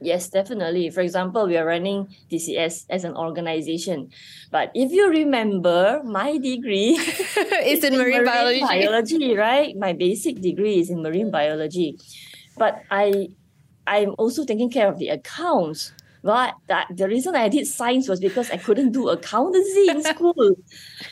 Yes, 0.00 0.28
definitely. 0.28 0.90
For 0.90 1.00
example, 1.00 1.46
we 1.46 1.56
are 1.56 1.64
running 1.64 2.14
TCS 2.30 2.84
as 2.90 3.04
an 3.04 3.16
organization. 3.16 4.10
But 4.50 4.70
if 4.74 4.92
you 4.92 5.08
remember, 5.08 6.02
my 6.04 6.36
degree 6.36 6.96
it's 7.00 7.82
in 7.84 7.96
marine, 7.96 8.24
biology. 8.24 8.60
biology, 8.60 9.36
right? 9.36 9.74
My 9.76 9.94
basic 9.94 10.40
degree 10.40 10.80
is 10.80 10.90
in 10.90 11.02
marine 11.02 11.30
biology. 11.30 11.98
But 12.58 12.82
I 12.90 13.28
I'm 13.86 14.14
also 14.18 14.44
taking 14.44 14.70
care 14.70 14.88
of 14.88 14.98
the 14.98 15.08
accounts. 15.08 15.92
But 16.22 16.54
that, 16.66 16.88
the 16.90 17.06
reason 17.06 17.36
I 17.36 17.48
did 17.48 17.68
science 17.68 18.08
was 18.08 18.18
because 18.18 18.50
I 18.50 18.56
couldn't 18.56 18.90
do 18.92 19.08
accountancy 19.08 19.88
in 19.88 20.02
school. 20.12 20.56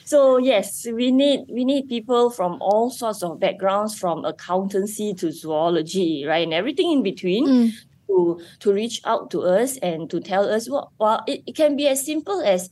So 0.04 0.38
yes, 0.38 0.86
we 0.92 1.10
need 1.12 1.46
we 1.48 1.64
need 1.64 1.88
people 1.88 2.30
from 2.30 2.58
all 2.60 2.90
sorts 2.90 3.22
of 3.22 3.38
backgrounds, 3.38 3.96
from 3.96 4.24
accountancy 4.24 5.14
to 5.14 5.30
zoology, 5.30 6.24
right, 6.26 6.42
and 6.44 6.52
everything 6.52 6.90
in 6.92 7.02
between 7.02 7.46
Mm. 7.46 7.72
To 8.08 8.40
to 8.60 8.72
reach 8.72 9.00
out 9.04 9.30
to 9.30 9.42
us 9.42 9.76
and 9.78 10.08
to 10.10 10.20
tell 10.20 10.48
us 10.48 10.68
what 10.68 10.88
well 10.98 11.22
it, 11.26 11.42
it 11.46 11.56
can 11.56 11.76
be 11.76 11.86
as 11.88 12.04
simple 12.04 12.40
as 12.42 12.70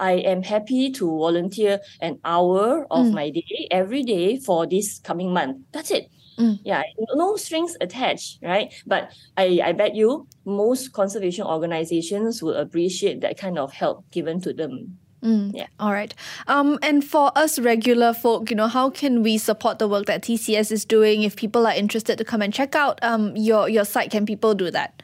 I 0.00 0.12
am 0.26 0.42
happy 0.42 0.90
to 0.98 1.06
volunteer 1.06 1.78
an 2.00 2.18
hour 2.24 2.86
of 2.90 3.06
Mm. 3.06 3.12
my 3.14 3.30
day 3.30 3.68
every 3.70 4.02
day 4.02 4.38
for 4.40 4.66
this 4.66 4.98
coming 4.98 5.32
month. 5.32 5.62
That's 5.72 5.90
it. 5.92 6.10
Mm. 6.36 6.58
Yeah, 6.64 6.82
no 7.14 7.36
strings 7.36 7.76
attached, 7.80 8.42
right? 8.42 8.74
But 8.86 9.12
I, 9.36 9.60
I 9.62 9.70
bet 9.70 9.94
you 9.94 10.26
most 10.44 10.92
conservation 10.92 11.46
organizations 11.46 12.42
will 12.42 12.54
appreciate 12.58 13.20
that 13.20 13.38
kind 13.38 13.56
of 13.56 13.72
help 13.72 14.10
given 14.10 14.40
to 14.42 14.52
them. 14.52 14.98
Mm, 15.24 15.52
yeah. 15.54 15.68
All 15.80 15.92
right. 15.92 16.14
Um, 16.46 16.78
and 16.82 17.02
for 17.02 17.32
us 17.34 17.58
regular 17.58 18.12
folk, 18.12 18.50
you 18.50 18.56
know, 18.56 18.68
how 18.68 18.90
can 18.90 19.22
we 19.22 19.38
support 19.38 19.78
the 19.78 19.88
work 19.88 20.04
that 20.04 20.22
TCS 20.22 20.70
is 20.70 20.84
doing? 20.84 21.22
If 21.22 21.36
people 21.36 21.66
are 21.66 21.72
interested 21.72 22.18
to 22.18 22.24
come 22.24 22.42
and 22.42 22.52
check 22.52 22.74
out 22.74 23.02
um 23.02 23.34
your 23.34 23.68
your 23.68 23.86
site, 23.86 24.10
can 24.10 24.26
people 24.26 24.54
do 24.54 24.70
that? 24.70 25.02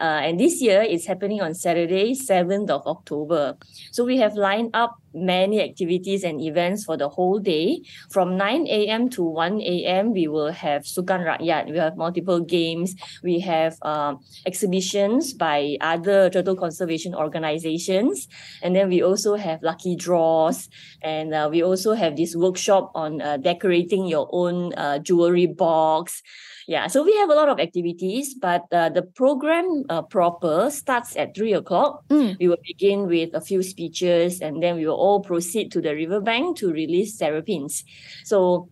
Uh, 0.00 0.24
and 0.24 0.40
this 0.40 0.62
year 0.62 0.80
it's 0.80 1.04
happening 1.04 1.42
on 1.42 1.52
Saturday, 1.52 2.14
7th 2.14 2.70
of 2.70 2.86
October. 2.86 3.58
So 3.92 4.04
we 4.04 4.16
have 4.16 4.34
lined 4.34 4.70
up 4.72 4.96
many 5.14 5.60
activities 5.60 6.24
and 6.24 6.40
events 6.40 6.84
for 6.84 6.96
the 6.96 7.08
whole 7.08 7.38
day. 7.38 7.82
From 8.10 8.36
9 8.36 8.66
a.m. 8.66 9.08
to 9.10 9.22
1 9.22 9.60
a.m., 9.60 10.12
we 10.12 10.28
will 10.28 10.52
have 10.52 10.82
Sukan 10.82 11.24
Rakyat. 11.26 11.70
We 11.70 11.78
have 11.78 11.96
multiple 11.96 12.40
games. 12.40 12.94
We 13.22 13.40
have 13.40 13.76
uh, 13.82 14.14
exhibitions 14.46 15.32
by 15.32 15.76
other 15.80 16.30
turtle 16.30 16.56
conservation 16.56 17.14
organizations. 17.14 18.28
And 18.62 18.74
then 18.74 18.88
we 18.88 19.02
also 19.02 19.36
have 19.36 19.62
lucky 19.62 19.96
draws. 19.96 20.68
And 21.02 21.34
uh, 21.34 21.48
we 21.50 21.62
also 21.62 21.94
have 21.94 22.16
this 22.16 22.36
workshop 22.36 22.92
on 22.94 23.20
uh, 23.20 23.36
decorating 23.36 24.06
your 24.06 24.28
own 24.32 24.74
uh, 24.74 24.98
jewelry 24.98 25.46
box 25.46 26.22
yeah 26.70 26.86
so 26.86 27.02
we 27.02 27.12
have 27.16 27.28
a 27.28 27.34
lot 27.34 27.48
of 27.48 27.58
activities 27.58 28.32
but 28.32 28.62
uh, 28.70 28.88
the 28.88 29.02
program 29.02 29.82
uh, 29.90 30.00
proper 30.02 30.70
starts 30.70 31.16
at 31.16 31.34
three 31.34 31.52
o'clock 31.52 32.06
mm. 32.08 32.38
we 32.38 32.46
will 32.46 32.62
begin 32.62 33.08
with 33.08 33.34
a 33.34 33.40
few 33.40 33.60
speeches 33.60 34.40
and 34.40 34.62
then 34.62 34.76
we 34.76 34.86
will 34.86 34.94
all 34.94 35.18
proceed 35.20 35.72
to 35.72 35.82
the 35.82 35.92
riverbank 35.92 36.56
to 36.56 36.70
release 36.72 37.18
terrapins 37.18 37.82
so 38.24 38.70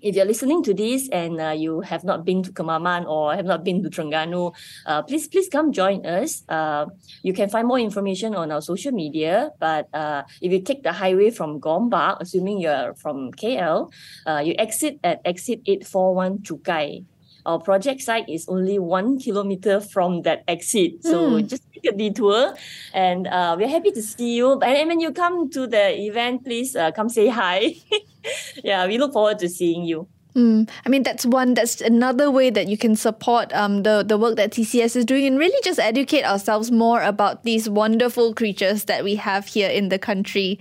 if 0.00 0.16
you're 0.16 0.24
listening 0.24 0.62
to 0.62 0.74
this 0.74 1.08
and 1.10 1.40
uh, 1.40 1.50
you 1.56 1.80
have 1.80 2.04
not 2.04 2.24
been 2.24 2.42
to 2.42 2.52
Kemaman 2.52 3.06
or 3.06 3.34
have 3.34 3.46
not 3.46 3.64
been 3.64 3.82
to 3.82 3.88
Terengganu, 3.88 4.52
uh, 4.84 5.02
please 5.02 5.28
please 5.28 5.48
come 5.48 5.72
join 5.72 6.04
us. 6.04 6.42
Uh, 6.48 6.86
you 7.22 7.32
can 7.32 7.48
find 7.48 7.66
more 7.66 7.78
information 7.78 8.34
on 8.34 8.52
our 8.52 8.60
social 8.60 8.92
media. 8.92 9.52
But 9.58 9.88
uh, 9.94 10.24
if 10.42 10.52
you 10.52 10.60
take 10.60 10.82
the 10.82 10.92
highway 10.92 11.30
from 11.30 11.58
Gombak, 11.58 12.20
assuming 12.20 12.60
you're 12.60 12.92
from 12.94 13.32
KL, 13.32 13.90
uh, 14.26 14.42
you 14.44 14.54
exit 14.58 14.98
at 15.02 15.22
exit 15.24 15.62
841 15.64 16.38
Chukai 16.40 17.06
our 17.46 17.58
project 17.58 18.02
site 18.02 18.28
is 18.28 18.48
only 18.48 18.78
one 18.78 19.18
kilometer 19.18 19.80
from 19.80 20.22
that 20.22 20.44
exit. 20.48 21.04
So 21.04 21.32
mm. 21.32 21.46
just 21.46 21.62
take 21.72 21.84
a 21.92 21.96
detour 21.96 22.54
and 22.92 23.26
uh, 23.26 23.56
we're 23.58 23.68
happy 23.68 23.90
to 23.92 24.02
see 24.02 24.36
you. 24.36 24.60
And 24.60 24.88
when 24.88 25.00
you 25.00 25.12
come 25.12 25.50
to 25.50 25.66
the 25.66 25.98
event, 26.00 26.44
please 26.44 26.74
uh, 26.76 26.90
come 26.92 27.08
say 27.08 27.28
hi. 27.28 27.76
yeah, 28.64 28.86
we 28.86 28.98
look 28.98 29.12
forward 29.12 29.38
to 29.40 29.48
seeing 29.48 29.84
you. 29.84 30.08
Mm, 30.34 30.68
I 30.84 30.88
mean, 30.88 31.04
that's 31.04 31.24
one, 31.24 31.54
that's 31.54 31.80
another 31.80 32.28
way 32.28 32.50
that 32.50 32.66
you 32.66 32.76
can 32.76 32.96
support 32.96 33.52
um, 33.52 33.84
the, 33.84 34.04
the 34.06 34.18
work 34.18 34.34
that 34.36 34.50
TCS 34.50 34.96
is 34.96 35.04
doing 35.04 35.26
and 35.26 35.38
really 35.38 35.56
just 35.62 35.78
educate 35.78 36.24
ourselves 36.24 36.72
more 36.72 37.02
about 37.02 37.44
these 37.44 37.68
wonderful 37.68 38.34
creatures 38.34 38.84
that 38.84 39.04
we 39.04 39.14
have 39.14 39.46
here 39.46 39.70
in 39.70 39.90
the 39.90 39.98
country. 39.98 40.58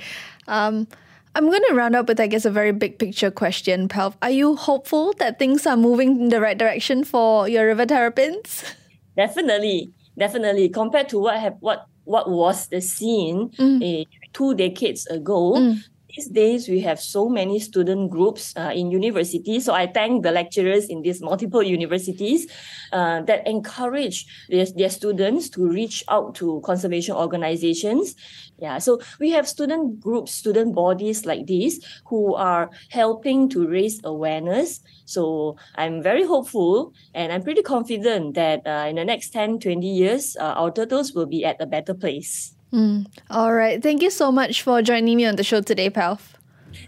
Um, 0.48 0.88
I'm 1.36 1.50
going 1.50 1.64
to 1.68 1.74
round 1.74 1.96
up 1.96 2.08
with, 2.08 2.20
I 2.20 2.28
guess, 2.28 2.46
a 2.46 2.52
very 2.52 2.72
big 2.72 3.00
picture 3.00 3.32
question, 3.32 3.88
Pelf. 3.88 4.16
Are 4.22 4.30
you 4.30 4.56
hopeful 4.56 5.14
that 5.14 5.40
things 5.40 5.66
are 5.66 5.78
moving 5.78 6.22
in 6.22 6.30
the 6.30 6.40
right 6.40 6.58
direction 6.58 7.04
for 7.04 7.50
your 7.50 7.66
river 7.66 7.86
terrapins? 7.86 8.64
Definitely, 9.18 9.92
definitely. 10.18 10.70
Compared 10.70 11.08
to 11.10 11.20
what 11.20 11.40
have 11.40 11.58
what 11.60 11.86
what 12.06 12.32
was 12.32 12.68
the 12.70 12.82
scene 12.82 13.50
mm. 13.60 13.78
uh, 13.78 14.06
two 14.34 14.56
decades 14.56 15.06
ago, 15.06 15.54
mm 15.54 15.84
these 16.16 16.28
days 16.28 16.70
we 16.70 16.80
have 16.82 17.00
so 17.00 17.28
many 17.28 17.60
student 17.60 18.12
groups 18.12 18.54
uh, 18.56 18.72
in 18.74 18.92
universities. 18.92 19.66
So 19.66 19.74
I 19.74 19.88
thank 19.88 20.24
the 20.24 20.32
lecturers 20.32 20.86
in 20.86 21.02
these 21.02 21.22
multiple 21.22 21.64
universities 21.64 22.48
uh, 22.92 23.22
that 23.24 23.48
encourage 23.48 24.26
their, 24.50 24.66
their 24.76 24.90
students 24.90 25.50
to 25.50 25.68
reach 25.68 26.04
out 26.10 26.36
to 26.36 26.62
conservation 26.64 27.16
organizations. 27.16 28.16
Yeah, 28.60 28.78
so 28.78 29.02
we 29.20 29.32
have 29.32 29.48
student 29.48 30.00
groups, 30.00 30.32
student 30.32 30.76
bodies 30.76 31.26
like 31.26 31.48
these 31.48 31.84
who 32.06 32.36
are 32.36 32.70
helping 32.90 33.50
to 33.50 33.68
raise 33.68 34.00
awareness. 34.04 34.82
So 35.06 35.58
I'm 35.76 36.02
very 36.02 36.24
hopeful 36.24 36.94
and 37.14 37.34
I'm 37.34 37.44
pretty 37.44 37.64
confident 37.64 38.36
that 38.36 38.66
uh, 38.66 38.88
in 38.88 38.96
the 38.98 39.06
next 39.06 39.32
10, 39.32 39.60
20 39.60 39.86
years, 39.88 40.38
uh, 40.40 40.54
our 40.56 40.72
turtles 40.72 41.14
will 41.14 41.26
be 41.26 41.44
at 41.44 41.60
a 41.60 41.66
better 41.66 41.94
place. 41.94 42.56
Mm. 42.74 43.06
All 43.30 43.54
right. 43.54 43.82
Thank 43.82 44.02
you 44.02 44.10
so 44.10 44.32
much 44.32 44.64
for 44.64 44.82
joining 44.82 45.16
me 45.16 45.26
on 45.26 45.36
the 45.36 45.44
show 45.44 45.62
today, 45.62 45.90
Pelf. 45.90 46.34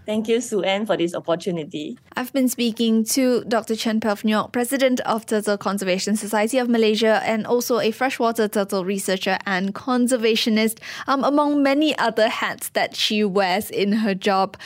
Thank 0.05 0.27
you, 0.27 0.41
Sue 0.41 0.63
Ann, 0.63 0.85
for 0.85 0.97
this 0.97 1.13
opportunity. 1.13 1.97
I've 2.15 2.33
been 2.33 2.49
speaking 2.49 3.03
to 3.05 3.43
Dr. 3.45 3.75
Chen 3.75 3.99
Pelf 3.99 4.23
Nyok, 4.23 4.51
President 4.51 4.99
of 5.01 5.25
Turtle 5.27 5.57
Conservation 5.57 6.15
Society 6.15 6.57
of 6.57 6.67
Malaysia, 6.67 7.21
and 7.23 7.45
also 7.45 7.79
a 7.79 7.91
freshwater 7.91 8.47
turtle 8.47 8.83
researcher 8.83 9.37
and 9.45 9.75
conservationist, 9.75 10.79
um, 11.07 11.23
among 11.23 11.61
many 11.61 11.95
other 11.97 12.29
hats 12.29 12.69
that 12.69 12.95
she 12.95 13.23
wears 13.23 13.69
in 13.69 13.91
her 13.93 14.15
job. 14.15 14.57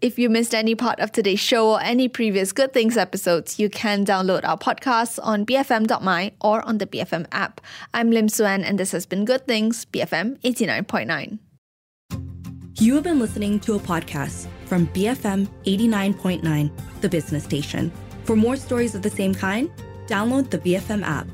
If 0.00 0.18
you 0.18 0.30
missed 0.30 0.54
any 0.54 0.74
part 0.74 0.98
of 0.98 1.12
today's 1.12 1.40
show 1.40 1.72
or 1.72 1.82
any 1.82 2.08
previous 2.08 2.52
Good 2.52 2.72
Things 2.72 2.96
episodes, 2.96 3.58
you 3.58 3.68
can 3.68 4.06
download 4.06 4.48
our 4.48 4.56
podcasts 4.56 5.18
on 5.22 5.44
bfm.my 5.44 6.32
or 6.40 6.66
on 6.66 6.78
the 6.78 6.86
BFM 6.86 7.26
app. 7.32 7.60
I'm 7.92 8.10
Lim 8.10 8.30
Sue 8.30 8.46
Ann, 8.46 8.64
and 8.64 8.78
this 8.78 8.92
has 8.92 9.04
been 9.04 9.26
Good 9.26 9.46
Things, 9.46 9.84
BFM 9.84 10.40
89.9. 10.40 11.38
You 12.78 12.94
have 12.94 13.04
been 13.04 13.18
listening 13.18 13.60
to 13.60 13.74
a 13.74 13.78
podcast 13.78 14.46
from 14.64 14.86
BFM 14.86 15.46
89.9, 15.66 16.70
the 17.02 17.08
business 17.10 17.44
station. 17.44 17.92
For 18.24 18.34
more 18.34 18.56
stories 18.56 18.94
of 18.94 19.02
the 19.02 19.10
same 19.10 19.34
kind, 19.34 19.70
download 20.06 20.48
the 20.48 20.60
BFM 20.60 21.02
app. 21.02 21.26